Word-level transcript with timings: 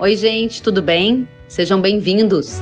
Oi, 0.00 0.16
gente, 0.16 0.62
tudo 0.62 0.80
bem? 0.80 1.28
Sejam 1.46 1.78
bem-vindos. 1.78 2.58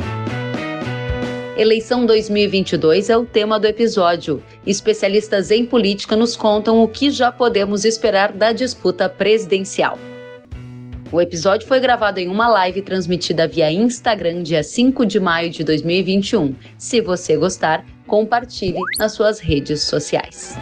Eleição 1.56 2.04
2022 2.04 3.10
é 3.10 3.16
o 3.16 3.24
tema 3.24 3.60
do 3.60 3.66
episódio. 3.68 4.42
Especialistas 4.66 5.52
em 5.52 5.64
política 5.64 6.16
nos 6.16 6.34
contam 6.34 6.82
o 6.82 6.88
que 6.88 7.12
já 7.12 7.30
podemos 7.30 7.84
esperar 7.84 8.32
da 8.32 8.50
disputa 8.50 9.08
presidencial. 9.08 9.96
O 11.12 11.20
episódio 11.20 11.68
foi 11.68 11.78
gravado 11.78 12.18
em 12.18 12.26
uma 12.26 12.48
live 12.48 12.82
transmitida 12.82 13.46
via 13.46 13.70
Instagram 13.70 14.42
dia 14.42 14.64
5 14.64 15.06
de 15.06 15.20
maio 15.20 15.48
de 15.48 15.62
2021. 15.62 16.56
Se 16.76 17.00
você 17.00 17.36
gostar, 17.36 17.86
compartilhe 18.04 18.80
nas 18.98 19.12
suas 19.12 19.38
redes 19.38 19.82
sociais. 19.82 20.56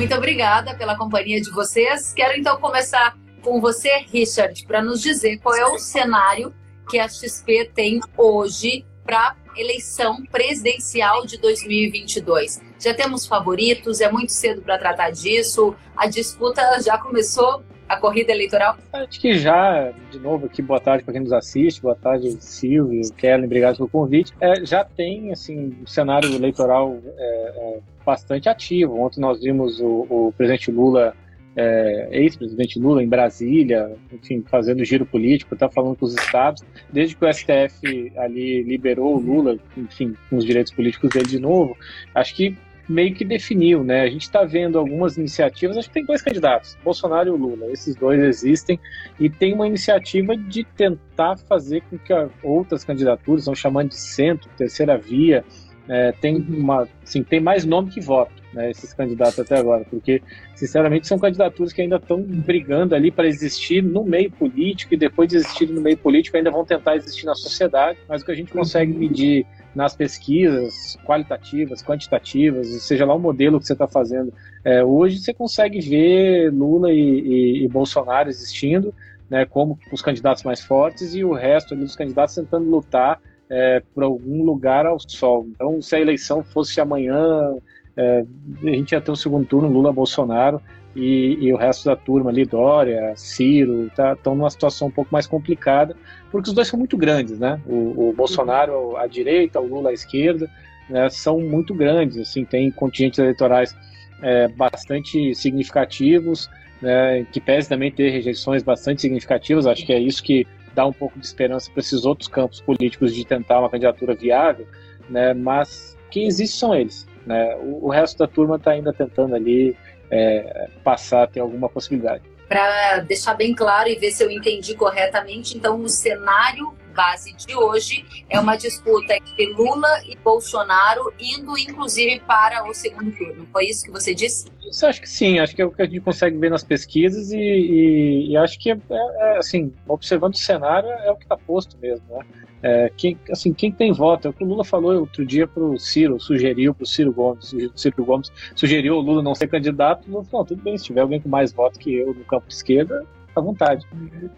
Muito 0.00 0.14
obrigada 0.14 0.74
pela 0.74 0.96
companhia 0.96 1.42
de 1.42 1.50
vocês. 1.50 2.14
Quero 2.14 2.40
então 2.40 2.58
começar 2.58 3.14
com 3.42 3.60
você, 3.60 3.98
Richard, 4.10 4.64
para 4.64 4.82
nos 4.82 5.02
dizer 5.02 5.36
qual 5.40 5.54
é 5.54 5.66
o 5.66 5.78
cenário 5.78 6.54
que 6.88 6.98
a 6.98 7.06
XP 7.06 7.70
tem 7.74 8.00
hoje 8.16 8.86
para 9.04 9.36
eleição 9.54 10.24
presidencial 10.32 11.26
de 11.26 11.36
2022. 11.36 12.62
Já 12.78 12.94
temos 12.94 13.26
favoritos, 13.26 14.00
é 14.00 14.10
muito 14.10 14.32
cedo 14.32 14.62
para 14.62 14.78
tratar 14.78 15.10
disso. 15.10 15.76
A 15.94 16.06
disputa 16.06 16.80
já 16.80 16.96
começou, 16.96 17.62
a 17.90 17.96
corrida 17.96 18.30
eleitoral? 18.30 18.76
Acho 18.92 19.20
que 19.20 19.36
já, 19.36 19.92
de 20.12 20.20
novo 20.20 20.46
aqui, 20.46 20.62
boa 20.62 20.78
tarde 20.78 21.02
para 21.02 21.12
quem 21.12 21.22
nos 21.22 21.32
assiste, 21.32 21.82
boa 21.82 21.96
tarde 21.96 22.30
Silvio, 22.40 23.02
Kellen, 23.16 23.46
obrigado 23.46 23.78
pelo 23.78 23.88
convite. 23.88 24.32
É, 24.40 24.64
já 24.64 24.84
tem, 24.84 25.32
assim, 25.32 25.76
um 25.82 25.86
cenário 25.86 26.32
eleitoral 26.32 26.96
é, 27.04 27.52
é, 27.56 27.78
bastante 28.06 28.48
ativo. 28.48 28.96
Ontem 29.00 29.20
nós 29.20 29.40
vimos 29.40 29.80
o, 29.80 30.06
o 30.08 30.32
presidente 30.36 30.70
Lula 30.70 31.16
é, 31.56 32.08
ex-presidente 32.12 32.78
Lula 32.78 33.02
em 33.02 33.08
Brasília, 33.08 33.90
enfim, 34.12 34.44
fazendo 34.48 34.84
giro 34.84 35.04
político, 35.04 35.54
está 35.54 35.68
falando 35.68 35.96
com 35.96 36.06
os 36.06 36.14
estados, 36.14 36.62
desde 36.92 37.16
que 37.16 37.24
o 37.24 37.32
STF 37.32 38.12
ali 38.16 38.62
liberou 38.62 39.16
o 39.16 39.20
Lula, 39.20 39.58
enfim, 39.76 40.14
com 40.28 40.36
os 40.36 40.44
direitos 40.44 40.72
políticos 40.72 41.10
dele 41.10 41.26
de 41.26 41.40
novo, 41.40 41.76
acho 42.14 42.36
que 42.36 42.56
meio 42.90 43.14
que 43.14 43.24
definiu, 43.24 43.84
né? 43.84 44.02
A 44.02 44.10
gente 44.10 44.22
está 44.22 44.42
vendo 44.44 44.76
algumas 44.76 45.16
iniciativas, 45.16 45.76
acho 45.76 45.86
que 45.86 45.94
tem 45.94 46.04
dois 46.04 46.20
candidatos, 46.20 46.76
Bolsonaro 46.82 47.28
e 47.28 47.30
o 47.30 47.36
Lula, 47.36 47.70
esses 47.70 47.94
dois 47.94 48.20
existem, 48.20 48.80
e 49.18 49.30
tem 49.30 49.54
uma 49.54 49.66
iniciativa 49.66 50.36
de 50.36 50.64
tentar 50.64 51.36
fazer 51.36 51.82
com 51.82 51.96
que 51.96 52.12
outras 52.42 52.82
candidaturas, 52.82 53.42
estão 53.42 53.54
chamando 53.54 53.90
de 53.90 53.96
centro, 53.96 54.50
terceira 54.56 54.98
via, 54.98 55.44
é, 55.88 56.10
tem 56.12 56.36
uma, 56.36 56.88
assim, 57.02 57.22
tem 57.22 57.38
mais 57.38 57.64
nome 57.64 57.90
que 57.90 58.00
voto, 58.00 58.39
né, 58.52 58.70
esses 58.70 58.92
candidatos 58.92 59.38
até 59.38 59.56
agora, 59.56 59.84
porque 59.88 60.22
sinceramente 60.54 61.06
são 61.06 61.18
candidaturas 61.18 61.72
que 61.72 61.82
ainda 61.82 61.96
estão 61.96 62.20
brigando 62.20 62.94
ali 62.94 63.10
para 63.10 63.26
existir 63.26 63.82
no 63.82 64.04
meio 64.04 64.30
político 64.30 64.94
e 64.94 64.96
depois 64.96 65.28
de 65.28 65.36
existir 65.36 65.68
no 65.68 65.80
meio 65.80 65.96
político 65.96 66.36
ainda 66.36 66.50
vão 66.50 66.64
tentar 66.64 66.96
existir 66.96 67.26
na 67.26 67.34
sociedade, 67.34 67.98
mas 68.08 68.22
o 68.22 68.24
que 68.24 68.32
a 68.32 68.34
gente 68.34 68.52
consegue 68.52 68.92
medir 68.92 69.46
nas 69.74 69.94
pesquisas 69.94 70.98
qualitativas, 71.04 71.82
quantitativas, 71.82 72.66
seja 72.82 73.06
lá 73.06 73.14
o 73.14 73.20
modelo 73.20 73.60
que 73.60 73.66
você 73.66 73.72
está 73.72 73.86
fazendo, 73.86 74.32
é, 74.64 74.82
hoje 74.82 75.18
você 75.18 75.32
consegue 75.32 75.80
ver 75.80 76.52
Lula 76.52 76.92
e, 76.92 76.98
e, 76.98 77.64
e 77.64 77.68
Bolsonaro 77.68 78.28
existindo, 78.28 78.92
né, 79.28 79.46
como 79.46 79.78
os 79.92 80.02
candidatos 80.02 80.42
mais 80.42 80.60
fortes 80.60 81.14
e 81.14 81.24
o 81.24 81.32
resto 81.32 81.72
ali 81.72 81.84
dos 81.84 81.94
candidatos 81.94 82.34
tentando 82.34 82.68
lutar 82.68 83.20
é, 83.48 83.82
por 83.94 84.04
algum 84.04 84.44
lugar 84.44 84.86
ao 84.86 84.98
sol. 85.00 85.46
Então, 85.50 85.80
se 85.80 85.96
a 85.96 86.00
eleição 86.00 86.42
fosse 86.42 86.80
amanhã, 86.80 87.56
é, 88.00 88.24
a 88.62 88.70
gente 88.70 88.92
ia 88.92 89.00
ter 89.00 89.10
um 89.10 89.16
segundo 89.16 89.46
turno 89.46 89.68
Lula-Bolsonaro 89.68 90.60
e, 90.96 91.36
e, 91.38 91.52
o 91.52 91.56
resto 91.56 91.84
da 91.84 91.94
turma 91.94 92.30
ali, 92.30 92.46
Dória, 92.46 93.12
Ciro, 93.14 93.86
estão 93.88 94.16
tá, 94.16 94.30
numa 94.30 94.48
situação 94.48 94.88
um 94.88 94.90
pouco 94.90 95.12
mais 95.12 95.26
complicada, 95.26 95.94
porque 96.30 96.48
os 96.48 96.54
dois 96.54 96.66
são 96.66 96.78
muito 96.78 96.96
grandes, 96.96 97.38
né? 97.38 97.60
O, 97.66 98.08
o 98.08 98.14
Bolsonaro 98.16 98.96
à 98.96 99.06
direita, 99.06 99.60
o 99.60 99.66
Lula 99.66 99.90
à 99.90 99.92
esquerda, 99.92 100.50
né, 100.88 101.10
são 101.10 101.38
muito 101.40 101.74
grandes, 101.74 102.16
assim, 102.16 102.44
tem 102.44 102.70
contingentes 102.70 103.18
eleitorais 103.18 103.76
é, 104.22 104.48
bastante 104.48 105.34
significativos, 105.34 106.50
né, 106.80 107.24
que 107.30 107.40
pese 107.40 107.68
também 107.68 107.92
ter 107.92 108.10
rejeições 108.10 108.62
bastante 108.62 109.02
significativas, 109.02 109.66
acho 109.66 109.84
que 109.84 109.92
é 109.92 109.98
isso 110.00 110.22
que 110.22 110.46
dá 110.74 110.86
um 110.86 110.92
pouco 110.92 111.18
de 111.18 111.26
esperança 111.26 111.70
para 111.70 111.80
esses 111.80 112.04
outros 112.04 112.28
campos 112.28 112.60
políticos 112.60 113.14
de 113.14 113.24
tentar 113.24 113.60
uma 113.60 113.68
candidatura 113.70 114.14
viável, 114.14 114.66
né? 115.08 115.34
Mas 115.34 115.96
quem 116.10 116.26
existe 116.26 116.56
são 116.56 116.74
eles, 116.74 117.06
né? 117.26 117.56
O, 117.56 117.86
o 117.86 117.88
resto 117.90 118.18
da 118.18 118.26
turma 118.26 118.56
está 118.56 118.72
ainda 118.72 118.92
tentando 118.92 119.34
ali 119.34 119.76
é, 120.10 120.68
passar 120.82 121.24
a 121.24 121.26
ter 121.26 121.40
alguma 121.40 121.68
possibilidade. 121.68 122.22
Para 122.48 122.98
deixar 123.00 123.34
bem 123.34 123.54
claro 123.54 123.88
e 123.88 123.94
ver 123.94 124.10
se 124.10 124.24
eu 124.24 124.30
entendi 124.30 124.74
corretamente, 124.74 125.56
então 125.56 125.80
o 125.80 125.88
cenário 125.88 126.74
base 126.90 127.32
de 127.34 127.54
hoje 127.54 128.04
é 128.28 128.38
uma 128.38 128.56
disputa 128.56 129.14
entre 129.14 129.52
Lula 129.52 129.88
e 130.06 130.16
Bolsonaro, 130.16 131.12
indo 131.18 131.56
inclusive 131.56 132.20
para 132.20 132.68
o 132.68 132.74
segundo 132.74 133.10
turno. 133.12 133.46
Foi 133.52 133.66
isso 133.66 133.84
que 133.84 133.90
você 133.90 134.14
disse? 134.14 134.46
Isso 134.70 134.86
acho 134.86 135.00
que 135.00 135.08
sim, 135.08 135.38
acho 135.38 135.54
que 135.54 135.62
é 135.62 135.64
o 135.64 135.70
que 135.70 135.82
a 135.82 135.86
gente 135.86 136.00
consegue 136.00 136.36
ver 136.38 136.50
nas 136.50 136.62
pesquisas 136.62 137.32
e, 137.32 137.38
e, 137.38 138.30
e 138.30 138.36
acho 138.36 138.58
que, 138.58 138.70
é, 138.70 138.78
é, 138.90 139.38
assim, 139.38 139.72
observando 139.88 140.34
o 140.34 140.38
cenário, 140.38 140.88
é 140.88 141.10
o 141.10 141.16
que 141.16 141.24
está 141.24 141.36
posto 141.36 141.76
mesmo, 141.78 142.04
né? 142.10 142.24
É, 142.62 142.92
quem, 142.94 143.18
assim, 143.30 143.54
quem 143.54 143.72
tem 143.72 143.90
voto, 143.90 144.28
é 144.28 144.30
o 144.30 144.34
que 144.34 144.44
o 144.44 144.46
Lula 144.46 144.62
falou 144.64 144.92
outro 145.00 145.24
dia 145.24 145.46
para 145.46 145.62
o 145.62 145.78
Ciro, 145.78 146.20
sugeriu 146.20 146.74
para 146.74 146.84
o 146.84 146.86
Ciro 146.86 147.10
Gomes, 147.10 147.54
Ciro 147.74 148.04
Gomes 148.04 148.30
sugeriu 148.54 148.96
o 148.96 149.00
Lula 149.00 149.22
não 149.22 149.34
ser 149.34 149.48
candidato, 149.48 150.06
o 150.06 150.10
Lula 150.10 150.24
falou, 150.24 150.44
tudo 150.44 150.62
bem, 150.62 150.76
se 150.76 150.84
tiver 150.84 151.00
alguém 151.00 151.20
com 151.20 151.28
mais 151.28 151.52
voto 151.52 151.78
que 151.78 151.94
eu 151.94 152.12
no 152.12 152.24
campo 152.24 152.46
de 152.48 152.54
esquerda, 152.54 153.06
à 153.34 153.40
vontade. 153.40 153.86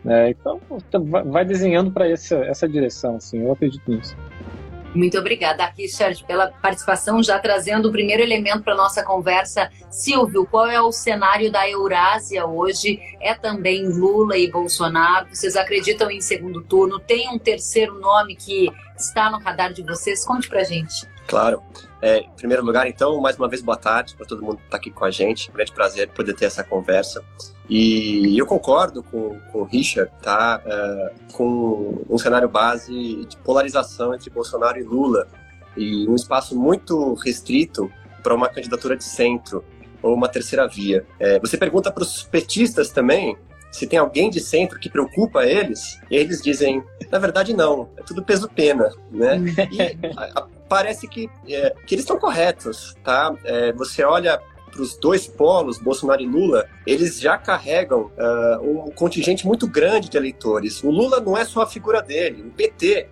É, 0.06 0.30
então, 0.30 0.60
vai 1.26 1.44
desenhando 1.44 1.90
para 1.90 2.08
essa, 2.08 2.36
essa 2.36 2.68
direção, 2.68 3.16
assim, 3.16 3.42
eu 3.42 3.52
acredito 3.52 3.90
nisso. 3.90 4.16
Muito 4.94 5.18
obrigada, 5.18 5.64
Richard, 5.76 6.22
pela 6.24 6.48
participação, 6.48 7.22
já 7.22 7.38
trazendo 7.38 7.88
o 7.88 7.92
primeiro 7.92 8.22
elemento 8.22 8.62
para 8.62 8.74
nossa 8.74 9.02
conversa. 9.02 9.70
Silvio, 9.90 10.46
qual 10.46 10.66
é 10.66 10.80
o 10.82 10.92
cenário 10.92 11.50
da 11.50 11.68
Eurásia 11.68 12.44
hoje? 12.46 13.00
É 13.18 13.34
também 13.34 13.88
Lula 13.88 14.36
e 14.36 14.50
Bolsonaro? 14.50 15.28
Vocês 15.32 15.56
acreditam 15.56 16.10
em 16.10 16.20
segundo 16.20 16.60
turno? 16.60 17.00
Tem 17.00 17.30
um 17.30 17.38
terceiro 17.38 17.98
nome 17.98 18.36
que 18.36 18.70
está 18.94 19.30
no 19.30 19.38
radar 19.38 19.72
de 19.72 19.82
vocês? 19.82 20.26
Conte 20.26 20.46
para 20.46 20.62
gente. 20.62 21.06
Claro. 21.26 21.62
É, 22.02 22.18
em 22.18 22.30
primeiro 22.36 22.62
lugar, 22.62 22.86
então, 22.86 23.18
mais 23.20 23.38
uma 23.38 23.48
vez, 23.48 23.62
boa 23.62 23.76
tarde 23.76 24.14
para 24.14 24.26
todo 24.26 24.42
mundo 24.42 24.58
que 24.58 24.64
está 24.64 24.76
aqui 24.76 24.90
com 24.90 25.04
a 25.06 25.10
gente. 25.10 25.50
Um 25.50 25.54
grande 25.54 25.72
prazer 25.72 26.10
poder 26.10 26.34
ter 26.34 26.46
essa 26.46 26.62
conversa. 26.62 27.24
E 27.68 28.36
eu 28.36 28.46
concordo 28.46 29.02
com, 29.02 29.38
com 29.50 29.60
o 29.60 29.64
Richard, 29.64 30.10
tá? 30.20 30.60
Uh, 30.64 31.32
com 31.32 32.04
um 32.08 32.18
cenário 32.18 32.48
base 32.48 33.24
de 33.24 33.36
polarização 33.38 34.14
entre 34.14 34.28
Bolsonaro 34.30 34.78
e 34.78 34.82
Lula 34.82 35.28
e 35.76 36.06
um 36.08 36.14
espaço 36.14 36.58
muito 36.58 37.14
restrito 37.14 37.90
para 38.22 38.34
uma 38.34 38.48
candidatura 38.48 38.96
de 38.96 39.04
centro 39.04 39.64
ou 40.02 40.14
uma 40.14 40.28
terceira 40.28 40.66
via. 40.66 41.06
É, 41.18 41.38
você 41.38 41.56
pergunta 41.56 41.90
para 41.90 42.02
os 42.02 42.24
petistas 42.24 42.90
também 42.90 43.36
se 43.70 43.86
tem 43.86 43.98
alguém 43.98 44.28
de 44.28 44.38
centro 44.38 44.78
que 44.78 44.90
preocupa 44.90 45.46
eles, 45.46 45.98
eles 46.10 46.42
dizem, 46.42 46.84
na 47.10 47.18
verdade 47.18 47.54
não, 47.54 47.88
é 47.96 48.02
tudo 48.02 48.22
peso-pena, 48.22 48.90
né? 49.10 49.38
E 49.72 49.80
a, 50.14 50.40
a, 50.40 50.46
parece 50.68 51.08
que, 51.08 51.30
é, 51.48 51.74
que 51.86 51.94
eles 51.94 52.04
estão 52.04 52.18
corretos, 52.18 52.94
tá? 53.02 53.34
É, 53.44 53.72
você 53.72 54.04
olha 54.04 54.38
para 54.72 54.82
os 54.82 54.96
dois 54.96 55.28
polos, 55.28 55.78
Bolsonaro 55.78 56.22
e 56.22 56.26
Lula, 56.26 56.66
eles 56.86 57.20
já 57.20 57.36
carregam 57.36 58.10
uh, 58.18 58.88
um 58.88 58.90
contingente 58.90 59.46
muito 59.46 59.66
grande 59.66 60.08
de 60.08 60.16
eleitores. 60.16 60.82
O 60.82 60.90
Lula 60.90 61.20
não 61.20 61.36
é 61.36 61.44
só 61.44 61.62
a 61.62 61.66
figura 61.66 62.02
dele, 62.02 62.42
o 62.42 62.50
PT 62.50 63.08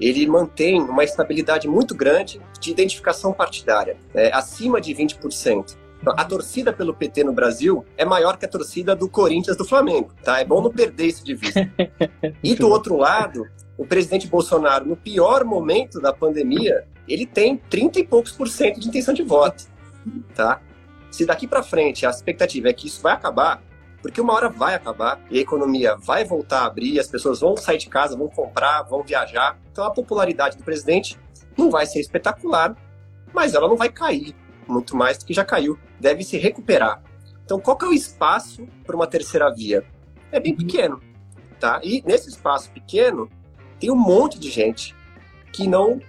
ele 0.00 0.26
mantém 0.26 0.80
uma 0.80 1.04
estabilidade 1.04 1.68
muito 1.68 1.94
grande 1.94 2.40
de 2.58 2.70
identificação 2.70 3.32
partidária, 3.32 3.96
é, 4.14 4.32
acima 4.32 4.80
de 4.80 4.94
20%. 4.94 5.76
Então, 6.00 6.14
a 6.16 6.24
torcida 6.24 6.72
pelo 6.72 6.94
PT 6.94 7.24
no 7.24 7.32
Brasil 7.32 7.84
é 7.98 8.04
maior 8.06 8.38
que 8.38 8.46
a 8.46 8.48
torcida 8.48 8.96
do 8.96 9.08
Corinthians 9.08 9.56
do 9.56 9.66
Flamengo, 9.66 10.12
tá? 10.24 10.40
É 10.40 10.44
bom 10.44 10.62
não 10.62 10.70
perder 10.70 11.06
isso 11.06 11.24
de 11.24 11.34
vista. 11.34 11.70
E 12.42 12.54
do 12.54 12.68
outro 12.68 12.96
lado, 12.96 13.46
o 13.76 13.84
presidente 13.84 14.26
Bolsonaro, 14.26 14.86
no 14.86 14.96
pior 14.96 15.44
momento 15.44 16.00
da 16.00 16.12
pandemia, 16.12 16.86
ele 17.06 17.26
tem 17.26 17.56
30 17.56 18.00
e 18.00 18.06
poucos 18.06 18.32
por 18.32 18.48
cento 18.48 18.80
de 18.80 18.88
intenção 18.88 19.12
de 19.12 19.22
voto, 19.22 19.64
tá? 20.34 20.62
Se 21.10 21.26
daqui 21.26 21.46
para 21.46 21.62
frente 21.62 22.06
a 22.06 22.10
expectativa 22.10 22.68
é 22.68 22.72
que 22.72 22.86
isso 22.86 23.02
vai 23.02 23.12
acabar, 23.12 23.62
porque 24.00 24.20
uma 24.20 24.32
hora 24.32 24.48
vai 24.48 24.74
acabar 24.74 25.20
e 25.30 25.38
a 25.38 25.42
economia 25.42 25.96
vai 25.96 26.24
voltar 26.24 26.60
a 26.60 26.66
abrir, 26.66 26.98
as 26.98 27.08
pessoas 27.08 27.40
vão 27.40 27.56
sair 27.56 27.78
de 27.78 27.88
casa, 27.88 28.16
vão 28.16 28.28
comprar, 28.28 28.82
vão 28.82 29.02
viajar. 29.02 29.58
Então 29.70 29.84
a 29.84 29.90
popularidade 29.90 30.56
do 30.56 30.64
presidente 30.64 31.18
não 31.56 31.70
vai 31.70 31.84
ser 31.86 32.00
espetacular, 32.00 32.74
mas 33.32 33.54
ela 33.54 33.68
não 33.68 33.76
vai 33.76 33.90
cair 33.90 34.34
muito 34.66 34.96
mais 34.96 35.18
do 35.18 35.26
que 35.26 35.34
já 35.34 35.44
caiu. 35.44 35.78
Deve 35.98 36.22
se 36.22 36.38
recuperar. 36.38 37.02
Então 37.44 37.60
qual 37.60 37.76
que 37.76 37.84
é 37.84 37.88
o 37.88 37.92
espaço 37.92 38.66
para 38.86 38.96
uma 38.96 39.06
terceira 39.06 39.52
via? 39.52 39.84
É 40.32 40.38
bem 40.38 40.54
pequeno, 40.54 41.00
tá? 41.58 41.80
E 41.82 42.02
nesse 42.06 42.28
espaço 42.28 42.70
pequeno 42.70 43.28
tem 43.78 43.90
um 43.90 43.96
monte 43.96 44.38
de 44.38 44.48
gente 44.48 44.94
que 45.52 45.66
não 45.66 46.00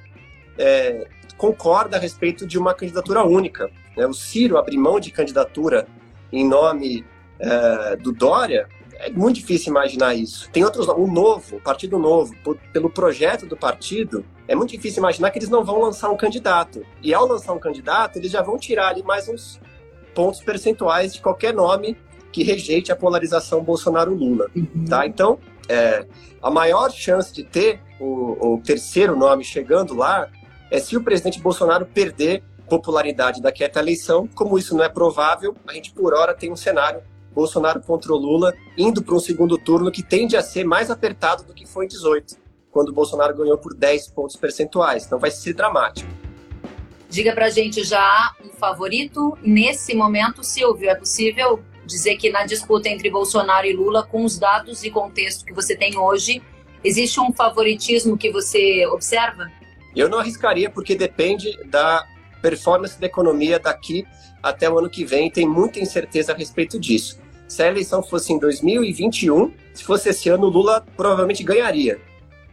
é, 0.58 1.08
concorda 1.42 1.98
a 1.98 2.00
respeito 2.00 2.46
de 2.46 2.60
uma 2.60 2.72
candidatura 2.72 3.24
única. 3.24 3.68
Né? 3.98 4.06
O 4.06 4.14
Ciro 4.14 4.60
abrir 4.60 4.78
mão 4.78 5.00
de 5.00 5.10
candidatura 5.10 5.88
em 6.32 6.48
nome 6.48 7.04
é, 7.40 7.96
do 7.96 8.12
Dória 8.12 8.70
é 8.94 9.10
muito 9.10 9.38
difícil 9.38 9.72
imaginar 9.72 10.14
isso. 10.14 10.48
Tem 10.52 10.64
outros, 10.64 10.88
o 10.88 11.08
Novo, 11.08 11.56
o 11.56 11.60
Partido 11.60 11.98
Novo, 11.98 12.36
por, 12.44 12.56
pelo 12.72 12.92
projeto 12.92 13.48
do 13.48 13.58
partido, 13.58 14.24
é 14.48 14.54
muito 14.54 14.70
difícil 14.70 15.00
imaginar 15.00 15.32
que 15.32 15.40
eles 15.40 15.50
não 15.50 15.66
vão 15.66 15.82
lançar 15.82 16.12
um 16.12 16.16
candidato. 16.16 16.86
E 17.02 17.12
ao 17.12 17.26
lançar 17.26 17.54
um 17.54 17.60
candidato, 17.60 18.18
eles 18.20 18.30
já 18.30 18.44
vão 18.44 18.60
tirar 18.60 18.90
ali 18.90 19.02
mais 19.02 19.28
uns 19.28 19.60
pontos 20.14 20.42
percentuais 20.42 21.12
de 21.16 21.22
qualquer 21.22 21.56
nome 21.56 21.98
que 22.32 22.44
rejeite 22.44 22.92
a 22.92 22.96
polarização 22.96 23.64
Bolsonaro-Lula. 23.64 24.46
Uhum. 24.56 24.86
Tá? 24.88 25.08
Então, 25.08 25.40
é, 25.68 26.06
a 26.40 26.52
maior 26.52 26.92
chance 26.92 27.34
de 27.34 27.44
ter 27.44 27.82
o, 28.00 28.54
o 28.54 28.62
terceiro 28.62 29.16
nome 29.16 29.44
chegando 29.44 29.96
lá 29.96 30.30
é 30.72 30.80
se 30.80 30.98
o 30.98 31.04
presidente 31.04 31.40
Bolsonaro 31.40 31.86
perder 31.86 32.42
popularidade 32.68 33.42
da 33.42 33.52
quieta 33.52 33.80
eleição. 33.80 34.28
Como 34.34 34.58
isso 34.58 34.76
não 34.76 34.84
é 34.84 34.88
provável, 34.90 35.54
a 35.68 35.74
gente 35.74 35.92
por 35.92 36.14
hora 36.14 36.34
tem 36.34 36.50
um 36.50 36.56
cenário 36.56 37.02
Bolsonaro 37.34 37.82
contra 37.82 38.14
o 38.14 38.18
Lula 38.18 38.54
indo 38.78 39.04
para 39.04 39.14
um 39.14 39.20
segundo 39.20 39.58
turno 39.58 39.92
que 39.92 40.02
tende 40.02 40.38
a 40.38 40.42
ser 40.42 40.64
mais 40.64 40.90
apertado 40.90 41.44
do 41.44 41.54
que 41.54 41.66
foi 41.66 41.86
em 41.86 41.88
18 41.90 42.40
quando 42.72 42.94
Bolsonaro 42.94 43.36
ganhou 43.36 43.58
por 43.58 43.76
10 43.76 44.08
pontos 44.12 44.38
percentuais. 44.38 45.06
Então 45.06 45.20
vai 45.20 45.30
ser 45.30 45.54
dramático. 45.54 46.10
Diga 47.10 47.34
pra 47.34 47.50
gente 47.50 47.84
já 47.84 48.34
um 48.42 48.50
favorito 48.52 49.38
nesse 49.42 49.94
momento, 49.94 50.42
Silvio. 50.42 50.90
É 50.90 50.96
possível 50.96 51.62
dizer 51.86 52.16
que 52.16 52.30
na 52.30 52.46
disputa 52.46 52.88
entre 52.88 53.10
Bolsonaro 53.10 53.68
e 53.68 53.74
Lula, 53.74 54.04
com 54.04 54.24
os 54.24 54.40
dados 54.40 54.84
e 54.86 54.90
contexto 54.90 55.44
que 55.44 55.54
você 55.54 55.76
tem 55.76 55.98
hoje, 55.98 56.42
existe 56.82 57.20
um 57.20 57.34
favoritismo 57.34 58.18
que 58.18 58.32
você 58.32 58.86
observa? 58.88 59.52
Eu 59.96 60.10
não 60.10 60.20
arriscaria 60.20 60.70
porque 60.70 60.96
depende 60.96 61.58
da 61.66 62.06
performance 62.42 63.00
da 63.00 63.06
economia 63.06 63.60
daqui 63.60 64.06
até 64.42 64.70
o 64.70 64.80
ano 64.80 64.90
que 64.90 65.04
vem. 65.06 65.30
Tem 65.30 65.48
muita 65.48 65.80
incerteza 65.80 66.34
a 66.34 66.36
respeito 66.36 66.80
disso. 66.80 67.20
Se 67.48 67.62
a 67.62 67.68
eleição 67.68 68.02
fosse 68.02 68.32
em 68.32 68.40
2021, 68.40 69.54
se 69.74 69.84
fosse 69.84 70.10
esse 70.10 70.30
ano, 70.30 70.48
Lula 70.48 70.86
provavelmente 70.96 71.44
ganharia. 71.44 72.00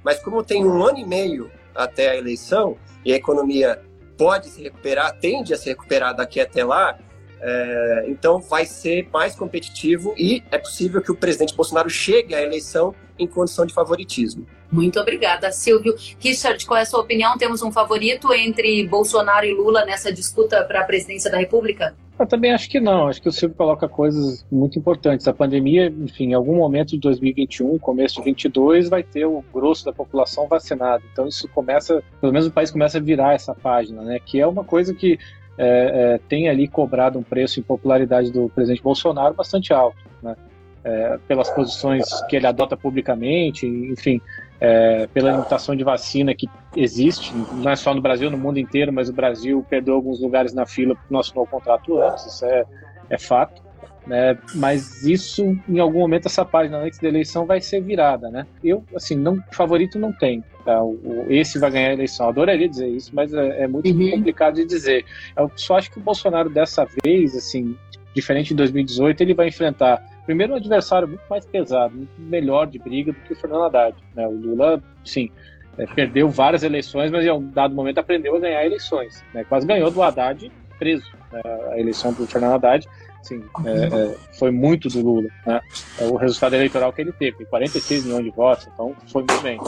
Mas 0.03 0.21
como 0.21 0.43
tem 0.43 0.65
um 0.65 0.83
ano 0.83 0.99
e 0.99 1.07
meio 1.07 1.51
até 1.75 2.11
a 2.11 2.17
eleição 2.17 2.77
e 3.05 3.13
a 3.13 3.17
economia 3.17 3.81
pode 4.17 4.49
se 4.49 4.61
recuperar, 4.63 5.17
tende 5.19 5.55
a 5.55 5.57
se 5.57 5.69
recuperar 5.69 6.15
daqui 6.15 6.41
até 6.41 6.65
lá, 6.65 6.99
é, 7.41 8.05
então 8.09 8.41
vai 8.41 8.67
ser 8.67 9.09
mais 9.13 9.35
competitivo 9.35 10.15
e 10.17 10.43
é 10.51 10.59
possível 10.59 11.01
que 11.01 11.13
o 11.13 11.15
presidente 11.15 11.55
Bolsonaro 11.55 11.89
chegue 11.89 12.35
à 12.35 12.43
eleição 12.43 12.95
em 13.19 13.27
condição 13.27 13.67
de 13.67 13.75
favoritismo. 13.75 14.47
Muito 14.71 15.01
obrigada, 15.01 15.51
Silvio. 15.51 15.95
Richard, 16.21 16.65
qual 16.67 16.79
é 16.79 16.83
a 16.83 16.87
sua 16.87 17.01
opinião? 17.01 17.39
Temos 17.39 17.63
um 17.63 17.73
favorito 17.73 18.33
entre 18.33 18.87
Bolsonaro 18.87 19.47
e 19.47 19.55
Lula 19.55 19.85
nessa 19.85 20.13
disputa 20.13 20.63
para 20.65 20.81
a 20.81 20.85
presidência 20.85 21.31
da 21.31 21.39
República? 21.39 21.97
Eu 22.19 22.27
também 22.27 22.53
acho 22.53 22.69
que 22.69 22.81
não. 22.81 23.07
Acho 23.07 23.23
que 23.23 23.29
o 23.29 23.33
Silvio 23.33 23.57
coloca 23.57 23.89
coisas 23.89 24.45
muito 24.51 24.79
importantes. 24.79 25.29
A 25.29 25.33
pandemia, 25.33 25.87
enfim, 25.87 26.31
em 26.31 26.35
algum 26.35 26.57
momento 26.57 26.91
de 26.91 26.99
2021, 26.99 27.79
começo 27.79 28.17
de 28.17 28.23
2022, 28.23 28.89
vai 28.89 29.05
ter 29.05 29.25
o 29.25 29.43
grosso 29.55 29.85
da 29.85 29.93
população 29.93 30.49
vacinada. 30.49 31.03
Então 31.13 31.29
isso 31.29 31.49
começa, 31.49 32.03
pelo 32.21 32.33
menos 32.33 32.49
o 32.49 32.51
país 32.51 32.73
começa 32.73 32.99
a 32.99 33.01
virar 33.01 33.35
essa 33.35 33.55
página, 33.55 34.03
né? 34.03 34.19
Que 34.19 34.41
é 34.41 34.47
uma 34.47 34.65
coisa 34.65 34.93
que 34.93 35.17
é, 35.59 36.15
é, 36.15 36.21
tem 36.29 36.49
ali 36.49 36.69
cobrado 36.69 37.19
um 37.19 37.23
preço 37.23 37.59
em 37.59 37.63
popularidade 37.63 38.31
do 38.31 38.49
presidente 38.49 38.83
Bolsonaro 38.83 39.35
bastante 39.35 39.73
alto, 39.73 39.99
né? 40.23 40.37
É, 40.85 41.19
pelas 41.27 41.51
posições 41.51 42.05
que 42.29 42.37
ele 42.37 42.47
adota 42.47 42.77
publicamente, 42.77 43.67
enfim, 43.67 44.23
é, 44.61 45.09
pela 45.09 45.33
limitação 45.33 45.75
de 45.75 45.83
vacina 45.83 46.33
que 46.35 46.49
existe, 46.77 47.35
não 47.35 47.71
é 47.71 47.77
só 47.77 47.93
no 47.93 48.01
Brasil, 48.01 48.31
no 48.31 48.39
mundo 48.39 48.59
inteiro, 48.59 48.93
mas 48.93 49.09
o 49.09 49.13
Brasil 49.13 49.67
perdeu 49.69 49.95
alguns 49.95 50.21
lugares 50.21 50.55
na 50.55 50.65
fila 50.65 50.95
porque 50.95 51.13
não 51.13 51.21
assinou 51.21 51.45
o 51.45 51.47
contrato 51.47 52.01
antes, 52.01 52.27
isso 52.27 52.45
é, 52.45 52.65
é 53.11 53.19
fato. 53.19 53.61
Né? 54.07 54.39
Mas 54.55 55.03
isso, 55.03 55.59
em 55.69 55.79
algum 55.79 55.99
momento, 55.99 56.27
essa 56.27 56.45
página 56.45 56.79
antes 56.79 56.99
da 56.99 57.09
eleição 57.09 57.45
vai 57.45 57.61
ser 57.61 57.83
virada, 57.83 58.31
né? 58.31 58.47
Eu, 58.65 58.83
assim, 58.97 59.15
não, 59.15 59.39
favorito 59.53 59.99
não 59.99 60.13
tem. 60.13 60.43
Tá? 60.69 60.83
O, 60.85 61.01
o, 61.03 61.27
esse 61.31 61.59
vai 61.59 61.71
ganhar 61.71 61.89
a 61.89 61.93
eleição. 61.95 62.29
Adoraria 62.29 62.69
dizer 62.69 62.89
isso, 62.89 63.11
mas 63.15 63.33
é, 63.33 63.63
é 63.63 63.67
muito 63.67 63.89
uhum. 63.89 64.11
complicado 64.11 64.57
de 64.57 64.67
dizer. 64.67 65.03
Eu 65.35 65.51
só 65.57 65.79
acho 65.79 65.91
que 65.91 65.99
o 65.99 66.03
Bolsonaro, 66.03 66.51
dessa 66.51 66.87
vez, 67.03 67.35
assim, 67.35 67.75
diferente 68.15 68.49
de 68.49 68.57
2018, 68.57 69.23
ele 69.23 69.33
vai 69.33 69.49
enfrentar 69.49 70.05
primeiro 70.27 70.53
um 70.53 70.57
adversário 70.57 71.09
muito 71.09 71.23
mais 71.31 71.47
pesado, 71.47 71.97
muito 71.97 72.11
melhor 72.19 72.67
de 72.67 72.79
briga 72.79 73.13
do 73.13 73.21
que 73.21 73.33
o 73.33 73.37
Fernando 73.37 73.65
Haddad. 73.65 73.97
Né? 74.15 74.27
O 74.27 74.33
Lula, 74.33 74.83
sim, 75.07 75.31
é, 75.79 75.87
perdeu 75.87 76.29
várias 76.29 76.63
eleições, 76.63 77.11
mas 77.11 77.25
em 77.25 77.31
um 77.31 77.51
dado 77.51 77.75
momento 77.75 77.97
aprendeu 77.97 78.37
a 78.37 78.39
ganhar 78.39 78.63
eleições. 78.67 79.25
Né? 79.33 79.45
Quase 79.45 79.67
ganhou 79.67 79.91
do 79.91 80.03
Haddad 80.03 80.53
preso. 80.79 81.11
Né? 81.33 81.41
A 81.73 81.81
eleição 81.81 82.13
do 82.13 82.27
Fernando 82.27 82.57
Haddad 82.57 82.87
Sim, 83.29 83.45
é, 83.67 83.85
é, 83.85 84.15
foi 84.39 84.51
muito 84.51 84.89
do 84.89 85.03
Lula. 85.03 85.29
Né? 85.47 85.61
É 86.01 86.05
o 86.07 86.17
resultado 86.17 86.55
eleitoral 86.55 86.91
que 86.95 87.03
ele 87.03 87.13
teve, 87.13 87.45
46 87.45 88.07
milhões 88.07 88.25
de 88.25 88.31
votos, 88.31 88.67
então 88.73 88.97
foi 89.13 89.23
muito 89.23 89.43
bem. 89.43 89.59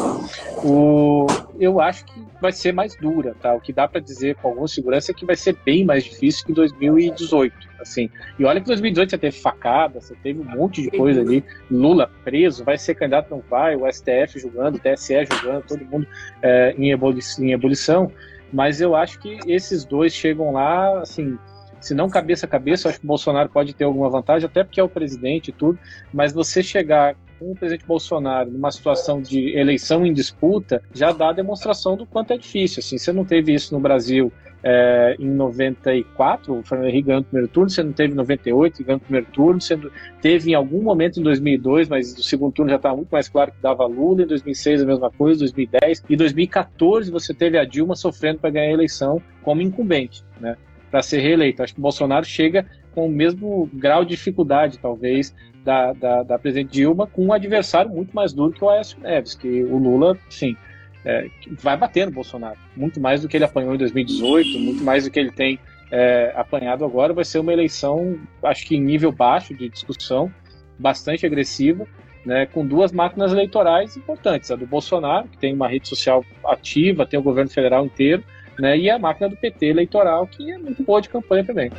O, 0.65 1.27
eu 1.59 1.79
acho 1.79 2.07
que 2.07 2.25
vai 2.41 2.53
ser 2.53 2.73
mais 2.73 2.97
dura, 2.97 3.37
tá? 3.39 3.53
O 3.55 3.61
que 3.61 3.71
dá 3.71 3.87
para 3.87 4.01
dizer 4.01 4.37
com 4.37 4.49
alguma 4.49 4.67
segurança 4.67 5.13
é 5.13 5.15
que 5.15 5.27
vai 5.27 5.37
ser 5.37 5.59
bem 5.63 5.85
mais 5.85 6.05
difícil 6.05 6.47
que 6.47 6.55
2018, 6.55 7.55
assim. 7.79 8.09
E 8.39 8.47
olha 8.47 8.63
que 8.63 8.67
2018 8.67 9.11
você 9.11 9.19
teve 9.19 9.39
facada, 9.39 10.01
você 10.01 10.15
teve 10.23 10.41
um 10.41 10.45
monte 10.45 10.81
de 10.81 10.91
coisa 10.91 11.21
ali. 11.21 11.45
Lula 11.71 12.11
preso, 12.25 12.65
vai 12.65 12.79
ser 12.79 12.95
candidato, 12.95 13.31
não 13.31 13.43
vai, 13.51 13.77
o 13.77 13.87
STF 13.93 14.41
julgando, 14.41 14.79
o 14.79 14.81
TSE 14.81 15.27
julgando, 15.31 15.67
todo 15.69 15.85
mundo 15.85 16.07
é, 16.41 16.75
em, 16.79 16.93
ebulição, 16.93 17.45
em 17.45 17.53
ebulição. 17.53 18.11
Mas 18.51 18.81
eu 18.81 18.97
acho 18.97 19.19
que 19.21 19.39
esses 19.47 19.85
dois 19.85 20.15
chegam 20.15 20.53
lá, 20.53 21.01
assim, 21.01 21.39
se 21.81 21.95
não 21.95 22.09
cabeça 22.09 22.47
a 22.47 22.49
cabeça, 22.49 22.87
eu 22.87 22.91
acho 22.91 23.01
que 23.01 23.07
o 23.07 23.09
Bolsonaro 23.09 23.49
pode 23.49 23.75
ter 23.75 23.85
alguma 23.85 24.09
vantagem, 24.09 24.47
até 24.47 24.63
porque 24.63 24.81
é 24.81 24.83
o 24.85 24.89
presidente 24.89 25.49
e 25.49 25.53
tudo, 25.53 25.79
mas 26.13 26.33
você 26.33 26.63
chegar 26.63 27.17
com 27.39 27.53
o 27.53 27.57
presidente 27.57 27.87
Bolsonaro 27.87 28.51
numa 28.51 28.71
situação 28.71 29.21
de 29.23 29.57
eleição 29.57 30.05
em 30.05 30.13
disputa, 30.13 30.83
já 30.93 31.11
dá 31.11 31.31
a 31.31 31.33
demonstração 31.33 31.97
do 31.97 32.05
quanto 32.05 32.35
é 32.35 32.37
difícil. 32.37 32.81
Assim, 32.81 32.99
você 32.99 33.13
não 33.13 33.25
teve 33.25 33.55
isso 33.55 33.73
no 33.75 33.81
Brasil 33.81 34.31
é, 34.63 35.17
em 35.19 35.29
94, 35.29 36.59
o 36.59 36.63
Fernando 36.63 36.89
Henrique 36.89 37.07
ganhou 37.07 37.21
no 37.21 37.27
primeiro 37.27 37.49
turno, 37.49 37.71
você 37.71 37.83
não 37.83 37.93
teve 37.93 38.13
em 38.13 38.17
98, 38.17 38.85
ganhou 38.85 38.99
no 38.99 39.01
primeiro 39.01 39.27
turno, 39.33 39.61
você 39.61 39.79
teve 40.21 40.51
em 40.51 40.55
algum 40.55 40.83
momento 40.83 41.19
em 41.19 41.23
2002, 41.23 41.89
mas 41.89 42.15
no 42.15 42.23
segundo 42.23 42.53
turno 42.53 42.71
já 42.71 42.77
estava 42.77 42.97
muito 42.97 43.11
mais 43.11 43.29
claro 43.29 43.53
que 43.53 43.63
dava 43.63 43.87
Lula, 43.87 44.23
em 44.23 44.27
2006 44.27 44.83
a 44.83 44.87
mesma 44.87 45.11
coisa, 45.11 45.41
2010, 45.41 46.05
e 46.09 46.17
2014 46.17 47.11
você 47.11 47.33
teve 47.33 47.59
a 47.59 47.65
Dilma 47.65 47.97
sofrendo 47.97 48.39
para 48.39 48.51
ganhar 48.51 48.69
a 48.69 48.73
eleição 48.73 49.21
como 49.43 49.63
incumbente, 49.63 50.23
né? 50.39 50.57
Para 50.91 51.03
ser 51.03 51.21
reeleito. 51.21 51.63
Acho 51.63 51.75
que 51.75 51.81
o 51.81 51.83
Bolsonaro 51.83 52.25
chega 52.25 52.67
com 52.95 53.07
o 53.07 53.11
mesmo 53.11 53.71
grau 53.73 54.05
de 54.05 54.11
dificuldade, 54.11 54.79
talvez, 54.79 55.35
da, 55.65 55.93
da, 55.93 56.23
da 56.23 56.39
presidente 56.39 56.73
Dilma, 56.73 57.07
com 57.07 57.27
um 57.27 57.33
adversário 57.33 57.91
muito 57.91 58.15
mais 58.15 58.33
duro 58.33 58.53
que 58.53 58.65
o 58.65 58.69
Aécio 58.69 58.99
Neves, 59.01 59.35
que 59.35 59.63
o 59.65 59.79
Lula, 59.79 60.19
sim, 60.29 60.57
é, 61.05 61.29
vai 61.53 61.77
bater 61.77 62.07
no 62.07 62.13
Bolsonaro. 62.13 62.59
Muito 62.77 63.01
mais 63.01 63.23
do 63.23 63.29
que 63.29 63.37
ele 63.37 63.45
apanhou 63.45 63.75
em 63.75 63.79
2018, 63.79 64.59
muito 64.59 64.83
mais 64.83 65.05
do 65.05 65.11
que 65.11 65.21
ele 65.21 65.31
tem 65.31 65.59
é, 65.91 66.33
apanhado 66.35 66.85
agora. 66.85 67.13
Vai 67.13 67.25
ser 67.25 67.39
uma 67.39 67.53
eleição, 67.53 68.19
acho 68.43 68.67
que 68.67 68.77
em 68.77 68.81
nível 68.81 69.13
baixo 69.13 69.55
de 69.55 69.69
discussão, 69.69 70.33
bastante 70.79 71.27
agressiva, 71.27 71.87
né, 72.25 72.47
com 72.47 72.67
duas 72.67 72.93
máquinas 72.93 73.33
eleitorais 73.33 73.97
importantes. 73.97 74.51
A 74.51 74.57
do 74.57 74.67
Bolsonaro, 74.67 75.29
que 75.29 75.39
tem 75.39 75.55
uma 75.55 75.69
rede 75.69 75.89
social 75.89 76.25
ativa, 76.45 77.07
tem 77.07 77.19
o 77.19 77.23
governo 77.23 77.51
federal 77.51 77.85
inteiro, 77.85 78.23
né? 78.59 78.79
E 78.79 78.91
a 78.91 78.99
máquina 78.99 79.29
do 79.29 79.37
PT 79.37 79.67
eleitoral, 79.67 80.27
que 80.27 80.51
é 80.51 80.59
muito 80.59 80.83
boa 80.83 81.01
de 81.01 81.09
campanha 81.09 81.45
também. 81.45 81.71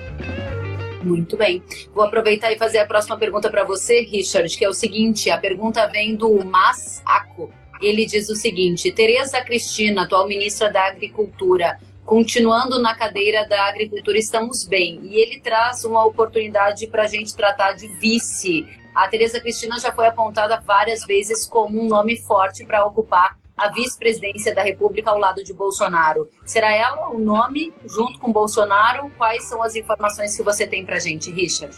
Muito 1.04 1.36
bem. 1.36 1.64
Vou 1.94 2.04
aproveitar 2.04 2.52
e 2.52 2.58
fazer 2.58 2.80
a 2.80 2.86
próxima 2.86 3.18
pergunta 3.18 3.50
para 3.50 3.64
você, 3.64 4.02
Richard, 4.02 4.56
que 4.56 4.64
é 4.64 4.70
o 4.70 4.74
seguinte: 4.74 5.30
a 5.30 5.38
pergunta 5.38 5.88
vem 5.88 6.16
do 6.16 6.44
Massaco. 6.46 7.52
Ele 7.82 8.06
diz 8.06 8.30
o 8.30 8.36
seguinte: 8.36 8.92
Tereza 8.92 9.42
Cristina, 9.42 10.04
atual 10.04 10.28
ministra 10.28 10.72
da 10.72 10.86
Agricultura, 10.86 11.80
continuando 12.06 12.80
na 12.80 12.94
cadeira 12.96 13.48
da 13.48 13.66
agricultura, 13.66 14.18
estamos 14.18 14.66
bem. 14.66 15.00
E 15.04 15.16
ele 15.16 15.40
traz 15.40 15.84
uma 15.84 16.06
oportunidade 16.06 16.86
para 16.88 17.04
a 17.04 17.08
gente 17.08 17.36
tratar 17.36 17.74
de 17.74 17.88
vice. 17.88 18.68
A 18.94 19.08
Tereza 19.08 19.40
Cristina 19.40 19.80
já 19.80 19.92
foi 19.92 20.06
apontada 20.06 20.60
várias 20.60 21.04
vezes 21.06 21.46
como 21.46 21.82
um 21.82 21.88
nome 21.88 22.18
forte 22.18 22.66
para 22.66 22.86
ocupar 22.86 23.41
a 23.62 23.70
vice-presidência 23.70 24.56
da 24.56 24.64
República 24.64 25.12
ao 25.12 25.20
lado 25.20 25.44
de 25.44 25.54
Bolsonaro. 25.54 26.28
Será 26.44 26.74
ela 26.74 27.10
o 27.10 27.20
nome 27.20 27.72
junto 27.86 28.18
com 28.18 28.32
Bolsonaro? 28.32 29.12
Quais 29.18 29.44
são 29.44 29.62
as 29.62 29.76
informações 29.76 30.36
que 30.36 30.42
você 30.42 30.66
tem 30.66 30.84
para 30.84 31.00
gente, 31.00 31.32
Richard? 31.32 31.76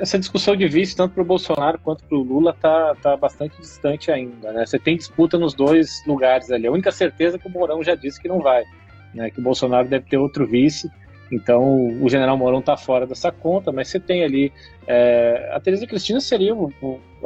Essa 0.00 0.18
discussão 0.18 0.54
de 0.54 0.68
vice, 0.68 0.94
tanto 0.94 1.14
para 1.14 1.22
o 1.22 1.26
Bolsonaro 1.26 1.78
quanto 1.80 2.04
para 2.04 2.16
o 2.16 2.22
Lula, 2.22 2.52
está 2.52 2.94
tá 3.02 3.16
bastante 3.16 3.60
distante 3.60 4.12
ainda. 4.12 4.52
Né? 4.52 4.64
Você 4.64 4.78
tem 4.78 4.96
disputa 4.96 5.36
nos 5.36 5.52
dois 5.52 6.00
lugares 6.06 6.50
ali. 6.52 6.68
A 6.68 6.72
única 6.72 6.92
certeza 6.92 7.36
é 7.36 7.38
que 7.40 7.48
o 7.48 7.50
Mourão 7.50 7.82
já 7.82 7.96
disse 7.96 8.22
que 8.22 8.28
não 8.28 8.40
vai, 8.40 8.62
né? 9.12 9.30
que 9.30 9.40
o 9.40 9.42
Bolsonaro 9.42 9.88
deve 9.88 10.08
ter 10.08 10.16
outro 10.16 10.46
vice. 10.46 10.88
Então, 11.32 12.02
o 12.02 12.08
general 12.08 12.36
Mourão 12.36 12.60
está 12.60 12.76
fora 12.76 13.06
dessa 13.06 13.32
conta, 13.32 13.72
mas 13.72 13.88
você 13.88 13.98
tem 13.98 14.22
ali. 14.22 14.52
É, 14.86 15.50
a 15.52 15.60
Tereza 15.60 15.86
Cristina 15.86 16.20
seria, 16.20 16.54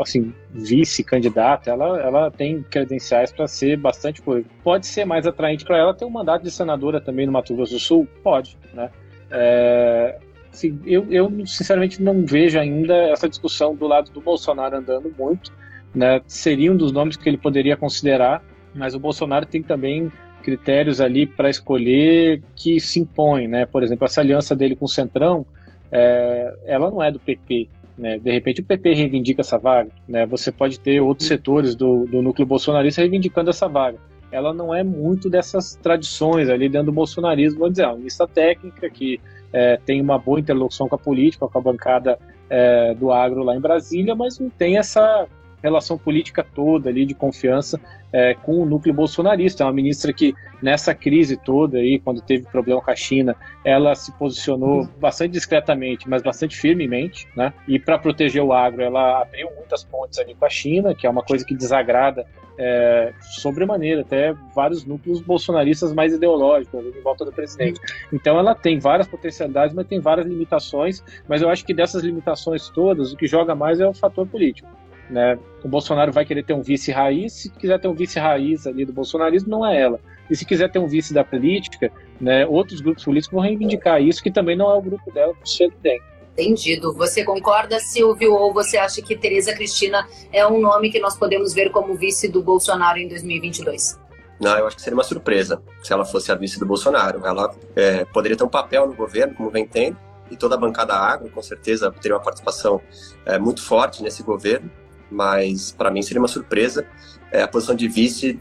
assim, 0.00 0.32
vice-candidata, 0.50 1.70
ela, 1.70 2.00
ela 2.00 2.30
tem 2.30 2.62
credenciais 2.62 3.32
para 3.32 3.46
ser 3.46 3.76
bastante 3.76 4.22
coisa. 4.22 4.46
Pode 4.62 4.86
ser 4.86 5.04
mais 5.04 5.26
atraente 5.26 5.64
para 5.64 5.78
ela 5.78 5.92
ter 5.92 6.04
um 6.04 6.10
mandato 6.10 6.42
de 6.42 6.50
senadora 6.50 7.00
também 7.00 7.26
no 7.26 7.32
Mato 7.32 7.54
Grosso 7.54 7.74
do 7.74 7.80
Sul? 7.80 8.08
Pode, 8.22 8.56
né? 8.72 8.90
É, 9.30 10.18
assim, 10.52 10.80
eu, 10.86 11.06
eu, 11.10 11.30
sinceramente, 11.46 12.02
não 12.02 12.24
vejo 12.24 12.58
ainda 12.58 12.94
essa 12.94 13.28
discussão 13.28 13.74
do 13.74 13.86
lado 13.86 14.10
do 14.10 14.20
Bolsonaro 14.20 14.76
andando 14.76 15.12
muito. 15.18 15.52
Né? 15.94 16.20
Seria 16.26 16.70
um 16.72 16.76
dos 16.76 16.92
nomes 16.92 17.16
que 17.16 17.28
ele 17.28 17.38
poderia 17.38 17.76
considerar, 17.76 18.42
mas 18.74 18.94
o 18.94 19.00
Bolsonaro 19.00 19.46
tem 19.46 19.62
também 19.62 20.12
critérios 20.42 21.00
ali 21.00 21.26
para 21.26 21.50
escolher 21.50 22.42
que 22.54 22.80
se 22.80 23.00
impõem, 23.00 23.48
né? 23.48 23.66
Por 23.66 23.82
exemplo, 23.82 24.04
essa 24.04 24.20
aliança 24.20 24.54
dele 24.54 24.76
com 24.76 24.84
o 24.84 24.88
Centrão, 24.88 25.44
é, 25.90 26.54
ela 26.66 26.90
não 26.90 27.02
é 27.02 27.10
do 27.10 27.18
PP, 27.18 27.68
né? 27.96 28.18
De 28.18 28.30
repente 28.30 28.60
o 28.60 28.64
PP 28.64 28.94
reivindica 28.94 29.40
essa 29.40 29.58
vaga, 29.58 29.90
né? 30.08 30.26
Você 30.26 30.52
pode 30.52 30.78
ter 30.80 31.00
outros 31.00 31.28
setores 31.28 31.74
do, 31.74 32.06
do 32.06 32.22
núcleo 32.22 32.46
bolsonarista 32.46 33.00
reivindicando 33.00 33.50
essa 33.50 33.68
vaga. 33.68 33.98
Ela 34.30 34.52
não 34.52 34.74
é 34.74 34.84
muito 34.84 35.30
dessas 35.30 35.74
tradições 35.76 36.48
ali 36.48 36.68
dentro 36.68 36.86
do 36.86 36.92
bolsonarismo, 36.92 37.60
vou 37.60 37.70
dizer, 37.70 37.84
é 37.84 37.86
uma 37.86 37.96
lista 37.96 38.26
técnica 38.26 38.88
que 38.90 39.20
é, 39.52 39.78
tem 39.84 40.00
uma 40.00 40.18
boa 40.18 40.38
interlocução 40.38 40.88
com 40.88 40.94
a 40.94 40.98
política, 40.98 41.48
com 41.48 41.58
a 41.58 41.62
bancada 41.62 42.18
é, 42.50 42.94
do 42.94 43.10
agro 43.10 43.42
lá 43.42 43.56
em 43.56 43.60
Brasília, 43.60 44.14
mas 44.14 44.38
não 44.38 44.50
tem 44.50 44.76
essa 44.76 45.26
relação 45.62 45.98
política 45.98 46.44
toda 46.44 46.88
ali 46.88 47.04
de 47.04 47.14
confiança 47.14 47.80
é, 48.12 48.34
com 48.34 48.60
o 48.62 48.66
núcleo 48.66 48.94
bolsonarista. 48.94 49.62
É 49.62 49.66
uma 49.66 49.72
ministra 49.72 50.12
que, 50.12 50.34
nessa 50.62 50.94
crise 50.94 51.36
toda 51.36 51.78
aí, 51.78 51.98
quando 51.98 52.20
teve 52.20 52.44
problema 52.44 52.80
com 52.80 52.90
a 52.90 52.96
China, 52.96 53.36
ela 53.64 53.94
se 53.94 54.12
posicionou 54.12 54.88
bastante 54.98 55.32
discretamente, 55.32 56.08
mas 56.08 56.22
bastante 56.22 56.56
firmemente, 56.56 57.28
né? 57.36 57.52
E 57.66 57.78
para 57.78 57.98
proteger 57.98 58.42
o 58.42 58.52
agro, 58.52 58.82
ela 58.82 59.22
abriu 59.22 59.50
muitas 59.56 59.84
pontes 59.84 60.18
ali 60.18 60.34
com 60.34 60.44
a 60.44 60.50
China, 60.50 60.94
que 60.94 61.06
é 61.06 61.10
uma 61.10 61.22
coisa 61.22 61.44
que 61.44 61.54
desagrada 61.54 62.26
é, 62.58 63.12
sobremaneira 63.20 64.00
até 64.00 64.34
vários 64.54 64.84
núcleos 64.84 65.20
bolsonaristas 65.20 65.94
mais 65.94 66.12
ideológicos 66.12 66.84
em 66.84 67.00
volta 67.02 67.24
do 67.24 67.32
presidente. 67.32 67.80
Então 68.12 68.38
ela 68.38 68.54
tem 68.54 68.80
várias 68.80 69.06
potencialidades, 69.06 69.74
mas 69.74 69.86
tem 69.86 70.00
várias 70.00 70.26
limitações. 70.26 71.02
Mas 71.28 71.40
eu 71.40 71.48
acho 71.48 71.64
que 71.64 71.72
dessas 71.72 72.02
limitações 72.02 72.68
todas, 72.68 73.12
o 73.12 73.16
que 73.16 73.26
joga 73.26 73.54
mais 73.54 73.78
é 73.78 73.86
o 73.86 73.94
fator 73.94 74.26
político. 74.26 74.68
Né? 75.10 75.38
O 75.64 75.68
Bolsonaro 75.68 76.12
vai 76.12 76.24
querer 76.24 76.44
ter 76.44 76.52
um 76.52 76.62
vice 76.62 76.92
raiz, 76.92 77.32
se 77.32 77.50
quiser 77.50 77.80
ter 77.80 77.88
um 77.88 77.94
vice 77.94 78.18
raiz 78.18 78.66
ali 78.66 78.84
do 78.84 78.92
bolsonarismo, 78.92 79.50
não 79.50 79.66
é 79.66 79.80
ela. 79.80 80.00
E 80.30 80.36
se 80.36 80.44
quiser 80.44 80.70
ter 80.70 80.78
um 80.78 80.86
vice 80.86 81.14
da 81.14 81.24
política, 81.24 81.90
né, 82.20 82.46
outros 82.46 82.80
grupos 82.80 83.04
políticos 83.04 83.34
vão 83.34 83.42
reivindicar 83.42 84.02
isso, 84.02 84.22
que 84.22 84.30
também 84.30 84.56
não 84.56 84.70
é 84.70 84.74
o 84.74 84.82
grupo 84.82 85.10
dela 85.10 85.32
que 85.34 85.48
você 85.48 85.70
tem. 85.82 86.00
Entendido. 86.32 86.92
Você 86.94 87.24
concorda, 87.24 87.80
Silvio, 87.80 88.32
ou 88.32 88.52
você 88.52 88.76
acha 88.76 89.02
que 89.02 89.16
Tereza 89.16 89.52
Cristina 89.54 90.06
é 90.32 90.46
um 90.46 90.60
nome 90.60 90.90
que 90.90 91.00
nós 91.00 91.16
podemos 91.16 91.52
ver 91.52 91.70
como 91.70 91.94
vice 91.94 92.28
do 92.28 92.42
Bolsonaro 92.42 92.98
em 92.98 93.08
2022? 93.08 93.98
Não, 94.38 94.56
eu 94.56 94.66
acho 94.68 94.76
que 94.76 94.82
seria 94.82 94.96
uma 94.96 95.02
surpresa 95.02 95.60
se 95.82 95.92
ela 95.92 96.04
fosse 96.04 96.30
a 96.30 96.36
vice 96.36 96.60
do 96.60 96.66
Bolsonaro. 96.66 97.26
Ela 97.26 97.52
é, 97.74 98.04
poderia 98.04 98.36
ter 98.36 98.44
um 98.44 98.48
papel 98.48 98.86
no 98.86 98.94
governo, 98.94 99.34
como 99.34 99.50
vem 99.50 99.66
tendo, 99.66 99.96
e 100.30 100.36
toda 100.36 100.54
a 100.54 100.58
bancada 100.58 100.94
agro, 100.94 101.28
com 101.30 101.42
certeza, 101.42 101.90
teria 101.90 102.16
uma 102.16 102.22
participação 102.22 102.80
é, 103.26 103.36
muito 103.36 103.60
forte 103.60 104.02
nesse 104.02 104.22
governo 104.22 104.70
mas 105.10 105.72
para 105.72 105.90
mim 105.90 106.02
seria 106.02 106.20
uma 106.20 106.28
surpresa. 106.28 106.86
É, 107.30 107.42
a 107.42 107.48
posição 107.48 107.74
de 107.74 107.88
vice, 107.88 108.40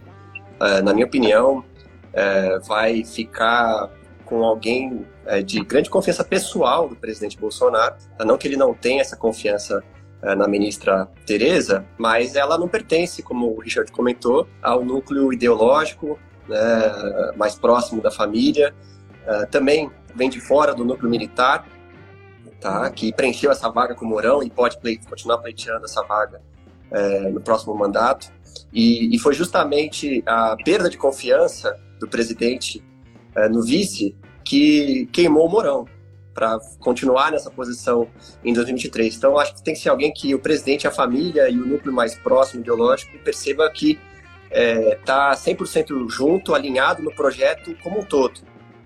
é, 0.59 0.81
na 0.81 0.93
minha 0.93 1.05
opinião, 1.05 1.63
é, 2.13 2.59
vai 2.59 3.03
ficar 3.03 3.89
com 4.25 4.43
alguém 4.43 5.05
é, 5.25 5.41
de 5.41 5.59
grande 5.61 5.89
confiança 5.89 6.23
pessoal 6.23 6.89
do 6.89 6.95
presidente 6.95 7.37
Bolsonaro. 7.37 7.95
Não 8.25 8.37
que 8.37 8.47
ele 8.47 8.57
não 8.57 8.73
tenha 8.73 9.01
essa 9.01 9.15
confiança 9.15 9.83
é, 10.21 10.35
na 10.35 10.47
ministra 10.47 11.07
Tereza, 11.25 11.85
mas 11.97 12.35
ela 12.35 12.57
não 12.57 12.67
pertence, 12.67 13.21
como 13.21 13.55
o 13.55 13.59
Richard 13.59 13.91
comentou, 13.91 14.47
ao 14.61 14.83
núcleo 14.83 15.31
ideológico 15.31 16.19
né, 16.47 17.33
mais 17.35 17.55
próximo 17.55 18.01
da 18.01 18.11
família. 18.11 18.73
É, 19.25 19.45
também 19.45 19.91
vem 20.15 20.29
de 20.29 20.41
fora 20.41 20.73
do 20.73 20.83
núcleo 20.83 21.09
militar, 21.09 21.65
tá, 22.59 22.89
que 22.89 23.13
preencheu 23.13 23.51
essa 23.51 23.69
vaga 23.69 23.93
com 23.93 24.05
o 24.05 24.07
Mourão 24.07 24.41
e 24.41 24.49
pode 24.49 24.77
continuar 25.07 25.37
pleiteando 25.37 25.85
essa 25.85 26.01
vaga 26.03 26.41
é, 26.91 27.29
no 27.29 27.41
próximo 27.41 27.75
mandato. 27.75 28.31
E, 28.73 29.15
e, 29.15 29.19
foi 29.19 29.33
justamente 29.33 30.23
a 30.25 30.55
perda 30.63 30.89
de 30.89 30.97
confiança 30.97 31.77
do 31.99 32.07
presidente 32.07 32.83
é, 33.35 33.47
no 33.47 33.63
vice 33.63 34.15
que 34.43 35.07
queimou 35.11 35.45
o 35.45 35.49
Mourão 35.49 35.85
para 36.33 36.59
continuar 36.79 37.31
nessa 37.31 37.49
posição 37.49 38.07
em 38.43 38.53
2023. 38.53 39.15
Então, 39.15 39.39
acho 39.39 39.55
que 39.55 39.63
tem 39.63 39.73
que 39.73 39.79
ser 39.79 39.89
alguém 39.89 40.13
que 40.13 40.35
o 40.35 40.39
presidente, 40.39 40.87
a 40.87 40.91
família 40.91 41.49
e 41.49 41.59
o 41.59 41.65
núcleo 41.65 41.91
mais 41.91 42.13
próximo 42.15 42.61
ideológico 42.61 43.17
perceba 43.19 43.69
que 43.71 43.99
está 44.49 44.51
é, 44.51 44.95
tá 45.03 45.31
100% 45.33 46.09
junto, 46.09 46.53
alinhado 46.53 47.01
no 47.01 47.11
projeto 47.11 47.75
como 47.81 47.99
um 47.99 48.03
todo. 48.03 48.39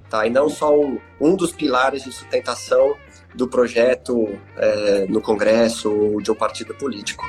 Tá? 0.10 0.26
E 0.26 0.30
não 0.30 0.50
só 0.50 0.78
um, 0.78 0.98
um 1.20 1.36
dos 1.36 1.52
pilares 1.52 2.04
de 2.04 2.12
sustentação 2.12 2.96
do 3.36 3.48
projeto 3.48 4.38
é, 4.58 5.06
no 5.08 5.22
Congresso 5.22 5.92
ou 5.92 6.22
de 6.22 6.32
um 6.32 6.36
partido 6.36 6.74
político. 6.76 7.26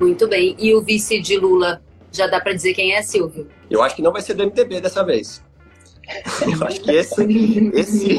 Muito 0.00 0.28
bem. 0.28 0.54
E 0.58 0.74
o 0.74 0.82
vice 0.82 1.20
de 1.20 1.36
Lula, 1.36 1.82
já 2.12 2.26
dá 2.26 2.40
para 2.40 2.52
dizer 2.52 2.74
quem 2.74 2.94
é, 2.94 3.02
Silvio? 3.02 3.48
Eu 3.70 3.82
acho 3.82 3.96
que 3.96 4.02
não 4.02 4.12
vai 4.12 4.22
ser 4.22 4.34
do 4.34 4.44
MDB 4.44 4.80
dessa 4.80 5.04
vez. 5.04 5.42
Eu 6.40 6.66
acho 6.66 6.80
que 6.80 6.90
esse, 6.90 7.70
esse 7.74 8.16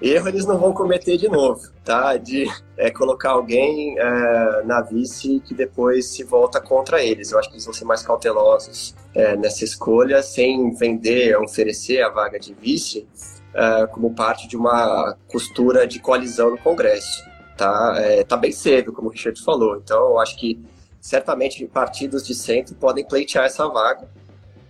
erro 0.00 0.28
eles 0.28 0.46
não 0.46 0.58
vão 0.58 0.72
cometer 0.72 1.16
de 1.18 1.28
novo, 1.28 1.60
tá? 1.84 2.16
De 2.16 2.46
é, 2.76 2.90
colocar 2.90 3.30
alguém 3.30 3.98
é, 3.98 4.62
na 4.64 4.80
vice 4.80 5.42
que 5.44 5.52
depois 5.52 6.06
se 6.06 6.24
volta 6.24 6.60
contra 6.60 7.02
eles. 7.02 7.30
Eu 7.30 7.38
acho 7.38 7.48
que 7.48 7.56
eles 7.56 7.64
vão 7.64 7.74
ser 7.74 7.84
mais 7.84 8.02
cautelosos 8.02 8.94
é, 9.14 9.36
nessa 9.36 9.64
escolha, 9.64 10.22
sem 10.22 10.74
vender, 10.74 11.36
oferecer 11.38 12.02
a 12.02 12.08
vaga 12.08 12.38
de 12.38 12.54
vice 12.54 13.06
é, 13.54 13.86
como 13.88 14.14
parte 14.14 14.48
de 14.48 14.56
uma 14.56 15.16
costura 15.26 15.86
de 15.86 16.00
coalizão 16.00 16.50
no 16.50 16.58
Congresso. 16.58 17.22
Tá, 17.56 17.94
é, 17.98 18.24
tá 18.24 18.36
bem 18.36 18.52
cedo, 18.52 18.92
como 18.92 19.08
o 19.08 19.10
Richard 19.10 19.42
falou. 19.42 19.76
Então, 19.76 19.98
eu 19.98 20.18
acho 20.20 20.36
que 20.36 20.58
certamente 21.08 21.66
partidos 21.66 22.26
de 22.26 22.34
centro 22.34 22.74
podem 22.74 23.02
pleitear 23.02 23.46
essa 23.46 23.66
vaga, 23.66 24.06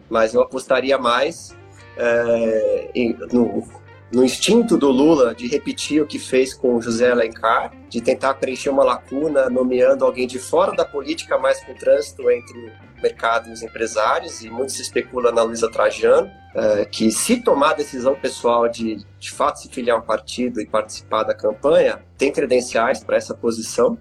mas 0.09 0.35
eu 0.35 0.41
apostaria 0.41 0.97
mais 0.97 1.57
é, 1.97 3.13
no, 3.33 3.67
no, 4.13 4.25
instinto 4.25 4.77
do 4.77 4.89
Lula 4.89 5.35
de 5.35 5.49
repetir 5.49 6.01
o 6.01 6.07
que 6.07 6.17
fez 6.17 6.55
com 6.55 6.81
José 6.81 7.11
Alencar, 7.11 7.73
de 7.89 8.01
tentar 8.01 8.35
preencher 8.35 8.71
uma 8.71 8.85
lacuna 8.85 9.51
nomeando 9.51 10.05
alguém 10.05 10.29
de 10.29 10.39
fora 10.39 10.77
da 10.77 10.85
política, 10.85 11.37
mais 11.39 11.63
com 11.65 11.75
trânsito 11.75 12.31
entre 12.31 12.57
o 12.57 13.03
mercado 13.03 13.49
e 13.49 13.53
os 13.53 13.63
empresários, 13.63 14.41
e 14.45 14.49
muito 14.49 14.71
se 14.71 14.83
especula 14.83 15.33
na 15.33 15.43
Luísa 15.43 15.69
Trajano, 15.69 16.31
é, 16.55 16.85
que 16.85 17.11
se 17.11 17.43
tomar 17.43 17.71
a 17.71 17.75
decisão 17.75 18.15
pessoal 18.15 18.69
de 18.69 19.05
de 19.19 19.33
fato 19.33 19.59
se 19.59 19.69
filiar 19.69 19.97
a 19.97 20.01
um 20.01 20.05
partido 20.05 20.61
e 20.61 20.67
participar 20.67 21.25
da 21.25 21.35
campanha, 21.35 22.01
tem 22.17 22.31
credenciais 22.31 23.03
para 23.03 23.17
essa 23.17 23.35
posição, 23.35 23.99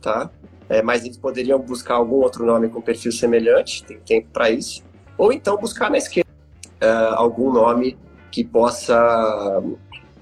tá? 0.00 0.30
É, 0.72 0.80
mas 0.80 1.04
eles 1.04 1.18
poderiam 1.18 1.58
buscar 1.58 1.96
algum 1.96 2.16
outro 2.16 2.46
nome 2.46 2.70
com 2.70 2.80
perfil 2.80 3.12
semelhante, 3.12 3.84
tem 3.84 3.98
tempo 3.98 4.28
para 4.32 4.50
isso, 4.50 4.82
ou 5.18 5.30
então 5.30 5.58
buscar 5.58 5.90
na 5.90 5.98
esquerda 5.98 6.30
é, 6.80 6.88
algum 7.14 7.52
nome 7.52 7.98
que 8.30 8.42
possa 8.42 9.62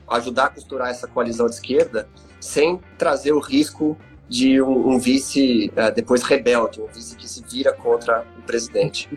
ajudar 0.09 0.47
a 0.47 0.49
costurar 0.49 0.91
essa 0.91 1.07
coalizão 1.07 1.47
de 1.47 1.55
esquerda 1.55 2.09
sem 2.41 2.81
trazer 2.99 3.31
o 3.31 3.39
risco 3.39 3.97
de 4.29 4.61
um, 4.61 4.91
um 4.91 4.99
vice 4.99 5.71
uh, 5.77 5.95
depois 5.95 6.23
rebelde, 6.23 6.81
um 6.81 6.87
vice 6.87 7.15
que 7.17 7.29
se 7.29 7.45
vira 7.49 7.73
contra 7.73 8.25
o 8.37 8.43
presidente. 8.43 9.09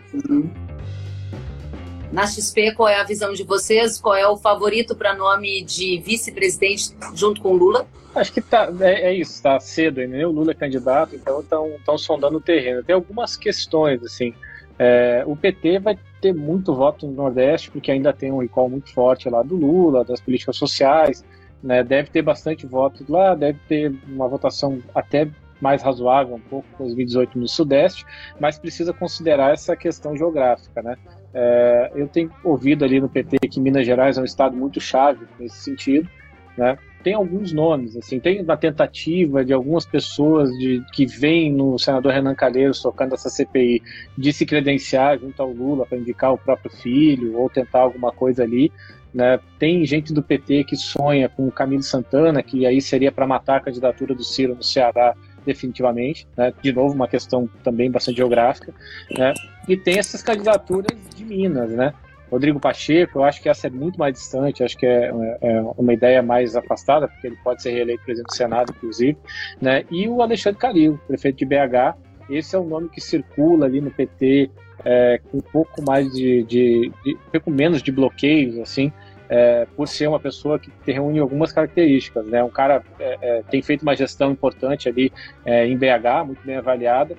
Na 2.14 2.28
XP, 2.28 2.74
qual 2.76 2.88
é 2.88 3.00
a 3.00 3.02
visão 3.02 3.32
de 3.32 3.42
vocês? 3.42 4.00
Qual 4.00 4.14
é 4.14 4.24
o 4.24 4.36
favorito 4.36 4.94
para 4.94 5.16
nome 5.16 5.64
de 5.64 5.98
vice-presidente 5.98 6.94
junto 7.12 7.40
com 7.40 7.54
Lula? 7.54 7.88
Acho 8.14 8.32
que 8.32 8.40
tá, 8.40 8.72
é, 8.80 9.08
é 9.08 9.12
isso, 9.12 9.42
tá 9.42 9.58
cedo 9.58 10.00
ainda. 10.00 10.28
O 10.28 10.30
Lula 10.30 10.52
é 10.52 10.54
candidato, 10.54 11.16
então 11.16 11.40
estão 11.76 11.98
sondando 11.98 12.38
o 12.38 12.40
terreno. 12.40 12.84
Tem 12.84 12.94
algumas 12.94 13.36
questões, 13.36 14.00
assim. 14.04 14.32
É, 14.78 15.24
o 15.26 15.34
PT 15.34 15.80
vai 15.80 15.98
ter 16.20 16.32
muito 16.32 16.72
voto 16.72 17.04
no 17.04 17.14
Nordeste, 17.14 17.72
porque 17.72 17.90
ainda 17.90 18.12
tem 18.12 18.30
um 18.30 18.38
recall 18.38 18.70
muito 18.70 18.94
forte 18.94 19.28
lá 19.28 19.42
do 19.42 19.56
Lula, 19.56 20.04
das 20.04 20.20
políticas 20.20 20.56
sociais. 20.56 21.24
Né, 21.60 21.82
deve 21.82 22.10
ter 22.10 22.22
bastante 22.22 22.64
votos 22.64 23.08
lá, 23.08 23.34
deve 23.34 23.58
ter 23.66 23.92
uma 24.06 24.28
votação 24.28 24.80
até 24.94 25.28
mais 25.60 25.82
razoável, 25.82 26.36
um 26.36 26.40
pouco, 26.40 26.68
2018 26.78 27.38
no 27.38 27.48
Sudeste, 27.48 28.06
mas 28.38 28.56
precisa 28.56 28.92
considerar 28.92 29.52
essa 29.52 29.74
questão 29.74 30.16
geográfica. 30.16 30.80
Né? 30.80 30.96
É, 31.34 31.90
eu 31.94 32.06
tenho 32.08 32.30
ouvido 32.44 32.84
ali 32.84 33.00
no 33.00 33.08
PT 33.08 33.38
que 33.48 33.60
Minas 33.60 33.84
Gerais 33.84 34.16
é 34.16 34.20
um 34.20 34.24
estado 34.24 34.56
muito 34.56 34.80
chave 34.80 35.26
nesse 35.38 35.56
sentido. 35.56 36.08
Né? 36.56 36.78
tem 37.04 37.12
alguns 37.12 37.52
nomes, 37.52 37.94
assim, 37.96 38.18
tem 38.18 38.42
uma 38.42 38.56
tentativa 38.56 39.44
de 39.44 39.52
algumas 39.52 39.84
pessoas 39.84 40.48
de, 40.52 40.82
que 40.94 41.04
vêm 41.04 41.52
no 41.52 41.78
senador 41.78 42.12
Renan 42.12 42.34
Calheiros 42.34 42.80
tocando 42.80 43.14
essa 43.14 43.28
CPI 43.28 43.82
de 44.16 44.32
se 44.32 44.46
credenciar 44.46 45.18
junto 45.18 45.40
ao 45.40 45.52
Lula 45.52 45.84
para 45.84 45.98
indicar 45.98 46.32
o 46.32 46.38
próprio 46.38 46.70
filho 46.70 47.36
ou 47.38 47.50
tentar 47.50 47.80
alguma 47.80 48.10
coisa 48.10 48.42
ali, 48.42 48.72
Né? 49.12 49.38
Tem 49.60 49.84
gente 49.84 50.12
do 50.12 50.22
PT 50.22 50.64
que 50.64 50.76
sonha 50.76 51.28
com 51.28 51.46
o 51.46 51.52
Camilo 51.52 51.84
Santana, 51.84 52.42
que 52.42 52.66
aí 52.66 52.80
seria 52.80 53.12
para 53.12 53.26
matar 53.26 53.58
a 53.58 53.60
candidatura 53.60 54.12
do 54.12 54.24
Ciro 54.24 54.56
no 54.56 54.62
Ceará 54.62 55.14
definitivamente, 55.44 56.26
né? 56.36 56.52
de 56.62 56.72
novo 56.72 56.94
uma 56.94 57.06
questão 57.06 57.48
também 57.62 57.90
bastante 57.90 58.16
geográfica, 58.16 58.74
né? 59.16 59.34
e 59.68 59.76
tem 59.76 59.98
essas 59.98 60.22
candidaturas 60.22 60.98
de 61.24 61.36
Minas, 61.36 61.70
né? 61.70 61.92
Rodrigo 62.30 62.58
Pacheco, 62.58 63.18
eu 63.18 63.24
acho 63.24 63.40
que 63.40 63.48
essa 63.48 63.66
é 63.66 63.70
muito 63.70 63.98
mais 63.98 64.14
distante, 64.14 64.64
acho 64.64 64.76
que 64.76 64.86
é, 64.86 65.12
é, 65.40 65.60
uma 65.76 65.92
ideia 65.92 66.22
mais 66.22 66.56
afastada, 66.56 67.06
porque 67.06 67.28
ele 67.28 67.36
pode 67.44 67.62
ser 67.62 67.70
reeleito 67.70 68.02
presidente 68.04 68.30
do 68.30 68.34
Senado, 68.34 68.74
inclusive, 68.76 69.16
né? 69.60 69.84
E 69.90 70.08
o 70.08 70.20
Alexandre 70.20 70.58
Calil, 70.58 70.98
prefeito 71.06 71.38
de 71.38 71.44
BH, 71.44 71.96
esse 72.28 72.56
é 72.56 72.58
um 72.58 72.66
nome 72.66 72.88
que 72.88 73.00
circula 73.00 73.66
ali 73.66 73.80
no 73.80 73.90
PT 73.90 74.50
é, 74.84 75.20
com 75.30 75.38
um 75.38 75.42
pouco 75.42 75.82
mais 75.82 76.10
de, 76.12 76.42
de, 76.44 76.92
de, 77.04 77.18
pouco 77.30 77.50
menos 77.50 77.82
de 77.82 77.92
bloqueios, 77.92 78.58
assim, 78.58 78.92
é, 79.28 79.66
por 79.76 79.86
ser 79.86 80.08
uma 80.08 80.18
pessoa 80.20 80.58
que 80.58 80.70
reúne 80.86 81.18
algumas 81.18 81.52
características, 81.52 82.26
né? 82.26 82.42
Um 82.42 82.50
cara 82.50 82.82
é, 82.98 83.18
é 83.20 83.42
tem 83.42 83.62
feito 83.62 83.82
uma 83.82 83.94
gestão 83.94 84.32
importante 84.32 84.88
ali 84.88 85.12
é, 85.44 85.66
em 85.66 85.76
BH, 85.76 86.26
muito 86.26 86.44
bem 86.44 86.56
avaliada. 86.56 87.16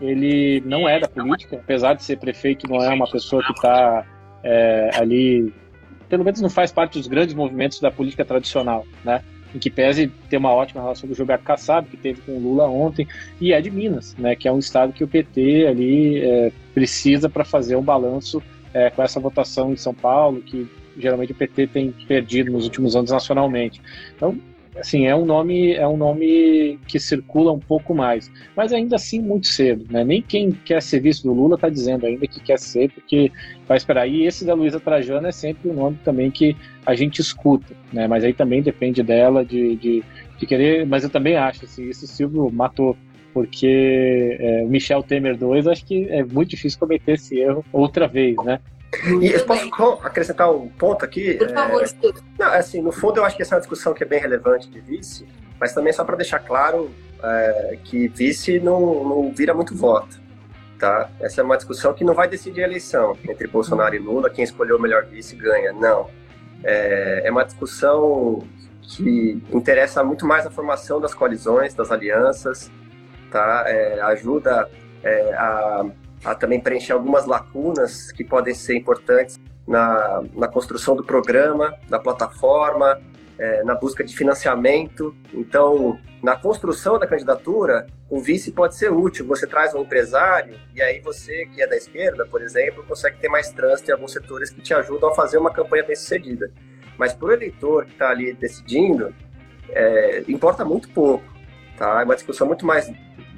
Ele 0.00 0.62
não 0.64 0.88
é 0.88 1.00
da 1.00 1.08
política, 1.08 1.56
apesar 1.56 1.94
de 1.94 2.04
ser 2.04 2.18
prefeito, 2.18 2.68
não 2.68 2.82
é 2.82 2.88
uma 2.94 3.10
pessoa 3.10 3.42
que 3.44 3.52
está 3.52 4.06
é, 4.42 4.90
ali, 4.94 5.52
pelo 6.08 6.24
menos 6.24 6.40
não 6.40 6.50
faz 6.50 6.70
parte 6.70 6.98
dos 6.98 7.06
grandes 7.06 7.34
movimentos 7.34 7.80
da 7.80 7.90
política 7.90 8.24
tradicional, 8.24 8.86
né? 9.04 9.22
Em 9.54 9.58
que 9.58 9.70
pese 9.70 10.08
ter 10.28 10.36
uma 10.36 10.52
ótima 10.52 10.82
relação 10.82 11.08
com 11.08 11.12
o 11.14 11.16
Gilberto 11.16 11.44
Kassab, 11.44 11.88
que 11.88 11.96
teve 11.96 12.20
com 12.20 12.32
o 12.32 12.40
Lula 12.40 12.68
ontem, 12.68 13.08
e 13.40 13.52
é 13.52 13.60
de 13.60 13.70
Minas, 13.70 14.14
né? 14.16 14.36
Que 14.36 14.46
é 14.46 14.52
um 14.52 14.58
estado 14.58 14.92
que 14.92 15.02
o 15.02 15.08
PT 15.08 15.66
ali 15.66 16.18
é, 16.18 16.52
precisa 16.74 17.28
para 17.28 17.44
fazer 17.44 17.74
um 17.74 17.82
balanço 17.82 18.42
é, 18.72 18.90
com 18.90 19.02
essa 19.02 19.18
votação 19.18 19.72
em 19.72 19.76
São 19.76 19.94
Paulo, 19.94 20.40
que 20.42 20.68
geralmente 20.96 21.32
o 21.32 21.34
PT 21.34 21.66
tem 21.68 21.92
perdido 22.06 22.52
nos 22.52 22.64
últimos 22.64 22.94
anos 22.94 23.10
nacionalmente. 23.10 23.80
Então, 24.14 24.38
assim, 24.78 25.06
é 25.06 25.14
um 25.14 25.24
nome 25.24 25.72
é 25.74 25.86
um 25.86 25.96
nome 25.96 26.78
que 26.86 26.98
circula 26.98 27.52
um 27.52 27.58
pouco 27.58 27.94
mais, 27.94 28.30
mas 28.56 28.72
ainda 28.72 28.96
assim 28.96 29.20
muito 29.20 29.46
cedo, 29.46 29.84
né? 29.90 30.04
Nem 30.04 30.22
quem 30.22 30.50
quer 30.50 30.82
ser 30.82 31.00
vice 31.00 31.22
do 31.22 31.32
Lula 31.32 31.56
está 31.56 31.68
dizendo 31.68 32.06
ainda 32.06 32.26
que 32.26 32.40
quer 32.40 32.58
ser, 32.58 32.90
porque 32.90 33.30
vai 33.66 33.76
esperar. 33.76 34.06
E 34.06 34.24
esse 34.24 34.44
da 34.44 34.54
Luísa 34.54 34.80
Trajano 34.80 35.26
é 35.26 35.32
sempre 35.32 35.70
um 35.70 35.74
nome 35.74 35.98
também 36.04 36.30
que 36.30 36.56
a 36.86 36.94
gente 36.94 37.20
escuta, 37.20 37.74
né? 37.92 38.06
Mas 38.06 38.24
aí 38.24 38.32
também 38.32 38.62
depende 38.62 39.02
dela 39.02 39.44
de, 39.44 39.76
de, 39.76 40.02
de 40.38 40.46
querer. 40.46 40.86
Mas 40.86 41.04
eu 41.04 41.10
também 41.10 41.36
acho 41.36 41.64
assim, 41.64 41.88
esse 41.88 42.06
Silvio 42.06 42.50
matou 42.50 42.96
porque 43.34 44.36
é, 44.40 44.64
Michel 44.64 45.02
Temer 45.02 45.36
2, 45.36 45.66
acho 45.66 45.84
que 45.84 46.08
é 46.08 46.24
muito 46.24 46.50
difícil 46.50 46.78
cometer 46.78 47.12
esse 47.12 47.38
erro 47.38 47.64
outra 47.72 48.08
vez, 48.08 48.36
né? 48.44 48.58
E 49.20 49.32
eu 49.32 49.44
posso 49.44 49.70
acrescentar 50.02 50.50
um 50.50 50.68
ponto 50.68 51.04
aqui? 51.04 51.34
Por 51.34 51.50
favor, 51.50 51.82
é... 51.82 52.12
Não, 52.38 52.46
assim, 52.52 52.80
no 52.80 52.90
fundo 52.90 53.18
eu 53.18 53.24
acho 53.24 53.36
que 53.36 53.42
essa 53.42 53.54
é 53.54 53.56
uma 53.56 53.60
discussão 53.60 53.92
que 53.92 54.02
é 54.02 54.06
bem 54.06 54.20
relevante 54.20 54.68
de 54.68 54.80
vice, 54.80 55.26
mas 55.60 55.74
também 55.74 55.92
só 55.92 56.04
para 56.04 56.16
deixar 56.16 56.38
claro 56.38 56.90
é, 57.22 57.78
que 57.84 58.08
vice 58.08 58.58
não, 58.60 59.04
não 59.04 59.32
vira 59.32 59.52
muito 59.52 59.74
voto. 59.74 60.18
Tá? 60.78 61.10
Essa 61.20 61.40
é 61.40 61.44
uma 61.44 61.56
discussão 61.56 61.92
que 61.92 62.04
não 62.04 62.14
vai 62.14 62.28
decidir 62.28 62.62
a 62.62 62.66
eleição 62.66 63.16
entre 63.28 63.46
Bolsonaro 63.48 63.94
e 63.94 63.98
Lula, 63.98 64.30
quem 64.30 64.44
escolheu 64.44 64.76
o 64.76 64.80
melhor 64.80 65.04
vice 65.04 65.36
ganha. 65.36 65.72
Não. 65.72 66.08
É, 66.64 67.22
é 67.24 67.30
uma 67.30 67.44
discussão 67.44 68.42
que 68.82 69.42
interessa 69.52 70.02
muito 70.02 70.24
mais 70.24 70.46
a 70.46 70.50
formação 70.50 71.00
das 71.00 71.12
coalizões, 71.12 71.74
das 71.74 71.90
alianças, 71.90 72.70
tá? 73.30 73.64
É, 73.66 74.00
ajuda 74.00 74.68
é, 75.02 75.34
a 75.34 75.84
a 76.24 76.34
também 76.34 76.60
preencher 76.60 76.92
algumas 76.92 77.26
lacunas 77.26 78.12
que 78.12 78.24
podem 78.24 78.54
ser 78.54 78.76
importantes 78.76 79.38
na, 79.66 80.22
na 80.34 80.48
construção 80.48 80.96
do 80.96 81.04
programa, 81.04 81.74
da 81.88 81.98
plataforma, 81.98 83.00
é, 83.38 83.62
na 83.62 83.74
busca 83.74 84.02
de 84.02 84.16
financiamento. 84.16 85.14
Então, 85.32 85.98
na 86.22 86.34
construção 86.34 86.98
da 86.98 87.06
candidatura, 87.06 87.86
o 88.10 88.20
vice 88.20 88.50
pode 88.50 88.76
ser 88.76 88.90
útil. 88.90 89.26
Você 89.26 89.46
traz 89.46 89.74
um 89.74 89.82
empresário 89.82 90.58
e 90.74 90.82
aí 90.82 91.00
você, 91.00 91.46
que 91.46 91.62
é 91.62 91.66
da 91.66 91.76
esquerda, 91.76 92.26
por 92.26 92.42
exemplo, 92.42 92.84
consegue 92.84 93.18
ter 93.18 93.28
mais 93.28 93.50
trânsito 93.50 93.90
em 93.90 93.94
alguns 93.94 94.12
setores 94.12 94.50
que 94.50 94.60
te 94.60 94.74
ajudam 94.74 95.10
a 95.10 95.14
fazer 95.14 95.38
uma 95.38 95.52
campanha 95.52 95.84
bem 95.84 95.94
sucedida. 95.94 96.50
Mas 96.96 97.12
para 97.12 97.28
o 97.28 97.32
eleitor 97.32 97.84
que 97.84 97.92
está 97.92 98.10
ali 98.10 98.32
decidindo, 98.32 99.14
é, 99.70 100.24
importa 100.26 100.64
muito 100.64 100.88
pouco. 100.88 101.24
Tá? 101.76 102.00
É 102.00 102.04
uma 102.04 102.16
discussão 102.16 102.46
muito 102.46 102.66
mais 102.66 102.90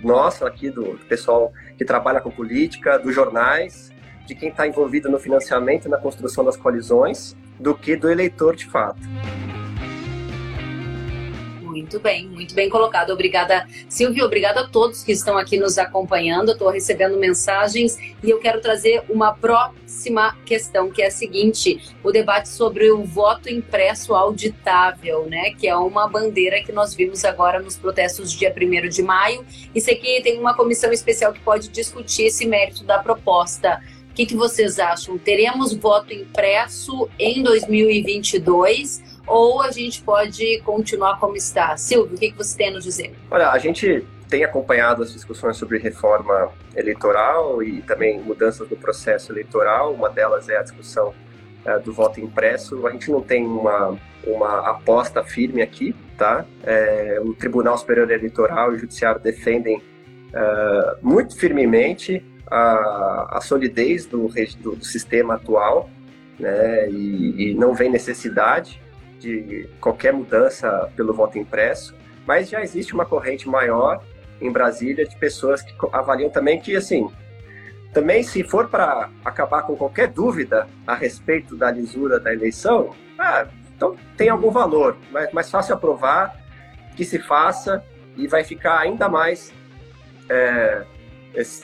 nossa 0.03 0.47
aqui, 0.47 0.71
do, 0.71 0.97
do 0.97 1.07
pessoal 1.07 1.53
que 1.77 1.85
trabalha 1.85 2.21
com 2.21 2.31
política, 2.31 2.99
dos 2.99 3.15
jornais, 3.15 3.91
de 4.27 4.35
quem 4.35 4.51
está 4.51 4.67
envolvido 4.67 5.11
no 5.11 5.19
financiamento 5.19 5.87
e 5.87 5.89
na 5.89 5.99
construção 5.99 6.45
das 6.45 6.57
colisões, 6.57 7.37
do 7.59 7.75
que 7.75 7.97
do 7.97 8.11
eleitor 8.11 8.55
de 8.55 8.67
fato. 8.67 9.01
Muito 11.91 12.05
bem, 12.05 12.29
muito 12.29 12.55
bem 12.55 12.69
colocado. 12.69 13.11
Obrigada, 13.11 13.67
Silvio. 13.89 14.25
Obrigada 14.25 14.61
a 14.61 14.69
todos 14.69 15.03
que 15.03 15.11
estão 15.11 15.37
aqui 15.37 15.59
nos 15.59 15.77
acompanhando. 15.77 16.53
Estou 16.53 16.71
recebendo 16.71 17.19
mensagens 17.19 17.99
e 18.23 18.31
eu 18.31 18.39
quero 18.39 18.61
trazer 18.61 19.03
uma 19.09 19.35
próxima 19.35 20.37
questão, 20.47 20.89
que 20.89 21.03
é 21.03 21.09
a 21.09 21.11
seguinte: 21.11 21.93
o 22.05 22.13
debate 22.13 22.49
sobre 22.49 22.93
o 22.93 23.03
voto 23.03 23.51
impresso 23.51 24.15
auditável, 24.15 25.27
né? 25.27 25.51
Que 25.51 25.67
é 25.67 25.75
uma 25.75 26.07
bandeira 26.07 26.63
que 26.63 26.71
nós 26.71 26.95
vimos 26.95 27.25
agora 27.25 27.59
nos 27.59 27.77
protestos 27.77 28.33
do 28.33 28.39
dia 28.39 28.55
1 28.57 28.89
de 28.89 29.03
maio. 29.03 29.45
Isso 29.75 29.91
aqui 29.91 30.21
tem 30.23 30.39
uma 30.39 30.55
comissão 30.55 30.93
especial 30.93 31.33
que 31.33 31.41
pode 31.41 31.71
discutir 31.71 32.27
esse 32.27 32.47
mérito 32.47 32.85
da 32.85 33.01
proposta. 33.01 33.83
O 34.13 34.15
que, 34.15 34.27
que 34.27 34.37
vocês 34.37 34.79
acham? 34.79 35.19
Teremos 35.19 35.75
voto 35.75 36.15
impresso 36.15 37.09
em 37.19 37.43
2022? 37.43 39.10
Ou 39.31 39.63
a 39.63 39.71
gente 39.71 40.03
pode 40.03 40.61
continuar 40.63 41.19
como 41.21 41.37
está? 41.37 41.77
Silvio, 41.77 42.17
o 42.17 42.19
que, 42.19 42.35
você 42.37 42.57
tem 42.57 42.69
a 42.69 42.73
nos 42.73 42.85
dizer? 42.85 43.15
Olha, 43.31 43.51
a 43.51 43.59
gente 43.59 44.05
tem 44.29 44.45
acompanhado 44.45 45.03
as 45.03 45.13
discussões 45.13 45.57
sobre 45.57 45.79
reforma 45.79 46.51
eleitoral 46.75 47.63
e 47.63 47.81
também 47.83 48.21
mudanças 48.21 48.69
no 48.69 48.77
processo 48.77 49.33
eleitoral. 49.33 49.95
Uma 49.95 50.11
delas 50.11 50.49
é 50.49 50.57
a 50.57 50.63
discussão 50.63 51.15
é, 51.65 51.79
do 51.79 51.93
voto 51.93 52.21
impresso. 52.21 52.87
A 52.87 52.91
gente 52.91 53.11
não 53.11 53.23
tem 53.23 53.47
uma, 53.47 53.97
uma 54.27 54.71
aposta 54.71 55.23
firme 55.23 55.63
aqui, 55.63 55.95
tá? 56.19 56.45
É, 56.65 57.21
o 57.23 57.33
Tribunal 57.33 57.79
Superior 57.79 58.11
Eleitoral 58.11 58.73
e 58.73 58.77
o 58.77 58.79
Judiciário 58.79 59.21
defendem 59.21 59.81
é, 60.33 60.97
muito 61.03 61.37
firmemente 61.37 62.25
a, 62.51 63.37
a 63.37 63.41
solidez 63.41 64.07
do, 64.07 64.29
do, 64.29 64.77
do, 64.77 64.85
sistema 64.85 65.35
atual, 65.35 65.89
né? 66.39 66.89
E, 66.91 67.51
e 67.51 67.55
não 67.55 67.75
vem 67.75 67.91
necessidade 67.91 68.81
de 69.21 69.69
qualquer 69.81 70.13
mudança 70.13 70.91
pelo 70.97 71.13
voto 71.13 71.39
impresso, 71.39 71.95
mas 72.27 72.49
já 72.49 72.63
existe 72.63 72.95
uma 72.95 73.05
corrente 73.05 73.49
maior 73.49 74.03
em 74.41 74.51
Brasília 74.51 75.07
de 75.07 75.17
pessoas 75.17 75.63
que 75.63 75.73
avaliam 75.93 76.31
também 76.31 76.59
que, 76.59 76.75
assim, 76.75 77.11
também 77.93 78.23
se 78.23 78.43
for 78.43 78.69
para 78.69 79.11
acabar 79.25 79.63
com 79.63 79.77
qualquer 79.77 80.09
dúvida 80.09 80.67
a 80.87 80.95
respeito 80.95 81.57
da 81.57 81.71
lisura 81.71 82.19
da 82.19 82.33
eleição, 82.33 82.95
ah, 83.19 83.47
então 83.77 83.97
tem 84.17 84.29
algum 84.29 84.51
valor, 84.51 84.97
mas 85.11 85.33
mais 85.33 85.51
fácil 85.51 85.75
aprovar 85.75 86.35
que 86.97 87.05
se 87.05 87.19
faça 87.19 87.85
e 88.17 88.27
vai 88.27 88.45
ficar 88.45 88.79
ainda 88.79 89.09
mais 89.09 89.53
é, 90.29 90.85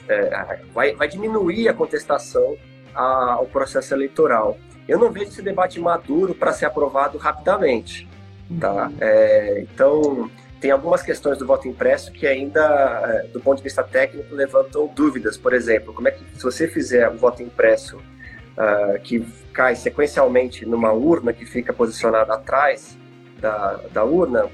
é, 0.09 0.59
vai, 0.73 0.95
vai 0.95 1.09
diminuir 1.09 1.69
a 1.69 1.75
contestação 1.75 2.57
ao 2.95 3.47
processo 3.47 3.95
eleitoral. 3.95 4.59
Eu 4.88 4.99
não 4.99 5.11
vejo 5.11 5.27
esse 5.27 5.42
debate 5.42 5.81
maduro 5.81 6.35
para 6.35 6.53
ser 6.53 6.66
aprovado 6.66 7.18
rapidamente. 7.18 8.09
Tá? 8.61 8.90
É, 9.01 9.61
então, 9.61 10.31
tem 10.61 10.70
algumas 10.70 11.03
questões 11.03 11.38
do 11.38 11.46
voto 11.46 11.68
impresso 11.68 12.12
que 12.12 12.27
ainda, 12.27 12.61
é, 13.05 13.27
do 13.29 13.40
ponto 13.40 13.59
de 13.59 13.64
vista 13.64 13.83
técnico, 13.83 14.35
levantam 14.35 14.90
dúvidas. 14.94 15.37
Por 15.37 15.53
exemplo, 15.53 15.92
como 15.92 16.09
é 16.09 16.11
que, 16.12 16.25
se 16.37 16.42
você 16.42 16.68
fizer 16.68 17.09
um 17.11 17.16
voto 17.16 17.42
impresso 17.42 17.96
uh, 17.96 18.99
que 19.03 19.27
cai 19.53 19.75
sequencialmente 19.75 20.64
numa 20.64 20.92
urna 20.92 21.33
que 21.33 21.44
fica 21.44 21.72
posicionada 21.72 22.35
atrás 22.35 22.96
da, 23.40 23.81
da 23.92 24.05
urna, 24.05 24.49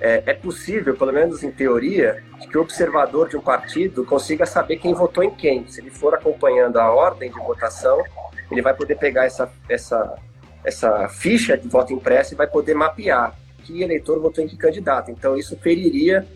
é, 0.00 0.22
é, 0.26 0.34
possível, 0.34 0.96
pelo 0.96 1.12
menos 1.12 1.42
em 1.42 1.50
teoria, 1.50 2.22
que 2.50 2.56
o 2.56 2.62
observador 2.62 3.28
de 3.28 3.36
um 3.36 3.40
partido 3.40 4.04
consiga 4.04 4.46
saber 4.46 4.76
quem 4.76 4.94
votou 4.94 5.22
em 5.22 5.30
quem. 5.30 5.66
Se 5.68 5.80
ele 5.80 5.90
for 5.90 6.14
acompanhando 6.14 6.78
a 6.78 6.90
ordem 6.90 7.30
de 7.30 7.38
votação, 7.38 8.02
ele 8.50 8.62
vai 8.62 8.74
poder 8.74 8.96
pegar 8.96 9.24
essa, 9.24 9.50
essa, 9.68 10.16
essa 10.64 11.08
ficha 11.08 11.56
de 11.56 11.68
voto 11.68 11.92
impresso 11.92 12.34
e 12.34 12.36
vai 12.36 12.46
poder 12.46 12.74
mapear 12.74 13.34
que 13.62 13.82
eleitor 13.82 14.20
votou 14.20 14.42
em 14.42 14.48
que 14.48 14.56
candidato. 14.56 15.10
Então, 15.10 15.36
isso 15.36 15.56
feriria 15.56 16.26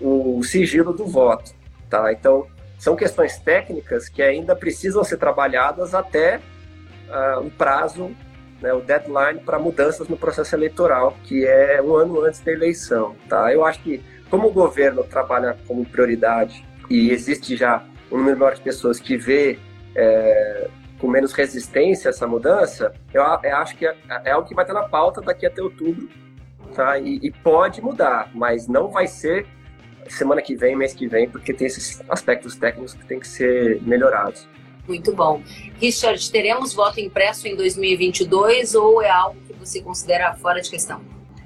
o 0.00 0.42
sigilo 0.42 0.92
do 0.92 1.06
voto. 1.06 1.52
Tá? 1.88 2.12
Então, 2.12 2.46
são 2.78 2.96
questões 2.96 3.38
técnicas 3.38 4.08
que 4.08 4.22
ainda 4.22 4.56
precisam 4.56 5.04
ser 5.04 5.18
trabalhadas 5.18 5.94
até 5.94 6.40
uh, 7.08 7.46
o 7.46 7.50
prazo, 7.50 8.10
né, 8.60 8.72
o 8.72 8.80
deadline 8.80 9.40
para 9.40 9.58
mudanças 9.58 10.08
no 10.08 10.16
processo 10.16 10.54
eleitoral, 10.54 11.16
que 11.24 11.44
é 11.46 11.80
um 11.82 11.94
ano 11.94 12.22
antes 12.22 12.40
da 12.40 12.52
eleição. 12.52 13.14
Tá? 13.28 13.52
Eu 13.52 13.64
acho 13.64 13.82
que, 13.82 14.02
como 14.30 14.48
o 14.48 14.52
governo 14.52 15.04
trabalha 15.04 15.56
como 15.66 15.84
prioridade 15.84 16.64
e 16.88 17.10
existe 17.10 17.56
já 17.56 17.84
um 18.10 18.18
número 18.18 18.38
maior 18.38 18.54
de 18.54 18.60
pessoas 18.60 18.98
que 18.98 19.16
vê 19.16 19.58
é, 19.94 20.68
com 21.00 21.08
menos 21.08 21.32
resistência 21.32 22.08
a 22.08 22.10
essa 22.10 22.26
mudança, 22.26 22.92
eu, 23.12 23.22
eu 23.22 23.56
acho 23.56 23.76
que 23.76 23.86
é, 23.86 23.96
é, 24.24 24.30
algo 24.30 24.46
que 24.46 24.54
vai 24.54 24.64
estar 24.64 24.74
na 24.74 24.86
pauta 24.86 25.20
daqui 25.20 25.46
até 25.46 25.62
outubro, 25.62 26.08
tá? 26.74 26.98
E, 26.98 27.18
e, 27.22 27.30
pode 27.30 27.80
mudar, 27.80 28.30
mas 28.34 28.68
não 28.68 28.88
vai 28.88 29.06
ser 29.06 29.46
semana 30.08 30.42
que 30.42 30.54
vem, 30.54 30.76
mês 30.76 30.92
que 30.92 31.06
vem, 31.06 31.28
porque 31.28 31.54
tem 31.54 31.66
esses 31.66 32.02
aspectos 32.08 32.56
técnicos 32.56 32.94
que 32.94 33.04
tem 33.06 33.18
que 33.18 33.28
ser 33.28 33.80
melhorados. 33.82 34.46
Muito 34.86 35.14
bom. 35.14 35.40
Richard, 35.80 36.30
teremos 36.30 36.74
voto 36.74 37.00
impresso 37.00 37.46
em 37.46 37.54
2022 37.54 38.74
ou 38.74 39.00
é 39.00 39.08
algo 39.08 39.40
que 39.46 39.52
você 39.52 39.80
considera 39.80 40.34
fora 40.34 40.60
de 40.60 40.68
questão? 40.68 41.00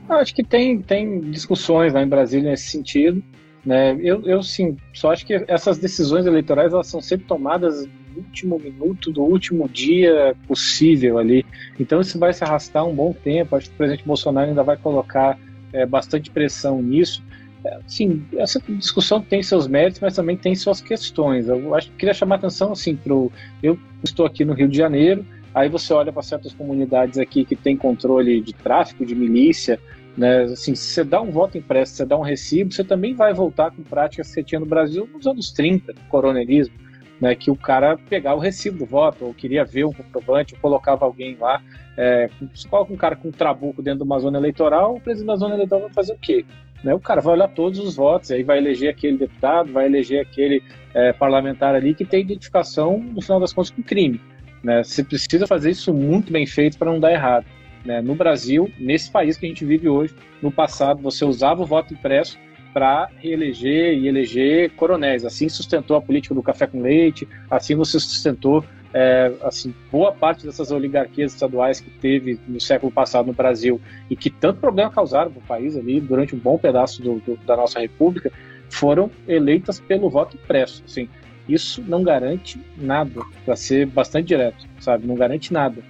Eu 0.09 0.17
acho 0.17 0.35
que 0.35 0.43
tem, 0.43 0.81
tem 0.81 1.21
discussões 1.21 1.93
lá 1.93 2.03
em 2.03 2.09
Brasília 2.09 2.51
nesse 2.51 2.71
sentido. 2.71 3.23
Né? 3.65 3.97
Eu, 4.01 4.23
eu 4.23 4.43
sim, 4.43 4.77
só 4.93 5.13
acho 5.13 5.27
que 5.27 5.45
essas 5.47 5.79
decisões 5.79 6.27
eleitorais 6.27 6.73
elas 6.73 6.87
são 6.87 7.01
sempre 7.01 7.27
tomadas 7.27 7.87
último 8.17 8.59
minuto 8.59 9.11
do 9.13 9.23
último 9.23 9.69
dia 9.69 10.35
possível 10.47 11.19
ali. 11.19 11.45
Então 11.79 12.01
isso 12.01 12.19
vai 12.19 12.33
se 12.33 12.45
arrastar 12.45 12.87
um 12.87 12.95
bom 12.95 13.13
tempo. 13.13 13.57
Acho 13.57 13.69
que 13.69 13.75
o 13.75 13.79
presidente 13.79 14.07
Bolsonaro 14.07 14.49
ainda 14.49 14.63
vai 14.63 14.77
colocar 14.77 15.39
é, 15.73 15.85
bastante 15.85 16.31
pressão 16.31 16.81
nisso. 16.81 17.23
É, 17.65 17.79
sim, 17.87 18.23
essa 18.37 18.61
discussão 18.69 19.23
tem 19.23 19.43
seus 19.43 19.67
méritos, 19.67 20.01
mas 20.01 20.15
também 20.15 20.37
tem 20.37 20.55
suas 20.55 20.81
questões. 20.81 21.49
Eu 21.49 21.75
acho 21.75 21.91
que 21.91 21.97
queria 21.97 22.15
chamar 22.15 22.37
atenção 22.37 22.73
assim 22.73 22.95
pro 22.95 23.33
eu 23.63 23.79
estou 24.03 24.27
aqui 24.27 24.45
no 24.45 24.53
Rio 24.53 24.69
de 24.69 24.77
Janeiro, 24.77 25.25
aí 25.55 25.69
você 25.69 25.93
olha 25.95 26.13
para 26.13 26.23
certas 26.23 26.53
comunidades 26.53 27.19
aqui 27.19 27.45
que 27.45 27.57
tem 27.57 27.77
controle 27.77 28.41
de 28.41 28.53
tráfico, 28.53 29.05
de 29.05 29.15
milícia, 29.15 29.81
né? 30.17 30.43
Assim, 30.43 30.75
se 30.75 30.85
você 30.91 31.05
dá 31.05 31.21
um 31.21 31.31
voto 31.31 31.59
impresso, 31.59 31.95
você 31.95 32.05
dá 32.05 32.17
um 32.17 32.23
recibo, 32.23 32.73
você 32.73 32.85
também 32.85 33.15
vai 33.15 33.33
voltar 33.33 33.71
com 33.71 33.83
práticas 33.83 34.29
que 34.29 34.35
você 34.35 34.43
tinha 34.43 34.61
no 34.61 34.67
Brasil 34.67 35.09
nos 35.13 35.27
anos 35.27 35.51
30, 35.53 35.93
no 35.93 36.09
coronelismo, 36.09 36.75
né? 37.21 37.35
que 37.35 37.51
o 37.51 37.57
cara 37.57 37.97
pegava 38.09 38.37
o 38.37 38.41
recibo 38.41 38.79
do 38.79 38.87
voto, 38.87 39.25
ou 39.25 39.35
queria 39.35 39.65
ver 39.65 39.85
um 39.85 39.93
comprovante, 39.93 40.55
ou 40.55 40.61
colocava 40.61 41.05
alguém 41.05 41.37
lá. 41.37 41.63
É, 41.97 42.29
se 42.55 42.69
coloca 42.69 42.93
um 42.93 42.97
cara 42.97 43.15
com 43.17 43.29
um 43.29 43.33
trabuco 43.33 43.83
dentro 43.83 44.01
de 44.01 44.05
uma 44.05 44.19
zona 44.19 44.39
eleitoral, 44.39 44.97
o 44.97 45.01
presidente 45.01 45.29
da 45.29 45.37
zona 45.37 45.55
eleitoral 45.55 45.83
vai 45.83 45.93
fazer 45.93 46.13
o 46.13 46.19
quê? 46.19 46.45
Né? 46.83 46.93
O 46.95 47.01
cara 47.01 47.21
vai 47.21 47.35
olhar 47.35 47.49
todos 47.49 47.79
os 47.79 47.97
votos, 47.97 48.31
aí 48.31 48.43
vai 48.43 48.59
eleger 48.59 48.91
aquele 48.91 49.17
deputado, 49.17 49.73
vai 49.73 49.87
eleger 49.87 50.21
aquele 50.21 50.63
é, 50.93 51.13
parlamentar 51.13 51.75
ali 51.75 51.95
que 51.95 52.05
tem 52.05 52.21
identificação, 52.21 52.99
no 52.99 53.23
final 53.23 53.41
das 53.41 53.53
contas, 53.53 53.71
com 53.71 53.83
crime. 53.83 54.21
Né? 54.63 54.83
Você 54.83 55.03
precisa 55.03 55.47
fazer 55.47 55.71
isso 55.71 55.95
muito 55.95 56.33
bem 56.33 56.47
feito 56.47 56.77
para 56.77 56.91
não 56.91 57.01
dar 57.01 57.13
errado 57.13 57.47
né, 57.85 58.01
no 58.01 58.15
Brasil, 58.15 58.71
nesse 58.79 59.11
país 59.11 59.37
que 59.37 59.47
a 59.47 59.49
gente 59.49 59.65
vive 59.65 59.89
hoje. 59.89 60.15
No 60.43 60.51
passado, 60.51 61.03
você 61.03 61.25
usava 61.25 61.63
o 61.63 61.67
voto 61.67 61.95
impresso 61.95 62.39
para 62.75 63.09
reeleger 63.17 63.97
e 63.97 64.09
eleger 64.09 64.71
coronéis. 64.73 65.25
Assim 65.25 65.49
sustentou 65.49 65.97
a 65.97 66.03
política 66.03 66.35
do 66.35 66.43
café 66.43 66.67
com 66.67 66.83
leite, 66.83 67.27
assim 67.49 67.77
você 67.77 68.01
sustentou 68.01 68.65
é, 68.93 69.33
assim, 69.43 69.75
boa 69.91 70.13
parte 70.13 70.47
dessas 70.47 70.71
oligarquias 70.71 71.33
estaduais 71.33 71.81
que 71.81 71.91
teve 71.91 72.39
no 72.47 72.61
século 72.61 72.93
passado 72.93 73.27
no 73.27 73.33
Brasil 73.33 73.81
e 74.09 74.15
que 74.15 74.31
tanto 74.31 74.61
problema 74.61 74.91
causaram 74.91 75.33
para 75.33 75.41
o 75.41 75.47
país 75.47 75.77
ali 75.77 76.01
durante 76.01 76.35
um 76.35 76.39
bom 76.39 76.59
pedaço 76.59 77.03
do, 77.03 77.19
do, 77.21 77.37
da 77.39 77.57
nossa 77.57 77.81
república, 77.81 78.31
foram 78.71 79.11
eleitas 79.27 79.81
pelo 79.81 80.09
voto 80.09 80.37
impresso. 80.37 80.83
Assim, 80.87 81.09
isso 81.49 81.83
não 81.83 82.05
garante 82.05 82.61
nada, 82.77 83.21
para 83.45 83.57
ser 83.57 83.87
bastante 83.87 84.29
direto, 84.29 84.65
sabe? 84.79 85.07
Não 85.07 85.17
garante 85.17 85.53
nada 85.53 85.83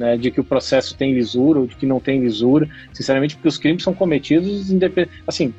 né, 0.00 0.16
de 0.16 0.30
que 0.30 0.40
o 0.40 0.44
processo 0.44 0.96
tem 0.96 1.12
lisura 1.14 1.60
ou 1.60 1.66
de 1.66 1.76
que 1.76 1.84
não 1.84 2.00
tem 2.00 2.20
lisura, 2.20 2.68
sinceramente, 2.92 3.36
porque 3.36 3.48
os 3.48 3.58
crimes 3.58 3.82
são 3.82 3.92
cometidos 3.92 4.70
independente. 4.70 5.22
Assim, 5.26 5.52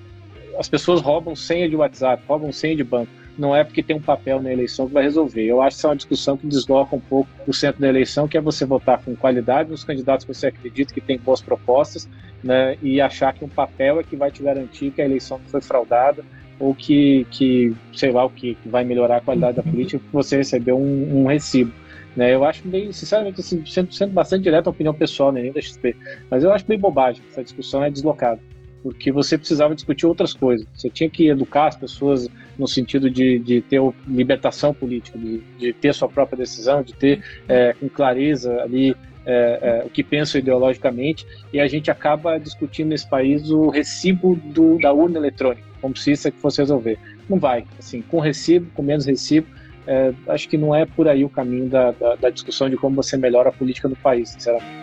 as 0.58 0.70
pessoas 0.70 1.02
roubam 1.02 1.36
senha 1.36 1.68
de 1.70 1.76
WhatsApp, 1.76 2.24
roubam 2.28 2.52
senha 2.52 2.76
de 2.76 2.84
banco. 2.84 3.12
Não 3.38 3.56
é 3.56 3.64
porque 3.64 3.82
tem 3.82 3.96
um 3.96 4.02
papel 4.02 4.42
na 4.42 4.52
eleição 4.52 4.88
que 4.88 4.94
vai 4.94 5.04
resolver. 5.04 5.44
Eu 5.44 5.62
acho 5.62 5.76
que 5.76 5.80
isso 5.80 5.88
é 5.88 5.90
uma 5.90 5.96
discussão 5.96 6.38
que 6.38 6.48
desloca 6.48 6.96
um 6.96 7.00
pouco 7.00 7.30
o 7.48 7.54
centro 7.54 7.82
da 7.82 7.88
eleição, 7.88 8.28
que 8.28 8.38
é 8.38 8.42
você 8.42 8.66
votar 8.66 9.02
com 9.04 9.16
qualidade 9.16 9.70
nos 9.70 9.84
candidatos 9.84 10.26
que 10.26 10.34
você 10.34 10.48
acredita 10.48 10.94
que 10.94 11.02
tem 11.02 11.18
boas 11.18 11.42
propostas, 11.42 12.10
né, 12.44 12.78
e 12.82 13.00
achar 13.00 13.34
que 13.34 13.46
um 13.46 13.50
papel 13.50 14.00
é 14.00 14.04
que 14.04 14.16
vai 14.16 14.32
te 14.32 14.44
garantir 14.44 14.92
que 14.92 15.02
a 15.02 15.06
eleição 15.06 15.38
não 15.38 15.46
foi 15.46 15.62
fraudada 15.62 16.24
ou 16.60 16.76
que, 16.76 17.26
que 17.32 17.74
sei 17.94 18.12
lá 18.12 18.26
o 18.26 18.30
que, 18.30 18.56
que 18.56 18.70
vai 18.70 18.84
melhorar 18.84 19.18
a 19.18 19.22
qualidade 19.22 19.58
da 19.58 19.64
política 19.64 20.00
porque 20.00 20.14
você 20.14 20.38
recebeu 20.38 20.78
um, 20.78 21.22
um 21.22 21.26
recibo. 21.28 21.72
Né? 22.16 22.36
Eu 22.36 22.44
acho 22.44 22.68
bem, 22.68 22.92
sinceramente, 22.92 23.40
assim, 23.40 23.66
sendo, 23.66 23.94
sendo 23.94 24.12
bastante 24.12 24.44
direto 24.44 24.68
a 24.68 24.70
opinião 24.70 24.94
pessoal, 24.94 25.32
né, 25.32 25.42
nem 25.42 25.52
da 25.52 25.62
XP, 25.62 25.96
mas 26.30 26.44
eu 26.44 26.52
acho 26.52 26.66
bem 26.66 26.78
bobagem, 26.78 27.24
essa 27.32 27.44
discussão 27.44 27.84
é 27.84 27.90
deslocada, 27.90 28.40
porque 28.82 29.12
você 29.12 29.38
precisava 29.38 29.76
discutir 29.76 30.06
outras 30.06 30.34
coisas, 30.34 30.68
você 30.74 30.90
tinha 30.90 31.10
que 31.10 31.28
educar 31.28 31.68
as 31.68 31.76
pessoas 31.76 32.28
no 32.58 32.68
sentido 32.68 33.10
de, 33.10 33.40
de 33.40 33.62
ter 33.62 33.82
libertação 34.08 34.74
política, 34.74 35.18
de, 35.18 35.40
de 35.58 35.74
ter 35.74 35.94
sua 35.94 36.10
própria 36.10 36.38
decisão, 36.38 36.84
de 36.84 36.94
ter 36.94 37.24
é, 37.48 37.74
com 37.74 37.88
clareza 37.88 38.62
ali 38.62 38.96
é, 39.26 39.82
é, 39.84 39.86
o 39.86 39.90
que 39.90 40.04
pensam 40.04 40.40
ideologicamente, 40.40 41.26
e 41.54 41.60
a 41.60 41.68
gente 41.68 41.92
acaba 41.92 42.40
discutindo 42.40 42.90
nesse 42.90 43.08
país 43.08 43.50
o 43.52 43.70
recibo 43.70 44.36
do, 44.36 44.80
da 44.80 44.92
urna 44.92 45.20
eletrônica, 45.20 45.68
como 45.80 45.96
se 45.96 46.12
isso 46.12 46.28
é 46.28 46.32
fosse 46.32 46.62
resolver. 46.62 46.98
Não 47.30 47.40
vai, 47.40 47.66
assim, 47.78 48.02
com 48.02 48.20
recibo, 48.20 48.70
com 48.74 48.82
menos 48.82 49.06
recibo, 49.06 49.48
é, 49.86 50.14
acho 50.28 50.48
que 50.48 50.58
não 50.58 50.76
é 50.76 50.86
por 50.86 51.08
aí 51.08 51.24
o 51.24 51.30
caminho 51.30 51.68
da, 51.68 51.92
da, 51.92 52.16
da, 52.16 52.30
discussão 52.30 52.70
de 52.70 52.78
como 52.78 52.96
você 52.96 53.18
melhora 53.18 53.50
a 53.50 53.52
política 53.52 53.90
do 53.90 53.96
país, 53.96 54.30
sinceramente. 54.30 54.82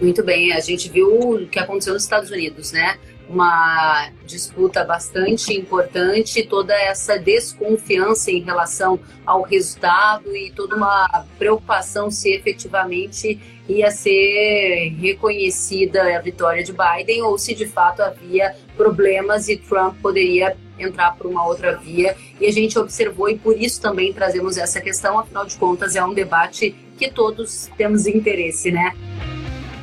Muito 0.00 0.22
bem, 0.22 0.52
a 0.52 0.60
gente 0.60 0.90
viu 0.90 1.08
o 1.08 1.46
que 1.46 1.58
aconteceu 1.58 1.94
nos 1.94 2.02
Estados 2.02 2.30
Unidos, 2.30 2.70
né? 2.72 2.98
Uma 3.28 4.10
disputa 4.24 4.84
bastante 4.84 5.52
importante, 5.52 6.46
toda 6.46 6.72
essa 6.74 7.18
desconfiança 7.18 8.30
em 8.30 8.40
relação 8.40 9.00
ao 9.24 9.42
resultado 9.42 10.34
e 10.36 10.52
toda 10.52 10.76
uma 10.76 11.24
preocupação 11.36 12.10
se 12.10 12.30
efetivamente 12.30 13.40
ia 13.68 13.90
ser 13.90 14.94
reconhecida 15.00 16.16
a 16.16 16.20
vitória 16.20 16.62
de 16.62 16.72
Biden 16.72 17.22
ou 17.22 17.36
se 17.36 17.52
de 17.52 17.66
fato 17.66 18.00
havia 18.00 18.54
problemas 18.76 19.48
e 19.48 19.56
Trump 19.56 19.96
poderia 20.00 20.56
entrar 20.78 21.16
por 21.16 21.26
uma 21.26 21.44
outra 21.46 21.76
via. 21.76 22.16
E 22.40 22.46
a 22.46 22.52
gente 22.52 22.78
observou 22.78 23.28
e 23.28 23.36
por 23.36 23.60
isso 23.60 23.80
também 23.80 24.12
trazemos 24.12 24.56
essa 24.56 24.80
questão, 24.80 25.18
afinal 25.18 25.44
de 25.44 25.56
contas 25.56 25.96
é 25.96 26.04
um 26.04 26.14
debate 26.14 26.74
que 26.96 27.10
todos 27.10 27.68
temos 27.76 28.06
interesse, 28.06 28.70
né? 28.70 28.94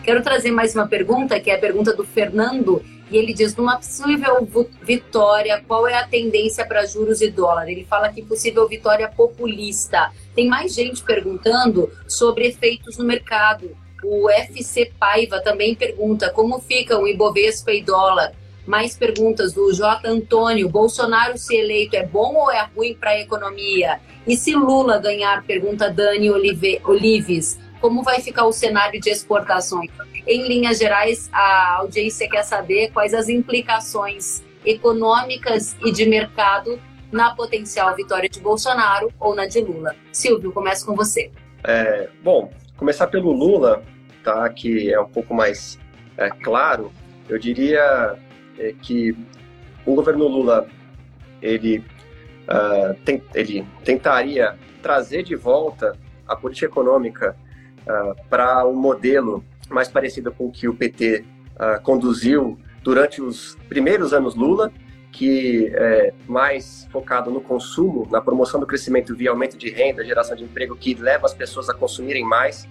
Quero 0.04 0.22
trazer 0.22 0.52
mais 0.52 0.76
uma 0.76 0.88
pergunta, 0.88 1.40
que 1.40 1.50
é 1.50 1.56
a 1.56 1.60
pergunta 1.60 1.96
do 1.96 2.04
Fernando, 2.04 2.84
e 3.14 3.18
ele 3.18 3.32
diz: 3.32 3.56
numa 3.56 3.78
possível 3.78 4.48
vitória, 4.82 5.64
qual 5.68 5.88
é 5.88 5.94
a 5.94 6.08
tendência 6.08 6.66
para 6.66 6.84
juros 6.88 7.22
e 7.22 7.30
dólar? 7.30 7.70
Ele 7.70 7.86
fala 7.86 8.12
que 8.12 8.24
possível 8.24 8.68
vitória 8.68 9.08
populista. 9.08 10.12
Tem 10.36 10.48
mais 10.48 10.74
gente 10.74 11.04
perguntando 11.04 11.92
sobre 12.08 12.48
efeitos 12.48 12.98
no 12.98 13.06
mercado. 13.06 13.78
O 14.04 14.28
FC 14.30 14.92
Paiva 15.00 15.40
também 15.42 15.76
pergunta 15.76 16.32
como 16.32 16.60
ficam 16.60 17.08
Ibovespa 17.08 17.72
e 17.72 17.84
dólar. 17.84 18.34
Mais 18.66 18.98
perguntas 18.98 19.54
do 19.54 19.72
J. 19.72 20.08
Antônio. 20.10 20.68
Bolsonaro 20.68 21.38
se 21.38 21.56
eleito 21.56 21.96
é 21.96 22.06
bom 22.06 22.34
ou 22.34 22.52
é 22.52 22.68
ruim 22.76 22.96
para 22.96 23.12
a 23.12 23.20
economia? 23.20 24.00
E 24.26 24.36
se 24.36 24.56
Lula 24.56 24.98
ganhar? 24.98 25.44
Pergunta 25.44 25.92
Dani 25.92 26.32
Olive, 26.32 26.82
Olives. 26.84 27.60
Como 27.84 28.02
vai 28.02 28.22
ficar 28.22 28.46
o 28.46 28.54
cenário 28.54 28.98
de 28.98 29.10
exportações? 29.10 29.92
Em 30.26 30.48
linhas 30.48 30.80
gerais, 30.80 31.30
a 31.34 31.80
audiência 31.80 32.30
quer 32.30 32.44
saber 32.44 32.90
quais 32.94 33.14
as 33.14 33.28
implicações 33.28 34.42
econômicas 34.66 35.76
e 35.84 35.92
de 35.92 36.06
mercado 36.06 36.80
na 37.12 37.36
potencial 37.36 37.94
vitória 37.94 38.30
de 38.30 38.40
Bolsonaro 38.40 39.12
ou 39.20 39.36
na 39.36 39.46
de 39.46 39.60
Lula. 39.60 39.98
Silvio, 40.14 40.54
começo 40.54 40.86
com 40.86 40.96
você. 40.96 41.30
É, 41.62 42.08
bom, 42.24 42.50
começar 42.78 43.08
pelo 43.08 43.34
Lula, 43.34 43.84
tá? 44.24 44.48
Que 44.48 44.94
é 44.94 44.98
um 45.02 45.10
pouco 45.10 45.34
mais 45.34 45.78
é, 46.16 46.30
claro. 46.30 46.90
Eu 47.28 47.38
diria 47.38 48.18
é 48.60 48.74
que 48.82 49.14
o 49.86 49.94
governo 49.94 50.26
Lula 50.26 50.70
ele, 51.42 51.80
uh, 52.48 52.94
tem, 53.04 53.22
ele 53.36 53.68
tentaria 53.84 54.58
trazer 54.82 55.22
de 55.22 55.36
volta 55.36 55.98
a 56.26 56.34
política 56.34 56.68
econômica 56.68 57.36
uh, 57.88 58.16
para 58.30 58.66
um 58.68 58.76
modelo 58.76 59.44
mais 59.70 59.88
parecido 59.88 60.32
com 60.32 60.48
o 60.48 60.52
que 60.52 60.68
o 60.68 60.74
PT 60.74 61.20
uh, 61.20 61.26
ah, 61.58 61.80
conduziu 61.80 62.60
durante 62.84 63.22
os 63.22 63.58
primeiros 63.70 64.14
anos 64.14 64.36
Lula, 64.36 64.72
que 65.12 65.72
é 65.74 66.14
mais 66.28 66.88
focado 66.92 67.32
no 67.32 67.40
consumo, 67.40 68.08
na 68.12 68.20
promoção 68.20 68.60
do 68.60 68.66
crescimento 68.66 69.16
via 69.16 69.30
aumento 69.30 69.58
de 69.58 69.70
renda, 69.70 70.04
geração 70.04 70.36
de 70.36 70.44
emprego, 70.44 70.76
que 70.76 70.94
leva 70.96 71.26
as 71.26 71.34
pessoas 71.34 71.70
a 71.70 71.74
consumirem 71.74 72.26
mais, 72.26 72.68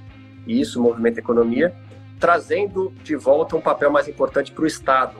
e 0.46 0.60
isso 0.60 0.82
movimenta 0.82 1.20
a 1.20 1.22
economia, 1.22 1.74
trazendo 2.18 2.92
de 3.02 3.16
volta 3.16 3.56
um 3.56 3.60
papel 3.60 3.90
mais 3.90 4.08
importante 4.08 4.52
para 4.52 4.64
o 4.64 4.66
Estado, 4.66 5.16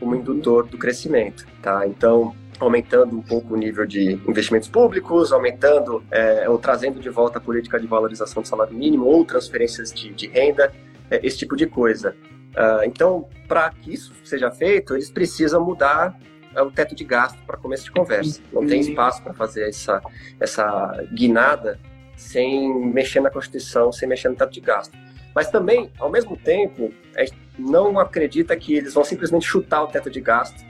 como 0.00 0.16
indutor 0.16 0.66
do 0.66 0.76
crescimento, 0.76 1.46
tá? 1.62 1.86
Então, 1.86 2.34
aumentando 2.64 3.16
um 3.16 3.22
pouco 3.22 3.54
o 3.54 3.56
nível 3.56 3.86
de 3.86 4.12
investimentos 4.28 4.68
públicos, 4.68 5.32
aumentando 5.32 6.02
é, 6.10 6.48
ou 6.48 6.58
trazendo 6.58 7.00
de 7.00 7.08
volta 7.08 7.38
a 7.38 7.40
política 7.40 7.78
de 7.78 7.86
valorização 7.86 8.42
do 8.42 8.48
salário 8.48 8.74
mínimo 8.74 9.04
ou 9.06 9.24
transferências 9.24 9.92
de, 9.92 10.12
de 10.12 10.28
renda, 10.28 10.72
é, 11.10 11.24
esse 11.26 11.38
tipo 11.38 11.56
de 11.56 11.66
coisa. 11.66 12.16
Uh, 12.52 12.84
então, 12.84 13.28
para 13.48 13.70
que 13.70 13.94
isso 13.94 14.12
seja 14.24 14.50
feito, 14.50 14.94
eles 14.94 15.10
precisam 15.10 15.64
mudar 15.64 16.18
é, 16.54 16.62
o 16.62 16.70
teto 16.70 16.94
de 16.94 17.04
gasto 17.04 17.38
para 17.46 17.56
começo 17.56 17.84
de 17.84 17.90
conversa. 17.90 18.40
Não 18.52 18.66
tem 18.66 18.80
espaço 18.80 19.22
para 19.22 19.32
fazer 19.32 19.68
essa, 19.68 20.02
essa 20.38 21.04
guinada 21.12 21.80
sem 22.14 22.72
mexer 22.92 23.20
na 23.20 23.30
Constituição, 23.30 23.90
sem 23.90 24.08
mexer 24.08 24.28
no 24.28 24.36
teto 24.36 24.52
de 24.52 24.60
gasto. 24.60 24.96
Mas 25.34 25.50
também, 25.50 25.90
ao 25.98 26.10
mesmo 26.10 26.36
tempo, 26.36 26.92
a 27.16 27.24
gente 27.24 27.38
não 27.58 27.98
acredita 27.98 28.54
que 28.54 28.74
eles 28.74 28.92
vão 28.92 29.02
simplesmente 29.02 29.46
chutar 29.46 29.82
o 29.82 29.86
teto 29.86 30.10
de 30.10 30.20
gasto 30.20 30.62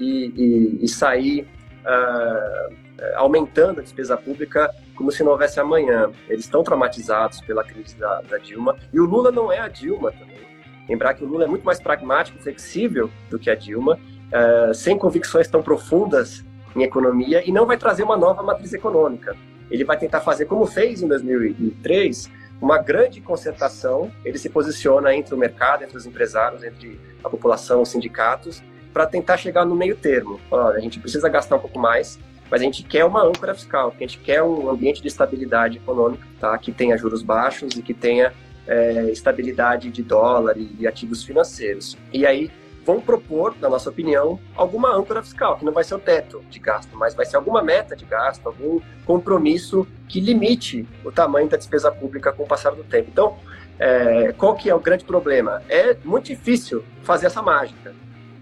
e, 0.00 0.32
e, 0.36 0.84
e 0.84 0.88
sair 0.88 1.46
uh, 1.84 2.74
aumentando 3.16 3.80
a 3.80 3.82
despesa 3.82 4.16
pública 4.16 4.70
como 4.96 5.12
se 5.12 5.22
não 5.22 5.32
houvesse 5.32 5.60
amanhã. 5.60 6.10
Eles 6.28 6.44
estão 6.44 6.62
traumatizados 6.62 7.40
pela 7.42 7.64
crise 7.64 7.96
da, 7.96 8.20
da 8.22 8.38
Dilma. 8.38 8.76
E 8.92 9.00
o 9.00 9.04
Lula 9.04 9.30
não 9.30 9.52
é 9.52 9.58
a 9.58 9.68
Dilma 9.68 10.12
também. 10.12 10.40
Lembrar 10.88 11.14
que 11.14 11.24
o 11.24 11.26
Lula 11.26 11.44
é 11.44 11.46
muito 11.46 11.64
mais 11.64 11.80
pragmático 11.80 12.38
flexível 12.42 13.10
do 13.30 13.38
que 13.38 13.48
a 13.48 13.54
Dilma, 13.54 13.94
uh, 13.98 14.74
sem 14.74 14.98
convicções 14.98 15.48
tão 15.48 15.62
profundas 15.62 16.44
em 16.74 16.82
economia 16.82 17.42
e 17.48 17.52
não 17.52 17.66
vai 17.66 17.76
trazer 17.76 18.02
uma 18.02 18.16
nova 18.16 18.42
matriz 18.42 18.72
econômica. 18.72 19.36
Ele 19.70 19.84
vai 19.84 19.96
tentar 19.96 20.20
fazer 20.20 20.46
como 20.46 20.66
fez 20.66 21.00
em 21.00 21.08
2003, 21.08 22.30
uma 22.60 22.78
grande 22.78 23.20
concentração. 23.20 24.10
Ele 24.24 24.36
se 24.36 24.50
posiciona 24.50 25.14
entre 25.14 25.34
o 25.34 25.38
mercado, 25.38 25.84
entre 25.84 25.96
os 25.96 26.06
empresários, 26.06 26.62
entre 26.62 27.00
a 27.22 27.28
população, 27.28 27.82
os 27.82 27.88
sindicatos, 27.88 28.62
para 28.92 29.06
tentar 29.06 29.36
chegar 29.36 29.64
no 29.64 29.74
meio 29.74 29.96
termo. 29.96 30.40
Olha, 30.50 30.76
a 30.76 30.80
gente 30.80 30.98
precisa 30.98 31.28
gastar 31.28 31.56
um 31.56 31.60
pouco 31.60 31.78
mais, 31.78 32.18
mas 32.50 32.60
a 32.60 32.64
gente 32.64 32.82
quer 32.82 33.04
uma 33.04 33.22
âncora 33.22 33.54
fiscal, 33.54 33.94
a 33.96 34.00
gente 34.00 34.18
quer 34.18 34.42
um 34.42 34.68
ambiente 34.68 35.00
de 35.00 35.08
estabilidade 35.08 35.78
econômica, 35.78 36.26
tá? 36.40 36.56
que 36.58 36.72
tenha 36.72 36.96
juros 36.96 37.22
baixos 37.22 37.76
e 37.76 37.82
que 37.82 37.94
tenha 37.94 38.32
é, 38.66 39.10
estabilidade 39.10 39.90
de 39.90 40.02
dólar 40.02 40.56
e, 40.56 40.64
de 40.64 40.86
ativos 40.86 41.22
financeiros. 41.22 41.96
E 42.12 42.26
aí 42.26 42.50
vão 42.84 43.00
propor, 43.00 43.54
na 43.60 43.68
nossa 43.68 43.90
opinião, 43.90 44.40
alguma 44.56 44.94
âncora 44.94 45.22
fiscal, 45.22 45.56
que 45.56 45.64
não 45.64 45.72
vai 45.72 45.84
ser 45.84 45.94
o 45.94 45.98
teto 45.98 46.42
de 46.50 46.58
gasto, 46.58 46.96
mas 46.96 47.14
vai 47.14 47.26
ser 47.26 47.36
alguma 47.36 47.62
meta 47.62 47.94
de 47.94 48.04
gasto, 48.04 48.46
algum 48.46 48.80
compromisso 49.04 49.86
que 50.08 50.20
limite 50.20 50.88
o 51.04 51.12
tamanho 51.12 51.48
da 51.48 51.56
despesa 51.56 51.90
pública 51.90 52.32
com 52.32 52.42
o 52.42 52.46
passar 52.46 52.74
do 52.74 52.82
tempo. 52.82 53.10
Então, 53.12 53.36
é, 53.78 54.32
qual 54.32 54.54
que 54.54 54.68
é 54.68 54.74
o 54.74 54.80
grande 54.80 55.04
problema? 55.04 55.62
É 55.68 55.96
muito 56.04 56.26
difícil 56.26 56.84
fazer 57.02 57.26
essa 57.26 57.42
mágica. 57.42 57.94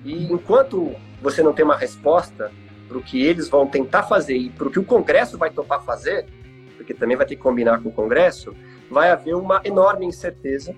E 0.04 0.32
enquanto 0.32 0.94
você 1.20 1.42
não 1.42 1.52
tem 1.52 1.64
uma 1.64 1.76
resposta 1.76 2.50
para 2.88 2.98
o 2.98 3.02
que 3.02 3.22
eles 3.22 3.48
vão 3.48 3.66
tentar 3.66 4.04
fazer 4.04 4.36
e 4.36 4.48
para 4.48 4.68
o 4.68 4.70
que 4.70 4.78
o 4.78 4.84
Congresso 4.84 5.36
vai 5.36 5.50
topar 5.50 5.82
fazer, 5.84 6.26
porque 6.76 6.94
também 6.94 7.16
vai 7.16 7.26
ter 7.26 7.36
que 7.36 7.42
combinar 7.42 7.82
com 7.82 7.90
o 7.90 7.92
Congresso, 7.92 8.54
vai 8.90 9.10
haver 9.10 9.34
uma 9.34 9.60
enorme 9.64 10.06
incerteza 10.06 10.74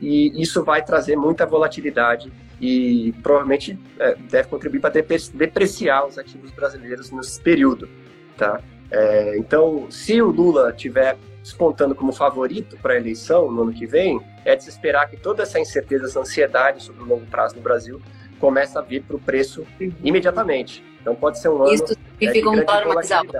e 0.00 0.40
isso 0.40 0.62
vai 0.62 0.84
trazer 0.84 1.16
muita 1.16 1.46
volatilidade 1.46 2.30
e 2.60 3.14
provavelmente 3.22 3.78
é, 3.98 4.14
deve 4.14 4.48
contribuir 4.48 4.80
para 4.80 4.90
depreciar 4.90 6.06
os 6.06 6.18
ativos 6.18 6.50
brasileiros 6.50 7.10
nesse 7.10 7.40
período, 7.40 7.88
tá? 8.36 8.60
É, 8.90 9.36
então, 9.38 9.90
se 9.90 10.20
o 10.20 10.30
Lula 10.30 10.72
tiver 10.72 11.16
despontando 11.42 11.94
como 11.94 12.12
favorito 12.12 12.76
para 12.80 12.94
a 12.94 12.96
eleição 12.96 13.50
no 13.50 13.62
ano 13.62 13.72
que 13.72 13.86
vem, 13.86 14.20
é 14.44 14.56
de 14.56 14.64
se 14.64 14.70
esperar 14.70 15.08
que 15.08 15.16
toda 15.16 15.42
essa 15.42 15.58
incerteza, 15.58 16.06
essa 16.06 16.20
ansiedade 16.20 16.82
sobre 16.82 17.02
o 17.02 17.06
longo 17.06 17.26
prazo 17.26 17.56
no 17.56 17.62
Brasil 17.62 18.00
comece 18.38 18.76
a 18.78 18.80
vir 18.80 19.02
para 19.02 19.16
o 19.16 19.18
preço 19.18 19.66
imediatamente. 20.02 20.84
Então 21.00 21.14
pode 21.14 21.38
ser 21.38 21.50
um 21.50 21.62
ano 21.62 21.74
isso 21.74 21.86
significa 21.86 22.48
é, 22.48 22.50
um 22.50 22.64
dólar 22.64 22.94
mais 22.94 23.12
alto. 23.12 23.32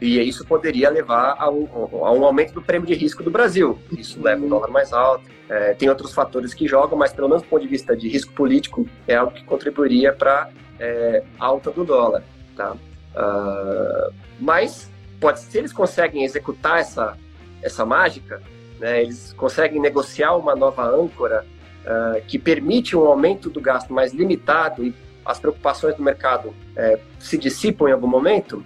E 0.00 0.20
isso 0.20 0.44
poderia 0.44 0.90
levar 0.90 1.36
a 1.38 1.48
um, 1.48 1.68
a 2.04 2.12
um, 2.12 2.24
aumento 2.24 2.52
do 2.52 2.60
prêmio 2.60 2.86
de 2.86 2.94
risco 2.94 3.22
do 3.22 3.30
Brasil. 3.30 3.78
Isso 3.96 4.18
uhum. 4.18 4.24
leva 4.24 4.44
um 4.44 4.48
dólar 4.48 4.68
mais 4.70 4.92
alto. 4.92 5.24
É, 5.48 5.74
tem 5.74 5.88
outros 5.88 6.12
fatores 6.12 6.52
que 6.52 6.66
jogam, 6.66 6.98
mas 6.98 7.12
pelo 7.12 7.28
menos 7.28 7.42
do 7.42 7.48
ponto 7.48 7.62
de 7.62 7.68
vista 7.68 7.96
de 7.96 8.08
risco 8.08 8.32
político, 8.32 8.88
é 9.06 9.14
algo 9.14 9.32
que 9.32 9.44
contribuiria 9.44 10.12
para 10.12 10.50
é, 10.80 11.22
alta 11.38 11.70
do 11.70 11.84
dólar. 11.84 12.24
Tá? 12.56 12.72
Uh, 12.72 14.12
mas 14.40 14.90
pode, 15.20 15.40
se 15.40 15.58
eles 15.58 15.72
conseguem 15.72 16.24
executar 16.24 16.80
essa, 16.80 17.16
essa 17.62 17.84
mágica, 17.86 18.42
né, 18.80 19.02
eles 19.02 19.32
conseguem 19.34 19.80
negociar 19.80 20.34
uma 20.34 20.56
nova 20.56 20.84
âncora 20.84 21.46
uh, 21.84 22.22
que 22.26 22.38
permite 22.38 22.96
um 22.96 23.04
aumento 23.04 23.50
do 23.50 23.60
gasto 23.60 23.92
mais 23.92 24.12
limitado 24.12 24.84
e 24.84 24.94
as 25.24 25.38
preocupações 25.38 25.94
do 25.96 26.02
mercado 26.02 26.52
é, 26.76 26.98
se 27.18 27.38
dissipam 27.38 27.88
em 27.88 27.92
algum 27.92 28.08
momento, 28.08 28.64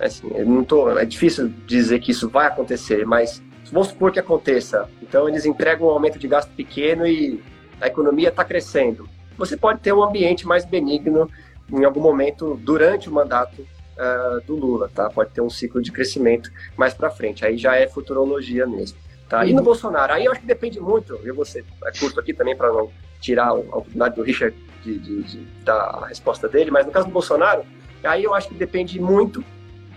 assim, 0.00 0.26
não 0.44 0.64
tô, 0.64 0.98
é 0.98 1.04
difícil 1.04 1.52
dizer 1.66 1.98
que 2.00 2.12
isso 2.12 2.28
vai 2.28 2.46
acontecer, 2.46 3.06
mas 3.06 3.42
vamos 3.70 3.88
supor 3.88 4.10
que 4.10 4.18
aconteça. 4.18 4.88
Então 5.02 5.28
eles 5.28 5.44
entregam 5.44 5.86
um 5.86 5.90
aumento 5.90 6.18
de 6.18 6.26
gasto 6.26 6.50
pequeno 6.50 7.06
e 7.06 7.42
a 7.80 7.86
economia 7.86 8.28
está 8.28 8.44
crescendo. 8.44 9.08
Você 9.36 9.56
pode 9.56 9.80
ter 9.80 9.92
um 9.92 10.02
ambiente 10.02 10.46
mais 10.46 10.64
benigno 10.64 11.30
em 11.70 11.84
algum 11.84 12.00
momento 12.00 12.58
durante 12.62 13.08
o 13.08 13.12
mandato 13.12 13.60
uh, 13.62 14.40
do 14.46 14.56
Lula, 14.56 14.90
tá? 14.92 15.10
Pode 15.10 15.30
ter 15.30 15.40
um 15.40 15.50
ciclo 15.50 15.82
de 15.82 15.92
crescimento 15.92 16.50
mais 16.76 16.94
para 16.94 17.10
frente. 17.10 17.44
Aí 17.44 17.56
já 17.56 17.76
é 17.76 17.86
futurologia 17.86 18.66
mesmo. 18.66 18.98
Tá? 19.28 19.44
E 19.44 19.52
no. 19.52 19.62
Bolsonaro, 19.62 20.12
aí 20.14 20.24
eu 20.24 20.32
acho 20.32 20.40
que 20.40 20.46
depende 20.46 20.80
muito, 20.80 21.20
eu 21.22 21.34
vou 21.34 21.44
ser 21.44 21.64
curto 22.00 22.18
aqui 22.18 22.32
também 22.32 22.56
para 22.56 22.72
não 22.72 22.90
tirar 23.20 23.48
a 23.48 23.52
oportunidade 23.52 24.16
do 24.16 24.22
Richard 24.22 24.56
de, 24.82 24.98
de, 24.98 25.22
de, 25.22 25.38
dar 25.64 25.74
a 25.74 26.06
resposta 26.06 26.48
dele, 26.48 26.70
mas 26.70 26.86
no 26.86 26.92
caso 26.92 27.06
do 27.06 27.12
Bolsonaro, 27.12 27.62
aí 28.04 28.24
eu 28.24 28.32
acho 28.34 28.48
que 28.48 28.54
depende 28.54 28.98
muito 28.98 29.44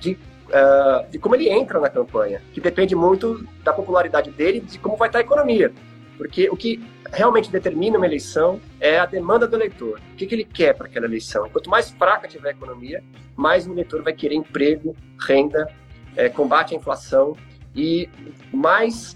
de, 0.01 0.17
uh, 0.49 1.09
de 1.09 1.17
como 1.17 1.35
ele 1.35 1.49
entra 1.49 1.79
na 1.79 1.89
campanha, 1.89 2.41
que 2.53 2.59
depende 2.59 2.93
muito 2.93 3.47
da 3.63 3.71
popularidade 3.71 4.31
dele 4.31 4.59
de 4.59 4.77
como 4.77 4.97
vai 4.97 5.07
estar 5.07 5.19
a 5.19 5.21
economia. 5.21 5.71
Porque 6.17 6.49
o 6.49 6.57
que 6.57 6.83
realmente 7.11 7.49
determina 7.49 7.97
uma 7.97 8.05
eleição 8.05 8.59
é 8.79 8.99
a 8.99 9.05
demanda 9.05 9.47
do 9.47 9.55
eleitor. 9.55 9.99
O 10.13 10.15
que, 10.15 10.27
que 10.27 10.35
ele 10.35 10.43
quer 10.43 10.75
para 10.75 10.87
aquela 10.87 11.05
eleição? 11.05 11.49
Quanto 11.49 11.69
mais 11.69 11.89
fraca 11.91 12.27
tiver 12.27 12.49
a 12.49 12.51
economia, 12.51 13.03
mais 13.35 13.65
o 13.65 13.71
eleitor 13.71 14.03
vai 14.03 14.13
querer 14.13 14.35
emprego, 14.35 14.95
renda, 15.19 15.67
é, 16.15 16.29
combate 16.29 16.75
à 16.75 16.77
inflação 16.77 17.35
e 17.75 18.09
mais 18.53 19.15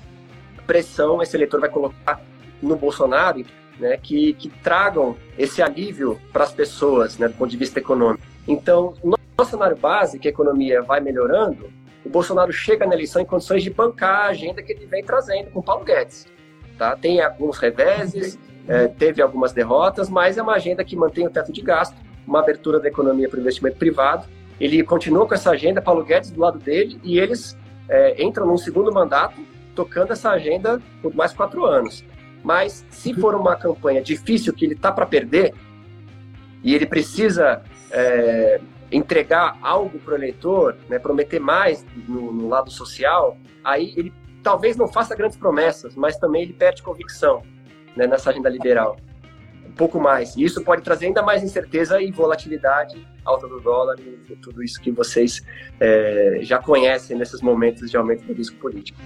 pressão 0.66 1.22
esse 1.22 1.36
eleitor 1.36 1.60
vai 1.60 1.70
colocar 1.70 2.22
no 2.62 2.76
Bolsonaro, 2.76 3.46
né, 3.80 3.98
que, 3.98 4.34
que 4.34 4.50
tragam 4.50 5.16
esse 5.38 5.62
alívio 5.62 6.20
para 6.32 6.44
as 6.44 6.54
pessoas, 6.54 7.18
né, 7.18 7.28
do 7.28 7.34
ponto 7.36 7.50
de 7.50 7.58
vista 7.58 7.80
econômico. 7.80 8.24
Então, 8.48 8.94
no 9.04 9.46
cenário 9.46 9.76
base, 9.76 10.18
que 10.18 10.28
a 10.28 10.32
economia 10.32 10.82
vai 10.82 11.00
melhorando, 11.00 11.70
o 12.06 12.10
Bolsonaro 12.10 12.54
chega 12.54 12.86
na 12.86 12.94
eleição 12.94 13.22
em 13.22 13.26
condições 13.26 13.64
de 13.64 13.70
bancar 13.70 14.26
a 14.26 14.28
agenda 14.28 14.62
que 14.62 14.72
ele 14.72 14.86
vem 14.86 15.04
trazendo 15.04 15.50
com 15.52 15.62
Paulo 15.62 15.84
Guedes. 15.84 16.26
Tá? 16.78 16.96
Tem 16.96 17.20
alguns 17.22 17.58
reveses, 17.58 18.38
é, 18.68 18.88
teve 18.88 19.22
algumas 19.22 19.54
derrotas, 19.54 20.10
mas 20.10 20.38
é 20.38 20.42
uma 20.42 20.54
agenda 20.54 20.84
que 20.84 20.96
mantém 20.96 21.26
o 21.26 21.30
teto 21.30 21.52
de 21.52 21.62
gasto, 21.62 21.96
uma 22.28 22.40
abertura 22.40 22.80
da 22.80 22.88
economia 22.88 23.28
para 23.28 23.38
o 23.38 23.42
investimento 23.42 23.78
privado. 23.78 24.28
Ele 24.60 24.84
continua 24.84 25.28
com 25.28 25.34
essa 25.34 25.52
agenda, 25.52 25.82
Paulo 25.82 26.04
Guedes 26.04 26.32
do 26.32 26.40
lado 26.40 26.60
dele, 26.60 27.00
e 27.04 27.20
eles 27.20 27.58
é, 27.90 28.24
entram 28.24 28.46
num 28.46 28.58
segundo 28.58 28.92
mandato 28.92 29.36
tocando 29.76 30.14
essa 30.14 30.32
agenda 30.32 30.82
por 31.02 31.14
mais 31.14 31.34
quatro 31.34 31.66
anos. 31.66 32.04
Mas 32.44 32.86
se 32.90 33.14
for 33.14 33.36
uma 33.36 33.56
campanha 33.56 34.02
difícil 34.02 34.54
que 34.54 34.66
ele 34.66 34.76
está 34.76 34.92
para 34.92 35.06
perder 35.06 35.54
e 36.64 36.74
ele 36.74 36.86
precisa 36.86 37.64
é, 37.92 38.62
entregar 38.92 39.58
algo 39.62 40.00
para 40.00 40.14
o 40.14 40.18
eleitor, 40.18 40.78
né, 40.88 41.00
prometer 41.00 41.40
mais 41.40 41.86
no, 42.08 42.32
no, 42.32 42.48
lado 42.48 42.72
social, 42.72 43.38
aí 43.64 43.94
ele 43.98 44.14
talvez 44.44 44.78
não 44.78 44.88
faça 44.88 45.16
grandes 45.16 45.38
promessas, 45.38 45.96
mas 45.96 46.18
também 46.18 46.44
ele 46.44 46.54
perde 46.54 46.84
convicção 46.84 47.42
né, 47.96 48.08
nessa 48.08 48.30
agenda 48.30 48.50
liberal. 48.50 48.98
Um 49.66 49.72
pouco 49.72 50.00
mais. 50.00 50.36
E 50.36 50.44
isso 50.44 50.64
pode 50.64 50.84
trazer 50.84 51.08
ainda 51.08 51.22
mais 51.22 51.44
incerteza 51.44 52.02
e 52.02 52.12
volatilidade, 52.12 53.06
alta 53.26 53.48
do 53.48 53.60
dólar 53.60 53.98
e 54.00 54.36
tudo 54.36 54.64
isso 54.64 54.80
que 54.80 54.92
vocês 54.92 55.44
é, 55.80 56.40
já 56.42 56.60
conhecem 56.60 57.18
nesses 57.18 57.42
momentos 57.42 57.90
de 57.90 57.98
aumento 57.98 58.24
do 58.24 58.34
risco 58.34 58.56
político. 58.58 59.00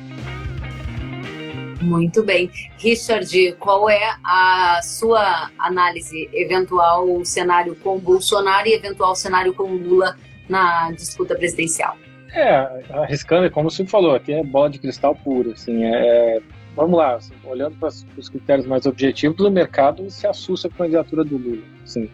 Muito 1.82 2.24
bem. 2.24 2.52
Richard, 2.78 3.56
qual 3.60 3.90
é 3.90 4.16
a 4.24 4.82
sua 4.84 5.50
análise? 5.58 6.30
Eventual 6.34 7.24
cenário 7.24 7.76
com 7.76 7.98
Bolsonaro 7.98 8.68
e 8.68 8.74
eventual 8.74 9.16
cenário 9.16 9.54
com 9.54 9.64
Lula 9.64 10.18
na 10.48 10.92
disputa 10.92 11.36
presidencial? 11.36 11.96
É, 12.34 12.84
arriscando, 12.92 13.50
como 13.50 13.72
você 13.72 13.86
falou, 13.86 14.14
aqui 14.14 14.34
é 14.34 14.44
bola 14.44 14.70
de 14.70 14.80
cristal 14.80 15.16
puro. 15.16 15.52
Assim, 15.52 15.84
é, 15.86 16.38
é 16.38 16.42
vamos 16.76 16.98
lá, 16.98 17.16
assim, 17.16 17.34
olhando 17.44 17.76
para 17.78 17.90
os 18.18 18.30
critérios 18.30 18.68
mais 18.68 18.86
objetivos, 18.86 19.40
o 19.40 19.50
mercado 19.50 20.10
se 20.10 20.28
assusta 20.28 20.68
com 20.70 20.76
a 20.76 20.78
candidatura 20.80 21.24
do 21.24 21.38
Lula. 21.38 21.64
Assim, 21.84 22.10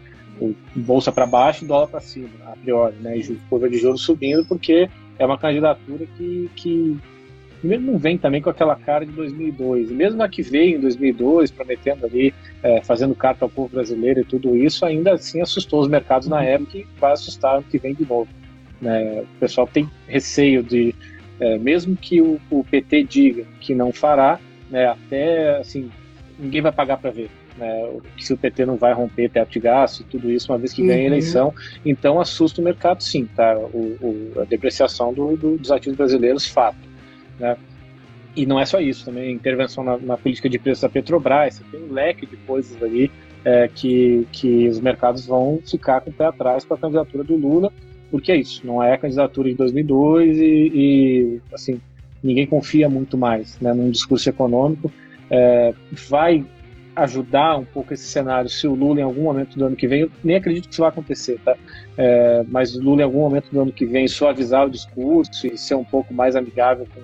bolsa 0.75 1.11
para 1.11 1.25
baixo, 1.25 1.65
dólar 1.65 1.87
para 1.87 1.99
cima, 1.99 2.29
a 2.45 2.55
priori, 2.55 2.95
né? 2.97 3.17
E 3.17 3.35
curva 3.49 3.69
de 3.69 3.77
juros 3.77 4.01
subindo, 4.01 4.45
porque 4.45 4.89
é 5.17 5.25
uma 5.25 5.37
candidatura 5.37 6.05
que, 6.17 6.49
que 6.55 6.99
primeiro 7.65 7.83
não 7.83 7.97
vem 7.97 8.15
também 8.15 8.41
com 8.41 8.49
aquela 8.49 8.75
cara 8.75 9.05
de 9.05 9.11
2002. 9.11 9.89
E 9.89 9.93
mesmo 9.93 10.21
a 10.21 10.29
que 10.29 10.43
veio 10.43 10.77
em 10.77 10.79
2002, 10.79 11.49
prometendo 11.49 12.05
ali, 12.05 12.31
é, 12.61 12.79
fazendo 12.81 13.15
carta 13.15 13.43
ao 13.43 13.49
povo 13.49 13.69
brasileiro 13.69 14.19
e 14.19 14.23
tudo 14.23 14.55
isso, 14.55 14.85
ainda 14.85 15.13
assim 15.13 15.41
assustou 15.41 15.81
os 15.81 15.87
mercados 15.87 16.27
na 16.27 16.43
época 16.43 16.77
e 16.77 16.85
vai 16.99 17.13
assustar 17.13 17.55
ano 17.55 17.65
que 17.69 17.79
vem 17.79 17.95
de 17.95 18.05
novo. 18.07 18.29
Né? 18.79 19.21
O 19.21 19.39
pessoal 19.39 19.65
tem 19.65 19.89
receio 20.07 20.61
de, 20.61 20.93
é, 21.39 21.57
mesmo 21.57 21.97
que 21.97 22.21
o, 22.21 22.39
o, 22.51 22.63
PT 22.63 23.03
diga 23.03 23.45
que 23.59 23.73
não 23.73 23.91
fará, 23.91 24.39
né, 24.69 24.85
até 24.85 25.57
assim, 25.57 25.89
ninguém 26.37 26.61
vai 26.61 26.71
pagar 26.71 26.97
para 26.97 27.09
ver. 27.09 27.31
Né, 27.57 27.89
se 28.19 28.31
o 28.31 28.37
PT 28.37 28.65
não 28.65 28.75
vai 28.75 28.93
romper 28.93 29.29
teto 29.29 29.53
de 29.53 29.59
gasto 29.59 30.01
e 30.01 30.03
tudo 30.03 30.29
isso, 30.29 30.51
uma 30.51 30.57
vez 30.59 30.71
que 30.71 30.85
ganha 30.85 30.97
a 30.97 31.01
uhum. 31.01 31.07
eleição, 31.07 31.53
então 31.83 32.19
assusta 32.19 32.61
o 32.61 32.63
mercado 32.63 33.01
sim, 33.01 33.25
tá? 33.25 33.57
O, 33.57 33.97
o 34.01 34.41
a 34.41 34.43
depreciação 34.43 35.11
do, 35.13 35.35
do, 35.35 35.57
dos 35.57 35.71
ativos 35.71 35.97
brasileiros, 35.97 36.45
fato. 36.45 36.94
Né? 37.39 37.57
E 38.35 38.45
não 38.45 38.59
é 38.59 38.65
só 38.65 38.79
isso, 38.79 39.05
também 39.05 39.33
intervenção 39.33 39.83
na, 39.83 39.97
na 39.97 40.17
política 40.17 40.49
de 40.49 40.59
preços 40.59 40.81
da 40.81 40.89
Petrobras, 40.89 41.61
tem 41.71 41.83
um 41.83 41.93
leque 41.93 42.25
de 42.25 42.35
coisas 42.37 42.81
ali 42.83 43.09
é, 43.45 43.67
que, 43.67 44.27
que 44.31 44.67
os 44.67 44.79
mercados 44.79 45.25
vão 45.25 45.59
ficar 45.65 46.01
com 46.01 46.09
o 46.09 46.13
pé 46.13 46.25
atrás 46.25 46.65
com 46.65 46.73
a 46.73 46.77
candidatura 46.77 47.23
do 47.23 47.35
Lula, 47.35 47.71
porque 48.11 48.31
é 48.31 48.35
isso, 48.35 48.65
não 48.65 48.83
é 48.83 48.93
a 48.93 48.97
candidatura 48.97 49.49
de 49.49 49.55
2002 49.55 50.37
e, 50.37 50.71
e 50.73 51.41
assim, 51.53 51.79
ninguém 52.21 52.45
confia 52.45 52.89
muito 52.89 53.17
mais 53.17 53.59
né, 53.59 53.73
num 53.73 53.89
discurso 53.89 54.29
econômico. 54.29 54.91
É, 55.29 55.73
vai 56.09 56.45
ajudar 56.95 57.57
um 57.57 57.65
pouco 57.65 57.93
esse 57.93 58.05
cenário 58.05 58.49
se 58.49 58.67
o 58.67 58.73
Lula 58.73 58.99
em 58.99 59.03
algum 59.03 59.23
momento 59.23 59.57
do 59.57 59.65
ano 59.65 59.75
que 59.75 59.87
vem, 59.87 60.01
eu 60.01 60.11
nem 60.23 60.35
acredito 60.35 60.67
que 60.67 60.73
isso 60.73 60.81
vai 60.81 60.89
acontecer, 60.89 61.39
tá? 61.43 61.55
É, 61.97 62.43
mas 62.47 62.75
o 62.75 62.81
Lula 62.81 63.01
em 63.01 63.03
algum 63.03 63.19
momento 63.19 63.49
do 63.51 63.61
ano 63.61 63.71
que 63.71 63.85
vem 63.85 64.07
suavizar 64.07 64.65
o 64.65 64.69
discurso 64.69 65.47
e 65.47 65.57
ser 65.57 65.75
um 65.75 65.83
pouco 65.83 66.13
mais 66.13 66.35
amigável 66.35 66.87
com, 66.93 67.01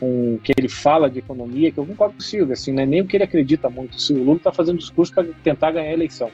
com 0.00 0.34
o 0.34 0.38
que 0.38 0.52
ele 0.58 0.68
fala 0.68 1.08
de 1.08 1.20
economia, 1.20 1.70
que 1.70 1.78
eu 1.78 1.86
concordo 1.86 2.14
com 2.14 2.20
o 2.20 2.24
Silvio, 2.24 2.52
assim, 2.52 2.72
não 2.72 2.82
é 2.82 2.86
nem 2.86 3.00
o 3.00 3.06
que 3.06 3.16
ele 3.16 3.24
acredita 3.24 3.70
muito. 3.70 3.96
O 4.12 4.18
Lula 4.18 4.36
está 4.38 4.52
fazendo 4.52 4.78
discurso 4.78 5.14
para 5.14 5.24
tentar 5.42 5.70
ganhar 5.70 5.90
a 5.90 5.94
eleição. 5.94 6.30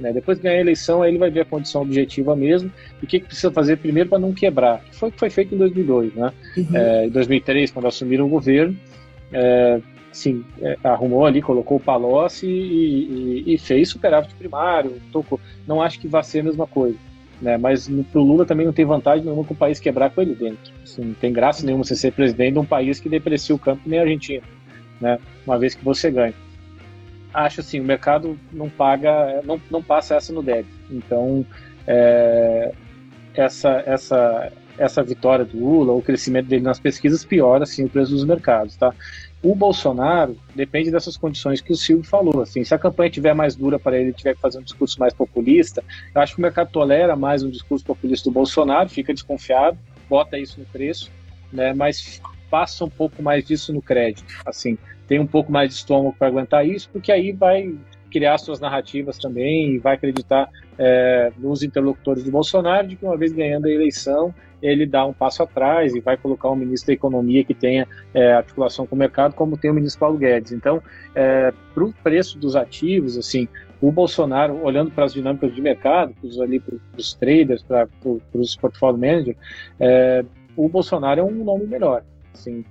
Né? 0.00 0.12
Depois 0.12 0.38
de 0.38 0.44
ganhar 0.44 0.58
a 0.58 0.60
eleição, 0.60 1.02
aí 1.02 1.10
ele 1.10 1.18
vai 1.18 1.30
ver 1.30 1.40
a 1.40 1.44
condição 1.44 1.82
objetiva 1.82 2.36
mesmo 2.36 2.70
e 3.00 3.04
o 3.04 3.08
que, 3.08 3.20
que 3.20 3.26
precisa 3.26 3.50
fazer 3.50 3.78
primeiro 3.78 4.08
para 4.08 4.18
não 4.18 4.32
quebrar. 4.32 4.80
Que 4.80 4.94
foi 4.94 5.08
o 5.08 5.12
que 5.12 5.18
foi 5.18 5.30
feito 5.30 5.54
em 5.54 5.58
2002, 5.58 6.14
né? 6.14 6.32
Uhum. 6.56 6.76
É, 6.76 7.06
em 7.06 7.10
2003, 7.10 7.70
quando 7.70 7.86
assumiram 7.86 8.26
o 8.26 8.28
governo, 8.28 8.76
é, 9.32 9.80
assim, 10.16 10.44
é, 10.60 10.78
arrumou 10.82 11.26
ali, 11.26 11.42
colocou 11.42 11.76
o 11.76 11.80
Palocci 11.80 12.46
e, 12.46 13.42
e, 13.46 13.54
e, 13.54 13.58
fez 13.58 13.90
superávit 13.90 14.34
primário, 14.34 15.00
tocou. 15.12 15.38
Não 15.66 15.82
acho 15.82 16.00
que 16.00 16.08
vá 16.08 16.22
ser 16.22 16.40
a 16.40 16.44
mesma 16.44 16.66
coisa. 16.66 16.98
Né, 17.40 17.58
mas 17.58 17.86
para 17.86 18.18
o 18.18 18.24
Lula 18.24 18.46
também 18.46 18.64
não 18.64 18.72
tem 18.72 18.86
vantagem 18.86 19.22
nenhuma 19.22 19.44
com 19.44 19.52
o 19.52 19.56
país 19.56 19.78
quebrar 19.78 20.08
com 20.08 20.22
ele 20.22 20.34
dentro. 20.34 20.72
Assim, 20.82 21.04
não 21.04 21.14
tem 21.14 21.30
graça 21.30 21.66
nenhuma 21.66 21.84
você 21.84 21.94
ser 21.94 22.12
presidente 22.12 22.54
de 22.54 22.58
um 22.58 22.64
país 22.64 22.98
que 22.98 23.10
deprecia 23.10 23.54
o 23.54 23.58
campo 23.58 23.82
nem 23.84 23.98
a 23.98 24.02
Argentina, 24.02 24.42
né, 24.98 25.18
uma 25.46 25.58
vez 25.58 25.74
que 25.74 25.84
você 25.84 26.10
ganha. 26.10 26.32
Acho 27.34 27.60
assim, 27.60 27.78
o 27.78 27.84
mercado 27.84 28.38
não 28.50 28.70
paga, 28.70 29.42
não, 29.44 29.60
não 29.70 29.82
passa 29.82 30.14
essa 30.14 30.32
no 30.32 30.42
débito. 30.42 30.74
Então, 30.90 31.44
é, 31.86 32.72
essa, 33.34 33.82
essa, 33.84 34.50
essa 34.78 35.02
vitória 35.02 35.44
do 35.44 35.58
Lula, 35.58 35.92
o 35.92 36.00
crescimento 36.00 36.46
dele 36.46 36.62
nas 36.62 36.80
pesquisas 36.80 37.22
piora 37.22 37.64
assim, 37.64 37.84
o 37.84 37.88
preço 37.90 38.12
dos 38.12 38.24
mercados. 38.24 38.76
Tá? 38.76 38.94
O 39.46 39.54
Bolsonaro 39.54 40.36
depende 40.56 40.90
dessas 40.90 41.16
condições 41.16 41.60
que 41.60 41.72
o 41.72 41.76
Silvio 41.76 42.02
falou. 42.02 42.42
Assim, 42.42 42.64
se 42.64 42.74
a 42.74 42.78
campanha 42.80 43.08
tiver 43.08 43.32
mais 43.32 43.54
dura 43.54 43.78
para 43.78 43.96
ele, 43.96 44.12
tiver 44.12 44.34
que 44.34 44.40
fazer 44.40 44.58
um 44.58 44.62
discurso 44.62 44.98
mais 44.98 45.14
populista, 45.14 45.84
eu 46.12 46.20
acho 46.20 46.34
que 46.34 46.40
o 46.40 46.42
mercado 46.42 46.68
tolera 46.72 47.14
mais 47.14 47.44
um 47.44 47.48
discurso 47.48 47.84
populista 47.84 48.28
do 48.28 48.34
Bolsonaro, 48.34 48.88
fica 48.88 49.14
desconfiado, 49.14 49.78
bota 50.10 50.36
isso 50.36 50.58
no 50.58 50.66
preço, 50.66 51.12
né, 51.52 51.72
mas 51.72 52.20
passa 52.50 52.84
um 52.84 52.90
pouco 52.90 53.22
mais 53.22 53.46
disso 53.46 53.72
no 53.72 53.80
crédito. 53.80 54.26
Assim, 54.44 54.76
tem 55.06 55.20
um 55.20 55.26
pouco 55.28 55.52
mais 55.52 55.68
de 55.68 55.76
estômago 55.76 56.16
para 56.18 56.26
aguentar 56.26 56.66
isso, 56.66 56.90
porque 56.92 57.12
aí 57.12 57.30
vai 57.30 57.72
criar 58.10 58.38
suas 58.38 58.58
narrativas 58.58 59.16
também 59.16 59.74
e 59.74 59.78
vai 59.78 59.94
acreditar 59.94 60.50
é, 60.76 61.30
nos 61.38 61.62
interlocutores 61.62 62.24
do 62.24 62.32
Bolsonaro 62.32 62.88
de 62.88 62.96
que 62.96 63.04
uma 63.04 63.16
vez 63.16 63.32
ganhando 63.32 63.66
a 63.66 63.70
eleição 63.70 64.34
ele 64.62 64.86
dá 64.86 65.06
um 65.06 65.12
passo 65.12 65.42
atrás 65.42 65.94
e 65.94 66.00
vai 66.00 66.16
colocar 66.16 66.50
um 66.50 66.56
ministro 66.56 66.88
da 66.88 66.94
Economia 66.94 67.44
que 67.44 67.54
tenha 67.54 67.86
é, 68.14 68.32
articulação 68.32 68.86
com 68.86 68.94
o 68.94 68.98
mercado, 68.98 69.34
como 69.34 69.56
tem 69.56 69.70
o 69.70 69.74
ministro 69.74 70.00
Paulo 70.00 70.18
Guedes. 70.18 70.52
Então, 70.52 70.82
é, 71.14 71.52
para 71.74 71.84
o 71.84 71.92
preço 72.02 72.38
dos 72.38 72.56
ativos, 72.56 73.16
assim, 73.16 73.48
o 73.80 73.92
Bolsonaro, 73.92 74.62
olhando 74.64 74.90
para 74.90 75.04
as 75.04 75.12
dinâmicas 75.12 75.54
de 75.54 75.60
mercado, 75.60 76.14
pros, 76.14 76.40
ali 76.40 76.58
para 76.58 76.76
os 76.96 77.14
traders, 77.14 77.62
para 77.62 77.88
os 78.34 78.56
portfólio 78.56 78.98
managers, 78.98 79.36
é, 79.78 80.24
o 80.56 80.68
Bolsonaro 80.68 81.20
é 81.20 81.24
um 81.24 81.44
nome 81.44 81.66
melhor. 81.66 82.02
Assim, 82.32 82.64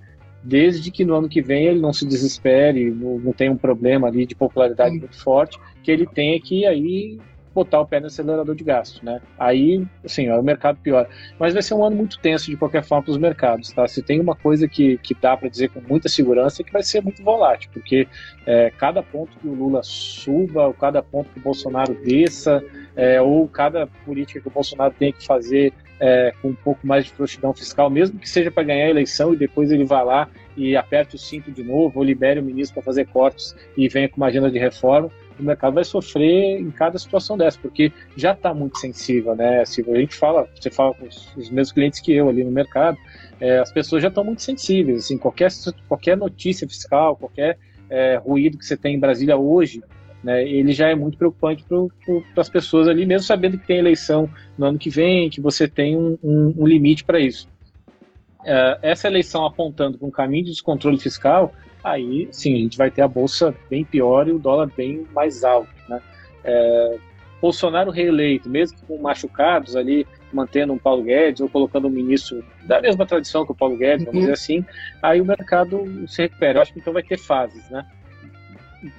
desde 0.43 0.91
que 0.91 1.06
no 1.06 1.15
ano 1.15 1.30
que 1.30 1.41
vem 1.41 1.65
ele 1.65 1.80
não 1.80 1.93
se 1.93 2.06
desespere, 2.06 2.89
não, 2.91 3.19
não 3.19 3.34
tenha 3.34 3.52
um 3.52 3.58
problema 3.58 4.08
ali 4.08 4.26
de 4.26 4.36
popularidade 4.36 4.98
muito 4.98 5.19
forte, 5.21 5.60
que 5.84 5.91
ele 5.91 6.06
tenha 6.08 6.39
que 6.39 6.65
aí 6.65 7.19
botar 7.56 7.80
o 7.80 7.88
pé 7.88 8.02
no 8.02 8.08
acelerador 8.08 8.54
de 8.54 8.63
gasto, 8.63 9.04
né? 9.04 9.22
Aí, 9.39 9.84
assim, 10.04 10.30
o 10.30 10.44
mercado 10.44 10.78
pior. 10.84 11.08
Mas 11.39 11.54
vai 11.54 11.63
ser 11.63 11.74
um 11.74 11.84
ano 11.84 11.96
muito 11.96 12.20
tenso 12.20 12.52
de 12.52 12.58
qualquer 12.58 12.84
forma 12.84 13.06
para 13.06 13.12
os 13.12 13.18
mercados, 13.18 13.72
tá? 13.72 13.88
Se 13.88 14.04
tem 14.04 14.20
uma 14.20 14.36
coisa 14.36 14.68
que, 14.68 14.98
que 14.98 15.15
dá 15.15 15.38
para 15.38 15.48
dizer 15.48 15.70
com 15.70 15.82
muita 15.88 16.10
segurança 16.10 16.62
é 16.62 16.65
que 16.65 16.74
vai 16.74 16.84
ser 16.84 17.02
muito 17.02 17.24
volátil, 17.24 17.70
porque 17.74 18.08
é, 18.46 18.72
cada 18.78 19.02
ponto 19.02 19.38
que 19.39 19.48
o 19.48 19.54
Lula 19.54 19.82
suba, 19.82 20.68
ou 20.68 20.74
cada 20.74 21.02
ponto 21.02 21.30
que 21.32 21.39
o 21.39 21.41
Bolsonaro 21.41 21.96
desça, 22.04 22.62
é, 22.96 23.22
ou 23.22 23.48
cada 23.48 23.88
política 24.06 24.41
que 24.41 24.48
o 24.48 24.52
Bolsonaro 24.52 24.94
tem 25.00 25.13
que 25.13 25.26
fazer 25.26 25.74
é, 26.00 26.34
com 26.41 26.50
um 26.50 26.56
pouco 26.56 26.86
mais 26.86 27.06
de 27.06 27.12
frouxidão 27.12 27.54
fiscal, 27.54 27.89
mesmo 27.89 28.20
que 28.20 28.30
seja 28.30 28.52
para 28.52 28.63
ganhar 28.63 28.86
a 28.86 28.89
eleição 28.89 29.34
e 29.34 29.38
depois 29.38 29.72
ele 29.72 29.86
vá 29.86 30.04
lá 30.04 30.28
e 30.58 30.76
aperte 30.76 31.15
o 31.15 31.20
cinto 31.20 31.52
de 31.52 31.63
novo, 31.63 32.00
ou 32.00 32.04
libere 32.04 32.39
o 32.39 32.44
ministro 32.44 32.76
para 32.76 32.84
fazer 32.84 33.08
cortes 33.08 33.56
e 33.78 33.88
venha 33.88 34.10
com 34.10 34.18
uma 34.18 34.28
agenda 34.28 34.50
de 34.50 34.60
reforma, 34.60 35.10
o 35.39 35.43
mercado 35.43 35.74
vai 35.74 35.84
sofrer 35.84 36.60
em 36.60 36.71
cada 36.71 36.98
situação 36.98 37.38
dessa, 37.38 37.60
porque 37.60 37.91
já 38.15 38.32
está 38.32 38.54
muito 38.54 38.78
sensível, 38.78 39.36
né? 39.36 39.63
Se 39.65 39.84
a 39.89 39.95
gente 39.95 40.15
fala, 40.15 40.48
você 40.56 40.69
fala 40.69 40.93
com 40.93 41.06
os, 41.06 41.36
os 41.36 41.50
mesmos 41.50 41.71
clientes 41.71 42.00
que 42.00 42.13
eu 42.13 42.30
ali 42.30 42.43
no 42.43 42.52
mercado, 42.52 42.98
é, 43.39 43.60
as 43.60 43.71
pessoas 43.71 44.02
já 44.02 44.08
estão 44.10 44.24
muito 44.24 44.41
sensíveis, 44.41 45.06
assim, 45.06 45.17
qualquer, 45.17 45.50
qualquer 45.88 46.15
notícia 46.17 46.67
fiscal, 46.67 47.15
qualquer 47.15 47.58
é, 47.89 48.15
ruído 48.17 48.58
que 48.58 48.65
você 48.65 48.78
tem 48.78 48.95
em 48.95 49.00
Brasília 49.00 49.38
hoje, 49.38 49.82
né, 50.24 50.43
ele 50.43 50.74
já 50.74 50.89
é 50.89 50.95
muito 50.95 51.17
preocupante 51.17 51.63
para 51.63 52.41
as 52.41 52.50
pessoas 52.50 52.88
ali, 52.88 53.06
mesmo 53.06 53.28
sabendo 53.28 53.60
que 53.60 53.67
tem 53.67 53.78
eleição 53.78 54.28
no 54.58 54.65
ano 54.65 54.80
que 54.80 54.89
vem, 54.89 55.30
que 55.30 55.39
você 55.39 55.67
tem 55.67 55.95
um, 55.95 56.17
um, 56.24 56.54
um 56.58 56.67
limite 56.67 57.04
para 57.04 57.19
isso. 57.19 57.48
É, 58.43 58.80
essa 58.82 59.08
eleição 59.08 59.45
apontando 59.45 59.98
para 59.98 60.08
um 60.08 60.12
caminho 60.12 60.45
de 60.45 60.52
descontrole 60.52 60.98
fiscal, 60.98 61.54
aí 61.86 62.28
sim, 62.32 62.56
a 62.56 62.58
gente 62.58 62.78
vai 62.78 62.89
ter 62.89 63.04
a 63.04 63.08
bolsa 63.08 63.56
bem 63.69 63.86
pior 63.86 64.28
e 64.28 64.32
o 64.32 64.39
dólar 64.39 64.69
bem 64.76 65.06
mais 65.13 65.43
alto. 65.43 65.69
Né? 65.88 66.02
É, 66.43 66.98
Bolsonaro 67.39 67.91
reeleito, 67.91 68.50
mesmo 68.50 68.78
com 68.88 68.98
machucados 68.98 69.76
ali, 69.76 70.08
mantendo 70.34 70.74
um 70.74 70.80
Paulo 70.80 71.04
Guedes 71.04 71.41
ou 71.41 71.48
colocando 71.48 71.88
um 71.88 71.91
ministro 71.91 72.43
da 72.63 72.82
mesma 72.82 73.06
tradição 73.06 73.45
que 73.45 73.52
o 73.52 73.56
Paulo 73.56 73.78
Guedes, 73.78 74.04
vamos 74.06 74.15
uhum. 74.15 74.21
dizer 74.21 74.34
assim, 74.34 74.65
aí 75.02 75.21
o 75.21 75.26
mercado 75.26 75.86
se 76.08 76.24
recupera. 76.24 76.58
Eu 76.58 76.62
acho 76.63 76.74
que 76.74 76.80
então 76.80 76.91
vai 76.91 77.04
ter 77.04 77.19
fases, 77.19 77.69
né? 77.69 77.86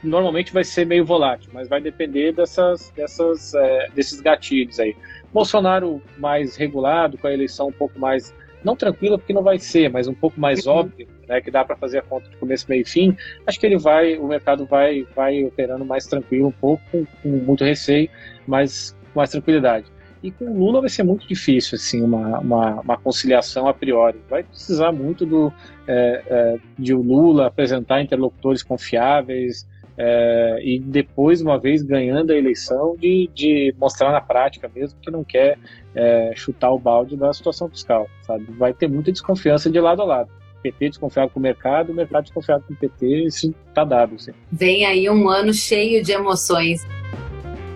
Normalmente 0.02 0.52
vai 0.52 0.64
ser 0.64 0.86
meio 0.86 1.04
volátil, 1.04 1.50
mas 1.52 1.68
vai 1.68 1.80
depender 1.80 2.32
dessas, 2.32 2.90
dessas, 2.96 3.52
é, 3.54 3.88
desses 3.94 4.20
gatilhos 4.20 4.78
aí. 4.78 4.96
Bolsonaro 5.32 6.00
mais 6.16 6.56
regulado, 6.56 7.18
com 7.18 7.26
a 7.26 7.32
eleição 7.32 7.68
um 7.68 7.72
pouco 7.72 7.98
mais 7.98 8.32
não 8.64 8.76
tranquila 8.76 9.18
porque 9.18 9.32
não 9.32 9.42
vai 9.42 9.58
ser, 9.58 9.90
mas 9.90 10.08
um 10.08 10.14
pouco 10.14 10.40
mais 10.40 10.66
uhum. 10.66 10.72
óbvio, 10.72 11.08
né, 11.28 11.40
que 11.40 11.50
dá 11.50 11.64
para 11.64 11.76
fazer 11.76 11.98
a 11.98 12.02
conta 12.02 12.28
de 12.28 12.36
começo, 12.36 12.66
meio 12.68 12.82
e 12.82 12.84
fim, 12.84 13.16
acho 13.46 13.58
que 13.58 13.66
ele 13.66 13.78
vai, 13.78 14.16
o 14.16 14.26
mercado 14.26 14.66
vai, 14.66 15.06
vai 15.14 15.44
operando 15.44 15.84
mais 15.84 16.06
tranquilo 16.06 16.48
um 16.48 16.52
pouco, 16.52 16.82
com, 16.90 17.04
com 17.22 17.28
muito 17.28 17.64
receio, 17.64 18.08
mas 18.46 18.96
com 19.12 19.20
mais 19.20 19.30
tranquilidade. 19.30 19.86
E 20.22 20.30
com 20.30 20.46
o 20.46 20.58
Lula 20.58 20.80
vai 20.80 20.88
ser 20.88 21.02
muito 21.02 21.28
difícil, 21.28 21.76
assim, 21.76 22.02
uma, 22.02 22.40
uma, 22.40 22.80
uma 22.80 22.96
conciliação 22.96 23.68
a 23.68 23.74
priori. 23.74 24.18
Vai 24.28 24.42
precisar 24.42 24.90
muito 24.90 25.24
do, 25.26 25.52
é, 25.86 26.22
é, 26.26 26.58
de 26.78 26.94
o 26.94 27.02
Lula 27.02 27.46
apresentar 27.46 28.00
interlocutores 28.00 28.62
confiáveis, 28.62 29.66
é, 29.98 30.58
e 30.62 30.78
depois, 30.78 31.40
uma 31.40 31.58
vez 31.58 31.82
ganhando 31.82 32.30
a 32.30 32.36
eleição, 32.36 32.96
de, 32.96 33.30
de 33.34 33.74
mostrar 33.78 34.12
na 34.12 34.20
prática 34.20 34.70
mesmo 34.74 34.98
que 35.00 35.10
não 35.10 35.24
quer 35.24 35.58
é, 35.94 36.32
chutar 36.36 36.70
o 36.70 36.78
balde 36.78 37.16
da 37.16 37.32
situação 37.32 37.68
fiscal, 37.68 38.06
sabe? 38.22 38.44
Vai 38.58 38.74
ter 38.74 38.88
muita 38.88 39.10
desconfiança 39.10 39.70
de 39.70 39.80
lado 39.80 40.02
a 40.02 40.04
lado. 40.04 40.30
PT 40.62 40.90
desconfiado 40.90 41.30
com 41.30 41.40
o 41.40 41.42
mercado, 41.42 41.92
o 41.92 41.94
mercado 41.94 42.24
desconfiado 42.24 42.64
com 42.66 42.74
o 42.74 42.76
PT, 42.76 43.26
isso 43.26 43.54
está 43.68 43.84
dado. 43.84 44.14
Assim. 44.16 44.32
Vem 44.50 44.84
aí 44.86 45.08
um 45.08 45.28
ano 45.28 45.52
cheio 45.52 46.02
de 46.02 46.12
emoções. 46.12 46.84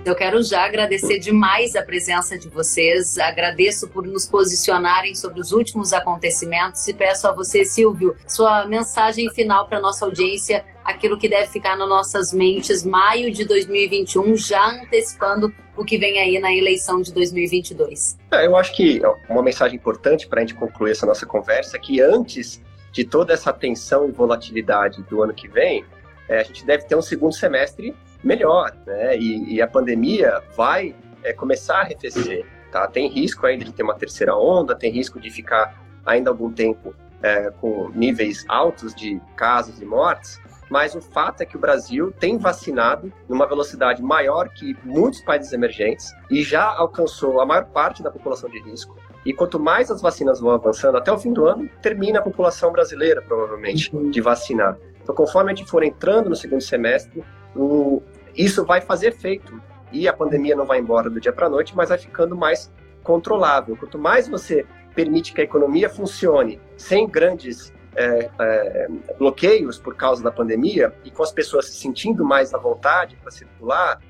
Eu 0.04 0.14
quero 0.14 0.42
já 0.42 0.64
agradecer 0.64 1.18
demais 1.18 1.76
a 1.76 1.82
presença 1.82 2.38
de 2.38 2.48
vocês, 2.48 3.18
agradeço 3.18 3.86
por 3.86 4.06
nos 4.06 4.24
posicionarem 4.24 5.14
sobre 5.14 5.40
os 5.40 5.52
últimos 5.52 5.92
acontecimentos 5.92 6.88
e 6.88 6.94
peço 6.94 7.28
a 7.28 7.32
você, 7.32 7.66
Silvio, 7.66 8.16
sua 8.26 8.66
mensagem 8.66 9.30
final 9.30 9.68
para 9.68 9.78
nossa 9.78 10.06
audiência, 10.06 10.64
aquilo 10.82 11.18
que 11.18 11.28
deve 11.28 11.48
ficar 11.48 11.76
nas 11.76 11.88
nossas 11.88 12.32
mentes, 12.32 12.82
maio 12.82 13.30
de 13.30 13.44
2021, 13.44 14.36
já 14.36 14.70
antecipando 14.70 15.52
o 15.76 15.84
que 15.84 15.98
vem 15.98 16.18
aí 16.18 16.38
na 16.38 16.52
eleição 16.52 17.02
de 17.02 17.12
2022. 17.12 18.16
É, 18.32 18.46
eu 18.46 18.56
acho 18.56 18.74
que 18.74 19.02
uma 19.28 19.42
mensagem 19.42 19.76
importante 19.76 20.26
para 20.26 20.40
a 20.40 20.40
gente 20.40 20.54
concluir 20.54 20.92
essa 20.92 21.04
nossa 21.04 21.26
conversa 21.26 21.76
é 21.76 21.80
que 21.80 22.00
antes 22.00 22.60
de 22.92 23.04
toda 23.04 23.32
essa 23.32 23.52
tensão 23.52 24.08
e 24.08 24.12
volatilidade 24.12 25.02
do 25.04 25.22
ano 25.22 25.32
que 25.32 25.48
vem, 25.48 25.84
é, 26.28 26.40
a 26.40 26.42
gente 26.42 26.64
deve 26.64 26.84
ter 26.84 26.96
um 26.96 27.02
segundo 27.02 27.34
semestre 27.34 27.94
melhor, 28.22 28.72
né? 28.86 29.16
E, 29.16 29.54
e 29.54 29.62
a 29.62 29.66
pandemia 29.66 30.42
vai 30.56 30.94
é, 31.22 31.32
começar 31.32 31.78
a 31.78 31.80
arrefecer, 31.80 32.46
tá? 32.70 32.86
Tem 32.86 33.08
risco 33.08 33.46
ainda 33.46 33.64
de 33.64 33.72
ter 33.72 33.82
uma 33.82 33.94
terceira 33.94 34.36
onda, 34.36 34.74
tem 34.74 34.92
risco 34.92 35.18
de 35.20 35.30
ficar 35.30 35.82
ainda 36.04 36.30
algum 36.30 36.50
tempo 36.50 36.94
é, 37.22 37.50
com 37.60 37.90
níveis 37.90 38.44
altos 38.48 38.94
de 38.94 39.20
casos 39.36 39.80
e 39.80 39.84
mortes, 39.84 40.40
mas 40.70 40.94
o 40.94 41.00
fato 41.00 41.42
é 41.42 41.46
que 41.46 41.56
o 41.56 41.60
Brasil 41.60 42.12
tem 42.12 42.38
vacinado 42.38 43.12
numa 43.28 43.46
velocidade 43.46 44.02
maior 44.02 44.48
que 44.48 44.76
muitos 44.84 45.20
países 45.20 45.52
emergentes 45.52 46.14
e 46.30 46.42
já 46.42 46.64
alcançou 46.64 47.40
a 47.40 47.46
maior 47.46 47.66
parte 47.66 48.02
da 48.02 48.10
população 48.10 48.48
de 48.48 48.60
risco. 48.62 48.96
E 49.24 49.32
quanto 49.32 49.60
mais 49.60 49.90
as 49.90 50.00
vacinas 50.00 50.40
vão 50.40 50.50
avançando, 50.50 50.96
até 50.96 51.12
o 51.12 51.18
fim 51.18 51.32
do 51.32 51.46
ano, 51.46 51.68
termina 51.82 52.20
a 52.20 52.22
população 52.22 52.72
brasileira, 52.72 53.20
provavelmente, 53.20 53.94
uhum. 53.94 54.10
de 54.10 54.20
vacinar. 54.20 54.78
Então, 55.02 55.14
conforme 55.14 55.52
a 55.52 55.54
gente 55.54 55.68
for 55.68 55.82
entrando 55.82 56.30
no 56.30 56.36
segundo 56.36 56.62
semestre, 56.62 57.22
o, 57.54 58.02
isso 58.34 58.64
vai 58.64 58.80
fazer 58.80 59.08
efeito. 59.08 59.60
E 59.92 60.06
a 60.08 60.12
pandemia 60.12 60.54
não 60.54 60.64
vai 60.64 60.78
embora 60.78 61.10
do 61.10 61.20
dia 61.20 61.32
para 61.32 61.46
a 61.46 61.50
noite, 61.50 61.76
mas 61.76 61.88
vai 61.88 61.98
ficando 61.98 62.36
mais 62.36 62.72
controlável. 63.02 63.76
Quanto 63.76 63.98
mais 63.98 64.28
você 64.28 64.64
permite 64.94 65.32
que 65.32 65.40
a 65.40 65.44
economia 65.44 65.88
funcione 65.88 66.60
sem 66.76 67.08
grandes 67.08 67.72
é, 67.96 68.30
é, 68.38 68.88
bloqueios 69.18 69.78
por 69.78 69.96
causa 69.96 70.22
da 70.22 70.30
pandemia 70.30 70.94
e 71.04 71.10
com 71.10 71.22
as 71.22 71.32
pessoas 71.32 71.66
se 71.66 71.74
sentindo 71.74 72.24
mais 72.24 72.54
à 72.54 72.58
vontade 72.58 73.16
para 73.16 73.30
circular, 73.30 74.00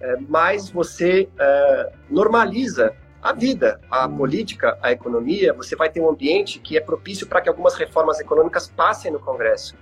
é, 0.00 0.16
mais 0.28 0.70
você 0.70 1.28
é, 1.38 1.92
normaliza 2.10 2.94
a 3.22 3.32
vida, 3.32 3.80
a 3.90 4.08
política, 4.08 4.78
a 4.82 4.92
economia. 4.92 5.52
Você 5.52 5.74
vai 5.74 5.90
ter 5.90 6.00
um 6.00 6.08
ambiente 6.08 6.58
que 6.58 6.76
é 6.76 6.80
propício 6.80 7.26
para 7.26 7.40
que 7.40 7.48
algumas 7.48 7.74
reformas 7.74 8.20
econômicas 8.20 8.68
passem 8.68 9.10
no 9.10 9.18
Congresso. 9.18 9.74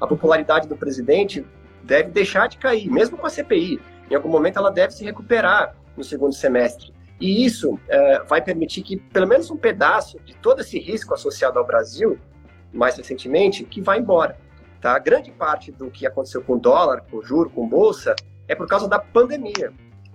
A 0.00 0.06
popularidade 0.06 0.68
do 0.68 0.76
presidente 0.76 1.46
deve 1.82 2.10
deixar 2.10 2.48
de 2.48 2.58
cair, 2.58 2.90
mesmo 2.90 3.16
com 3.16 3.26
a 3.26 3.30
CPI. 3.30 3.80
Em 4.10 4.14
algum 4.14 4.28
momento 4.28 4.58
ela 4.58 4.70
deve 4.70 4.92
se 4.92 5.04
recuperar 5.04 5.74
no 5.96 6.04
segundo 6.04 6.34
semestre. 6.34 6.92
E 7.20 7.44
isso 7.44 7.78
é, 7.88 8.22
vai 8.24 8.42
permitir 8.42 8.82
que 8.82 8.96
pelo 8.96 9.26
menos 9.26 9.50
um 9.50 9.56
pedaço 9.56 10.18
de 10.24 10.34
todo 10.34 10.60
esse 10.60 10.78
risco 10.78 11.14
associado 11.14 11.58
ao 11.58 11.66
Brasil 11.66 12.18
mais 12.72 12.96
recentemente, 12.96 13.64
que 13.64 13.80
vai 13.80 13.98
embora. 13.98 14.36
Tá? 14.80 14.98
Grande 14.98 15.30
parte 15.30 15.70
do 15.70 15.90
que 15.90 16.06
aconteceu 16.06 16.42
com 16.42 16.54
o 16.54 16.58
dólar, 16.58 17.04
com 17.10 17.18
o 17.18 17.22
juro, 17.22 17.50
com 17.50 17.68
bolsa, 17.68 18.16
é 18.48 18.54
por 18.54 18.66
causa 18.66 18.88
da 18.88 18.98
pandemia, 18.98 19.72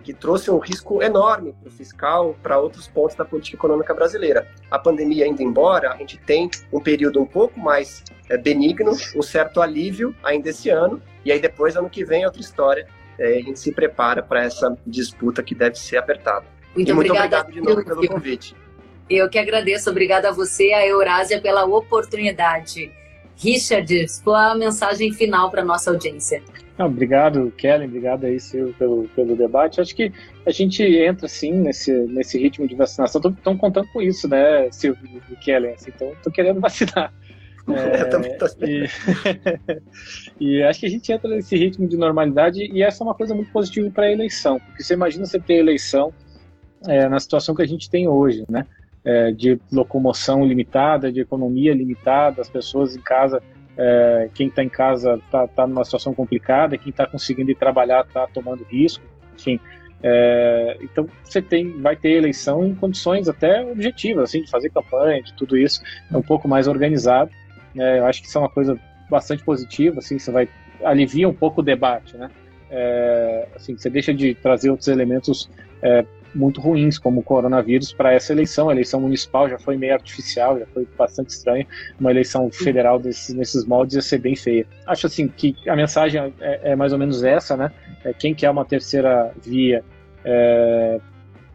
que 0.08 0.14
trouxe 0.14 0.50
um 0.50 0.58
risco 0.58 1.04
enorme 1.04 1.52
para 1.52 1.68
o 1.68 1.72
fiscal, 1.72 2.34
para 2.42 2.58
outros 2.58 2.88
pontos 2.88 3.14
da 3.18 3.26
política 3.26 3.58
econômica 3.58 3.94
brasileira. 3.94 4.48
A 4.72 4.80
pandemia 4.80 5.28
indo 5.28 5.44
embora, 5.44 5.92
a 5.92 5.98
gente 5.98 6.18
tem 6.18 6.50
um 6.72 6.80
período 6.80 7.20
um 7.20 7.26
pouco 7.26 7.60
mais 7.60 8.06
é, 8.30 8.38
benigno, 8.38 8.94
um 9.14 9.22
certo 9.22 9.62
alívio 9.62 10.16
ainda 10.24 10.50
esse 10.50 10.70
ano, 10.70 11.02
e 11.26 11.32
aí 11.32 11.42
depois, 11.42 11.76
ano 11.76 11.90
que 11.90 12.06
vem, 12.06 12.24
é 12.24 12.26
outra 12.26 12.40
história. 12.40 12.88
É, 13.20 13.40
a 13.40 13.42
gente 13.42 13.60
se 13.60 13.70
prepara 13.74 14.24
para 14.24 14.46
essa 14.46 14.78
disputa 14.88 15.44
que 15.44 15.54
deve 15.54 15.78
ser 15.78 15.98
apertada. 15.98 16.46
Muito, 16.74 16.90
e 16.90 16.94
muito 16.94 17.14
obrigado 17.14 17.52
de 17.52 17.60
novo 17.60 17.84
pelo 17.84 18.08
convite. 18.08 18.56
Eu 19.10 19.30
que 19.30 19.38
agradeço. 19.38 19.90
Obrigada 19.90 20.30
a 20.30 20.32
você, 20.32 20.72
a 20.72 20.88
Eurásia, 20.88 21.42
pela 21.42 21.66
oportunidade. 21.66 22.94
Richard, 23.36 24.08
sua 24.08 24.56
mensagem 24.56 25.12
final 25.12 25.52
para 25.52 25.66
nossa 25.66 25.92
audiência. 25.92 26.42
Não, 26.78 26.86
obrigado, 26.86 27.52
Kellen, 27.58 27.88
obrigado 27.88 28.26
aí, 28.26 28.40
Silvio, 28.40 28.74
pelo, 28.76 29.08
pelo 29.10 29.36
debate. 29.36 29.82
Acho 29.82 29.96
que 29.96 30.12
a 30.46 30.52
gente 30.52 30.84
entra, 30.84 31.28
sim, 31.28 31.52
nesse, 31.52 31.92
nesse 31.92 32.38
ritmo 32.38 32.68
de 32.68 32.76
vacinação. 32.76 33.20
Estão 33.20 33.58
contando 33.58 33.88
com 33.88 34.02
isso, 34.02 34.28
né, 34.28 34.70
Silvio 34.72 35.22
e 35.32 35.36
Kellen? 35.36 35.74
Assim, 35.74 35.92
então, 35.96 36.12
estou 36.12 36.32
querendo 36.32 36.60
vacinar. 36.60 37.14
É, 37.70 38.04
eu 38.04 38.10
também 38.10 38.38
tô 38.38 38.46
e, 38.62 38.88
e 40.40 40.64
acho 40.64 40.80
que 40.80 40.86
a 40.86 40.90
gente 40.90 41.12
entra 41.12 41.30
nesse 41.30 41.54
ritmo 41.58 41.86
de 41.86 41.98
normalidade 41.98 42.64
e 42.64 42.82
essa 42.82 43.04
é 43.04 43.06
uma 43.06 43.14
coisa 43.14 43.36
muito 43.36 43.52
positiva 43.52 43.92
para 43.92 44.06
a 44.06 44.12
eleição, 44.14 44.58
porque 44.58 44.82
você 44.82 44.94
imagina 44.94 45.26
você 45.26 45.38
ter 45.38 45.56
eleição 45.56 46.14
é, 46.88 47.10
na 47.10 47.20
situação 47.20 47.54
que 47.54 47.62
a 47.62 47.68
gente 47.68 47.90
tem 47.90 48.08
hoje, 48.08 48.46
né? 48.48 48.66
é, 49.08 49.32
de 49.32 49.58
locomoção 49.72 50.46
limitada, 50.46 51.10
de 51.10 51.22
economia 51.22 51.74
limitada, 51.74 52.42
as 52.42 52.50
pessoas 52.50 52.94
em 52.94 53.00
casa, 53.00 53.42
é, 53.78 54.30
quem 54.34 54.48
está 54.48 54.64
em 54.64 54.70
casa 54.70 55.16
está 55.16 55.48
tá 55.48 55.68
numa 55.68 55.86
situação 55.86 56.14
complicada, 56.14 56.78
quem 56.78 56.90
está 56.90 57.06
conseguindo 57.06 57.52
ir 57.52 57.56
trabalhar 57.56 58.02
está 58.02 58.26
tomando 58.28 58.64
risco, 58.64 59.04
enfim. 59.36 59.60
É, 60.02 60.78
então 60.82 61.08
você 61.24 61.42
tem, 61.42 61.80
vai 61.82 61.96
ter 61.96 62.12
eleição 62.12 62.66
em 62.66 62.76
condições 62.76 63.28
até 63.28 63.64
objetivas, 63.64 64.30
assim, 64.30 64.44
de 64.44 64.50
fazer 64.50 64.70
campanha, 64.70 65.22
de 65.22 65.34
tudo 65.34 65.58
isso, 65.58 65.82
é 66.12 66.18
um 66.18 66.22
pouco 66.22 66.48
mais 66.48 66.68
organizado. 66.68 67.32
Né? 67.76 68.00
eu 68.00 68.06
acho 68.06 68.22
que 68.22 68.28
isso 68.28 68.38
é 68.38 68.42
uma 68.42 68.50
coisa 68.50 68.80
bastante 69.10 69.44
positiva, 69.44 70.00
assim, 70.00 70.18
você 70.18 70.32
vai 70.32 70.50
alivia 70.84 71.28
um 71.28 71.34
pouco 71.34 71.62
o 71.62 71.64
debate, 71.64 72.16
né? 72.18 72.30
É, 72.70 73.48
assim, 73.56 73.78
você 73.78 73.90
deixa 73.90 74.14
de 74.14 74.36
trazer 74.36 74.70
outros 74.70 74.88
elementos 74.88 75.50
é, 75.82 76.06
muito 76.38 76.62
ruins, 76.62 76.98
como 76.98 77.20
o 77.20 77.24
coronavírus, 77.24 77.92
para 77.92 78.14
essa 78.14 78.32
eleição. 78.32 78.70
A 78.70 78.74
eleição 78.74 79.02
municipal 79.02 79.50
já 79.50 79.58
foi 79.58 79.76
meio 79.76 79.94
artificial, 79.94 80.60
já 80.60 80.66
foi 80.68 80.88
bastante 80.98 81.32
estranha. 81.32 81.66
Uma 82.00 82.12
eleição 82.12 82.50
federal 82.52 83.00
desses, 83.00 83.36
nesses 83.36 83.66
moldes 83.66 83.96
ia 83.96 84.02
ser 84.02 84.20
bem 84.20 84.36
feia. 84.36 84.66
Acho 84.86 85.08
assim 85.08 85.28
que 85.28 85.56
a 85.68 85.76
mensagem 85.76 86.34
é, 86.40 86.72
é 86.72 86.76
mais 86.76 86.94
ou 86.94 87.00
menos 87.00 87.24
essa, 87.24 87.58
né? 87.58 87.72
É, 88.04 88.14
quem 88.14 88.34
quer 88.34 88.50
uma 88.50 88.64
terceira 88.64 89.32
via, 89.44 89.84
é, 90.24 91.00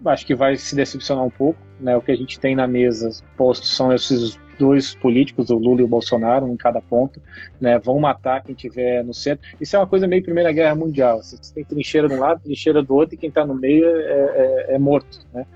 acho 0.04 0.26
que 0.26 0.34
vai 0.34 0.56
se 0.56 0.74
decepcionar 0.74 1.24
um 1.24 1.30
pouco. 1.30 1.58
Né? 1.80 1.96
O 1.96 2.00
que 2.00 2.12
a 2.12 2.16
gente 2.16 2.38
tem 2.38 2.54
na 2.54 2.66
mesa 2.66 3.10
posto 3.36 3.66
são 3.66 3.92
esses 3.92 4.38
dois 4.58 4.94
políticos, 4.94 5.50
o 5.50 5.56
Lula 5.56 5.80
e 5.80 5.84
o 5.84 5.88
Bolsonaro, 5.88 6.48
em 6.48 6.56
cada 6.56 6.80
ponto, 6.80 7.20
né, 7.60 7.78
vão 7.78 7.98
matar 7.98 8.42
quem 8.42 8.54
tiver 8.54 9.04
no 9.04 9.14
centro. 9.14 9.46
Isso 9.60 9.76
é 9.76 9.78
uma 9.78 9.86
coisa 9.86 10.06
meio 10.06 10.22
Primeira 10.22 10.52
Guerra 10.52 10.74
Mundial. 10.74 11.22
Você 11.22 11.36
tem 11.54 11.64
trincheira 11.64 12.08
de 12.08 12.14
um 12.14 12.20
lado, 12.20 12.40
trincheira 12.42 12.82
do 12.82 12.94
outro, 12.94 13.14
e 13.14 13.18
quem 13.18 13.28
está 13.28 13.44
no 13.44 13.54
meio 13.54 13.86
é, 13.86 14.68
é, 14.70 14.74
é 14.74 14.78
morto, 14.78 15.20
né, 15.32 15.46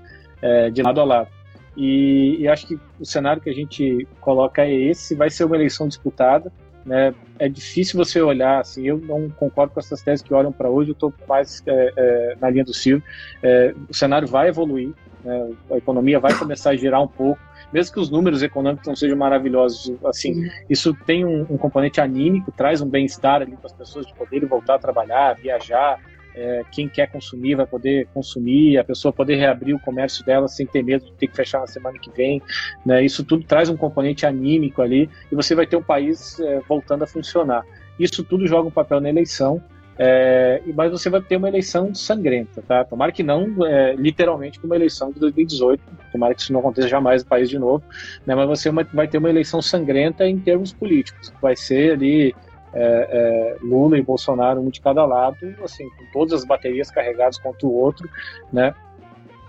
é, 0.41 0.69
de 0.69 0.81
lado 0.81 1.01
a 1.01 1.03
lado. 1.03 1.29
E, 1.75 2.37
e, 2.39 2.47
acho 2.47 2.65
que 2.65 2.79
o 2.99 3.05
cenário 3.05 3.41
que 3.41 3.49
a 3.49 3.53
gente 3.53 4.07
coloca 4.19 4.63
é 4.63 4.73
esse, 4.73 5.13
vai 5.13 5.29
ser 5.29 5.43
uma 5.43 5.55
eleição 5.55 5.87
disputada, 5.87 6.51
né, 6.83 7.13
é 7.37 7.47
difícil 7.47 8.03
você 8.03 8.19
olhar, 8.19 8.61
assim, 8.61 8.87
eu 8.87 8.97
não 8.97 9.29
concordo 9.29 9.73
com 9.73 9.79
essas 9.79 10.01
teses 10.01 10.23
que 10.23 10.33
olham 10.33 10.51
para 10.51 10.69
hoje, 10.69 10.89
eu 10.89 10.93
estou 10.93 11.13
mais 11.27 11.61
é, 11.67 11.93
é, 11.95 12.37
na 12.41 12.49
linha 12.49 12.63
do 12.63 12.73
Silvio, 12.73 13.03
é, 13.43 13.75
o 13.87 13.93
cenário 13.93 14.27
vai 14.27 14.47
evoluir, 14.47 14.91
né, 15.23 15.51
a 15.69 15.77
economia 15.77 16.19
vai 16.19 16.33
começar 16.33 16.71
a 16.71 16.75
girar 16.75 17.03
um 17.03 17.07
pouco, 17.07 17.39
mesmo 17.71 17.93
que 17.93 17.99
os 17.99 18.09
números 18.09 18.41
econômicos 18.43 18.87
não 18.87 18.95
sejam 18.95 19.17
maravilhosos, 19.17 19.93
assim, 20.05 20.49
isso 20.69 20.93
tem 21.05 21.25
um, 21.25 21.41
um 21.41 21.57
componente 21.57 21.99
anímico, 21.99 22.51
traz 22.51 22.81
um 22.81 22.89
bem-estar 22.89 23.41
ali 23.41 23.55
para 23.55 23.67
as 23.67 23.73
pessoas 23.73 24.05
de 24.05 24.13
poderem 24.13 24.47
voltar 24.47 24.75
a 24.75 24.79
trabalhar, 24.79 25.35
viajar, 25.35 25.99
é, 26.37 26.63
quem 26.71 26.87
quer 26.87 27.07
consumir 27.07 27.55
vai 27.55 27.65
poder 27.65 28.07
consumir, 28.13 28.77
a 28.77 28.83
pessoa 28.83 29.11
poder 29.11 29.37
reabrir 29.37 29.73
o 29.73 29.79
comércio 29.79 30.23
dela 30.23 30.47
sem 30.47 30.67
ter 30.67 30.83
medo 30.83 31.05
de 31.05 31.13
ter 31.13 31.27
que 31.27 31.35
fechar 31.35 31.59
na 31.59 31.65
semana 31.65 31.97
que 31.97 32.11
vem, 32.11 32.41
né? 32.85 33.03
Isso 33.03 33.23
tudo 33.23 33.43
traz 33.43 33.69
um 33.69 33.75
componente 33.75 34.23
anímico 34.23 34.83
ali 34.83 35.09
e 35.31 35.35
você 35.35 35.55
vai 35.55 35.65
ter 35.65 35.75
um 35.77 35.81
país 35.81 36.39
é, 36.39 36.59
voltando 36.67 37.03
a 37.03 37.07
funcionar. 37.07 37.65
Isso 37.99 38.23
tudo 38.23 38.45
joga 38.45 38.67
um 38.67 38.71
papel 38.71 39.01
na 39.01 39.09
eleição 39.09 39.63
é, 39.99 40.61
mas 40.75 40.91
você 40.91 41.09
vai 41.09 41.21
ter 41.21 41.37
uma 41.37 41.47
eleição 41.47 41.93
sangrenta, 41.93 42.61
tá? 42.61 42.83
Tomara 42.85 43.11
que 43.11 43.23
não, 43.23 43.65
é, 43.65 43.95
literalmente, 43.95 44.59
como 44.59 44.73
a 44.73 44.75
eleição 44.75 45.11
de 45.11 45.19
2018, 45.19 45.81
tomara 46.11 46.35
que 46.35 46.41
isso 46.41 46.53
não 46.53 46.59
aconteça 46.59 46.87
jamais 46.87 47.23
no 47.23 47.29
país 47.29 47.49
de 47.49 47.57
novo, 47.57 47.83
né? 48.25 48.35
Mas 48.35 48.47
você 48.47 48.71
vai 48.71 49.07
ter 49.07 49.17
uma 49.17 49.29
eleição 49.29 49.61
sangrenta 49.61 50.27
em 50.27 50.39
termos 50.39 50.71
políticos, 50.71 51.33
vai 51.41 51.55
ser 51.55 51.93
ali 51.93 52.35
é, 52.73 52.77
é, 52.79 53.57
Lula 53.61 53.97
e 53.97 54.01
Bolsonaro, 54.03 54.61
um 54.61 54.69
de 54.69 54.79
cada 54.79 55.03
lado, 55.05 55.37
assim, 55.63 55.89
com 55.89 56.05
todas 56.13 56.33
as 56.33 56.45
baterias 56.45 56.91
carregadas 56.91 57.39
contra 57.39 57.65
o 57.65 57.73
outro, 57.73 58.07
né? 58.53 58.75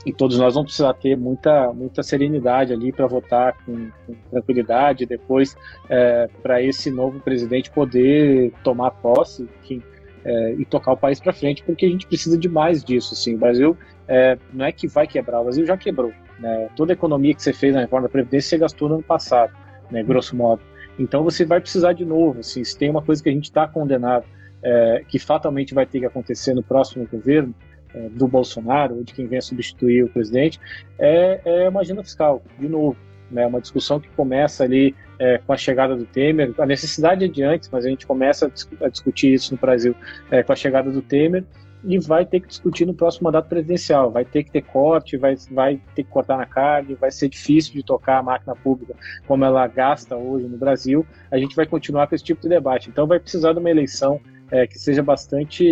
E 0.06 0.12
todos 0.12 0.38
nós 0.38 0.54
vamos 0.54 0.68
precisar 0.68 0.94
ter 0.94 1.16
muita, 1.16 1.70
muita 1.72 2.02
serenidade 2.02 2.72
ali 2.72 2.92
para 2.92 3.06
votar 3.06 3.54
com, 3.66 3.90
com, 4.06 4.14
tranquilidade, 4.30 5.04
depois 5.04 5.54
é, 5.90 6.28
para 6.42 6.62
esse 6.62 6.90
novo 6.90 7.20
presidente 7.20 7.70
poder 7.70 8.52
tomar 8.62 8.92
posse, 8.92 9.46
enfim, 9.62 9.82
é, 10.24 10.52
e 10.54 10.64
tocar 10.64 10.92
o 10.92 10.96
país 10.96 11.20
para 11.20 11.32
frente, 11.32 11.62
porque 11.62 11.86
a 11.86 11.88
gente 11.88 12.06
precisa 12.06 12.36
de 12.36 12.48
mais 12.48 12.82
disso. 12.84 13.14
Assim. 13.14 13.34
O 13.34 13.38
Brasil 13.38 13.76
é, 14.06 14.38
não 14.52 14.64
é 14.64 14.72
que 14.72 14.86
vai 14.86 15.06
quebrar, 15.06 15.40
o 15.40 15.44
Brasil 15.44 15.66
já 15.66 15.76
quebrou. 15.76 16.12
Né? 16.38 16.68
Toda 16.76 16.92
a 16.92 16.94
economia 16.94 17.34
que 17.34 17.42
você 17.42 17.52
fez 17.52 17.74
na 17.74 17.80
reforma 17.80 18.06
da 18.06 18.12
Previdência 18.12 18.50
você 18.50 18.58
gastou 18.58 18.88
no 18.88 18.94
ano 18.96 19.04
passado, 19.04 19.52
né, 19.90 20.02
grosso 20.02 20.36
modo. 20.36 20.62
Então 20.98 21.22
você 21.22 21.44
vai 21.44 21.60
precisar 21.60 21.92
de 21.92 22.04
novo. 22.04 22.40
Assim, 22.40 22.62
se 22.64 22.76
tem 22.76 22.90
uma 22.90 23.02
coisa 23.02 23.22
que 23.22 23.28
a 23.28 23.32
gente 23.32 23.44
está 23.44 23.66
condenado, 23.66 24.24
é, 24.62 25.04
que 25.08 25.18
fatalmente 25.18 25.74
vai 25.74 25.86
ter 25.86 26.00
que 26.00 26.06
acontecer 26.06 26.54
no 26.54 26.62
próximo 26.62 27.06
governo, 27.06 27.54
é, 27.94 28.08
do 28.10 28.28
Bolsonaro, 28.28 28.96
ou 28.96 29.04
de 29.04 29.14
quem 29.14 29.26
venha 29.26 29.40
substituir 29.40 30.04
o 30.04 30.08
presidente, 30.08 30.60
é, 30.98 31.40
é 31.44 31.68
uma 31.68 31.80
agenda 31.80 32.02
fiscal, 32.02 32.42
de 32.58 32.68
novo 32.68 32.96
né? 33.30 33.46
Uma 33.46 33.60
discussão 33.60 34.00
que 34.00 34.08
começa 34.10 34.64
ali 34.64 34.94
é, 35.18 35.38
com 35.38 35.52
a 35.52 35.56
chegada 35.56 35.96
do 35.96 36.04
Temer. 36.04 36.52
A 36.58 36.66
necessidade 36.66 37.24
é 37.24 37.28
de 37.28 37.42
antes, 37.42 37.68
mas 37.70 37.84
a 37.84 37.88
gente 37.88 38.06
começa 38.06 38.46
a, 38.46 38.48
dis 38.48 38.68
a 38.80 38.88
discutir 38.88 39.32
isso 39.32 39.54
no 39.54 39.60
Brasil 39.60 39.94
é, 40.30 40.42
com 40.42 40.52
a 40.52 40.56
chegada 40.56 40.90
do 40.90 41.02
Temer 41.02 41.44
e 41.84 41.98
vai 41.98 42.26
ter 42.26 42.40
que 42.40 42.48
discutir 42.48 42.86
no 42.86 42.94
próximo 42.94 43.24
mandato 43.24 43.48
presidencial. 43.48 44.10
Vai 44.10 44.24
ter 44.24 44.42
que 44.42 44.50
ter 44.50 44.62
corte, 44.62 45.16
vai, 45.16 45.36
vai 45.50 45.80
ter 45.94 46.02
que 46.02 46.10
cortar 46.10 46.36
na 46.36 46.46
carne, 46.46 46.94
vai 46.94 47.10
ser 47.10 47.28
difícil 47.28 47.72
de 47.74 47.82
tocar 47.82 48.18
a 48.18 48.22
máquina 48.22 48.54
pública 48.56 48.94
como 49.26 49.44
ela 49.44 49.66
gasta 49.66 50.16
hoje 50.16 50.46
no 50.46 50.58
Brasil. 50.58 51.06
A 51.30 51.38
gente 51.38 51.54
vai 51.54 51.66
continuar 51.66 52.06
com 52.06 52.14
esse 52.14 52.24
tipo 52.24 52.42
de 52.42 52.48
debate. 52.48 52.88
Então 52.88 53.06
vai 53.06 53.20
precisar 53.20 53.52
de 53.52 53.58
uma 53.58 53.70
eleição 53.70 54.20
é, 54.50 54.66
que 54.66 54.78
seja 54.78 55.02
bastante 55.02 55.64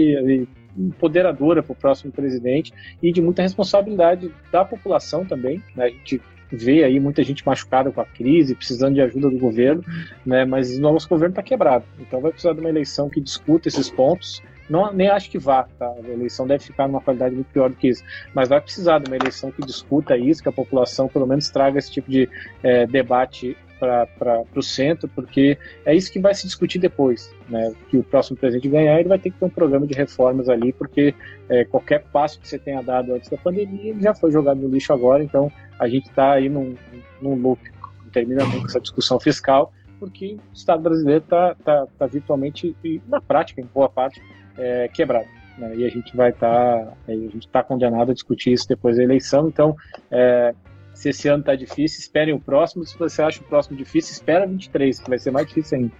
empoderadora 0.77 1.63
para 1.63 1.73
o 1.73 1.77
próximo 1.77 2.13
presidente 2.13 2.73
e 3.03 3.11
de 3.11 3.23
muita 3.23 3.43
responsabilidade 3.43 4.31
da 4.53 4.65
população 4.65 5.25
também. 5.25 5.63
Né? 5.75 5.87
A 5.87 5.89
gente 5.89 6.21
vê 6.51 6.85
aí 6.85 7.01
muita 7.01 7.23
gente 7.23 7.45
machucada 7.45 7.91
com 7.91 8.01
a 8.01 8.05
crise, 8.05 8.55
precisando 8.55 8.95
de 8.95 9.01
ajuda 9.01 9.31
do 9.31 9.39
governo, 9.39 9.85
né? 10.25 10.45
Mas 10.45 10.77
o 10.77 10.81
nosso 10.81 11.09
governo 11.09 11.33
está 11.33 11.43
quebrado. 11.43 11.85
Então 11.99 12.21
vai 12.21 12.31
precisar 12.31 12.53
de 12.53 12.61
uma 12.61 12.69
eleição 12.69 13.09
que 13.09 13.21
discuta 13.21 13.69
esses 13.69 13.91
pontos 13.91 14.43
Não, 14.69 14.93
nem 14.93 15.09
acho 15.09 15.31
que 15.31 15.39
vá, 15.39 15.67
tá? 15.79 15.87
A 15.87 16.09
eleição 16.09 16.47
deve 16.47 16.65
ficar 16.65 16.89
numa 16.89 17.01
qualidade 17.01 17.35
muito 17.35 17.49
pior 17.53 17.71
do 17.71 17.77
que 17.77 17.89
isso. 17.89 18.03
Mas 18.35 18.49
vai 18.49 18.61
precisar 18.61 18.99
de 18.99 19.09
uma 19.09 19.17
eleição 19.17 19.51
que 19.51 19.63
discuta 19.65 20.17
isso, 20.17 20.43
que 20.43 20.49
a 20.49 20.53
população 20.53 21.09
pelo 21.09 21.27
menos 21.27 21.49
traga 21.51 21.79
esse 21.79 21.91
tipo 21.91 22.11
de 22.11 22.29
é, 22.63 22.87
debate 22.87 23.57
para 23.79 24.45
o 24.55 24.63
centro, 24.63 25.09
porque 25.09 25.59
é 25.85 25.95
isso 25.95 26.13
que 26.13 26.19
vai 26.19 26.35
se 26.35 26.47
discutir 26.47 26.79
depois, 26.79 27.33
né? 27.49 27.73
Que 27.89 27.97
o 27.97 28.03
próximo 28.03 28.37
presidente 28.37 28.69
ganhar, 28.69 28.99
ele 28.99 29.09
vai 29.09 29.19
ter 29.19 29.31
que 29.31 29.39
ter 29.39 29.45
um 29.45 29.51
programa 29.51 29.87
de 29.87 29.95
reformas 29.95 30.49
ali, 30.49 30.73
porque 30.73 31.15
é, 31.49 31.65
qualquer 31.65 32.05
passo 32.13 32.41
que 32.41 32.49
você 32.49 32.59
tenha 32.59 32.83
dado 32.83 33.15
antes 33.15 33.29
da 33.29 33.37
pandemia 33.37 33.95
já 34.01 34.15
foi 34.15 34.31
jogado 34.31 34.61
no 34.61 34.69
lixo 34.69 34.93
agora, 34.93 35.23
então 35.23 35.51
a 35.79 35.89
gente 35.89 36.09
está 36.09 36.33
aí 36.33 36.49
num, 36.49 36.75
num 37.21 37.35
loop, 37.35 37.61
não 38.03 38.11
termina 38.11 38.45
nunca 38.45 38.67
essa 38.67 38.81
discussão 38.81 39.21
fiscal, 39.21 39.73
porque 39.99 40.37
o 40.51 40.55
Estado 40.55 40.83
brasileiro 40.83 41.23
está 41.25 41.55
tá, 41.57 41.87
tá 41.99 42.07
virtualmente, 42.07 42.77
na 43.09 43.21
prática, 43.21 43.61
em 43.61 43.69
boa 43.73 43.89
parte, 43.89 44.21
é, 44.59 44.89
quebrado. 44.89 45.29
Né? 45.59 45.77
E 45.77 45.85
a 45.85 45.89
gente 45.89 46.15
vai 46.17 46.31
estar, 46.31 46.85
tá, 46.85 46.93
a 47.09 47.13
gente 47.13 47.47
está 47.47 47.63
condenado 47.63 48.11
a 48.11 48.15
discutir 48.15 48.53
isso 48.53 48.69
depois 48.69 48.97
da 48.97 49.03
eleição, 49.03 49.49
então 49.49 49.77
é, 50.11 50.55
se 50.97 51.11
esse 51.11 51.29
ano 51.29 51.45
tá 51.45 51.55
difícil, 51.55 52.01
esperem 52.01 52.33
o 52.33 52.41
próximo. 52.41 52.85
Se 52.85 52.99
você 52.99 53.21
acha 53.21 53.41
o 53.41 53.45
próximo 53.45 53.77
difícil, 53.77 54.13
espera 54.13 54.47
23, 54.47 54.99
que 54.99 55.11
vai 55.11 55.19
ser 55.19 55.31
mais 55.31 55.47
difícil 55.47 55.79
ainda. 55.79 55.93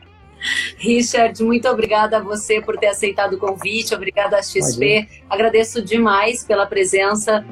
Richard, 0.79 1.43
muito 1.43 1.69
obrigada 1.69 2.17
a 2.17 2.21
você 2.21 2.63
por 2.63 2.79
ter 2.79 2.89
aceitado 2.89 3.35
o 3.35 3.39
convite, 3.39 3.95
obrigada 3.95 4.39
a 4.39 4.43
XP. 4.43 4.85
Imagina. 4.85 5.07
Agradeço 5.29 5.83
demais 5.83 6.45
pela 6.45 6.67
presença. 6.67 7.45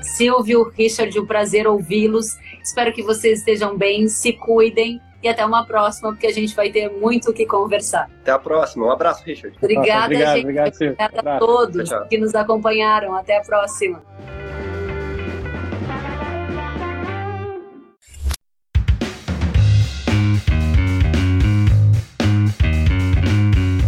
Silvio, 0.00 0.70
Richard, 0.70 1.18
um 1.20 1.26
prazer 1.26 1.66
ouvi-los. 1.66 2.38
Espero 2.62 2.90
que 2.92 3.02
vocês 3.02 3.40
estejam 3.40 3.76
bem, 3.76 4.08
se 4.08 4.32
cuidem 4.32 5.00
e 5.22 5.28
até 5.28 5.44
uma 5.44 5.66
próxima, 5.66 6.10
porque 6.10 6.26
a 6.26 6.32
gente 6.32 6.54
vai 6.54 6.70
ter 6.70 6.88
muito 6.88 7.30
o 7.30 7.34
que 7.34 7.44
conversar. 7.44 8.08
Até 8.22 8.30
a 8.30 8.38
próxima. 8.38 8.86
Um 8.86 8.90
abraço, 8.90 9.24
Richard. 9.24 9.54
Obrigada, 9.60 10.06
obrigado, 10.06 10.34
gente. 10.34 10.42
Obrigado, 10.44 10.74
obrigada 10.74 11.36
a 11.36 11.38
todos 11.38 11.88
tchau, 11.88 11.98
tchau. 11.98 12.08
que 12.08 12.16
nos 12.16 12.34
acompanharam. 12.34 13.14
Até 13.14 13.36
a 13.36 13.42
próxima. 13.42 14.02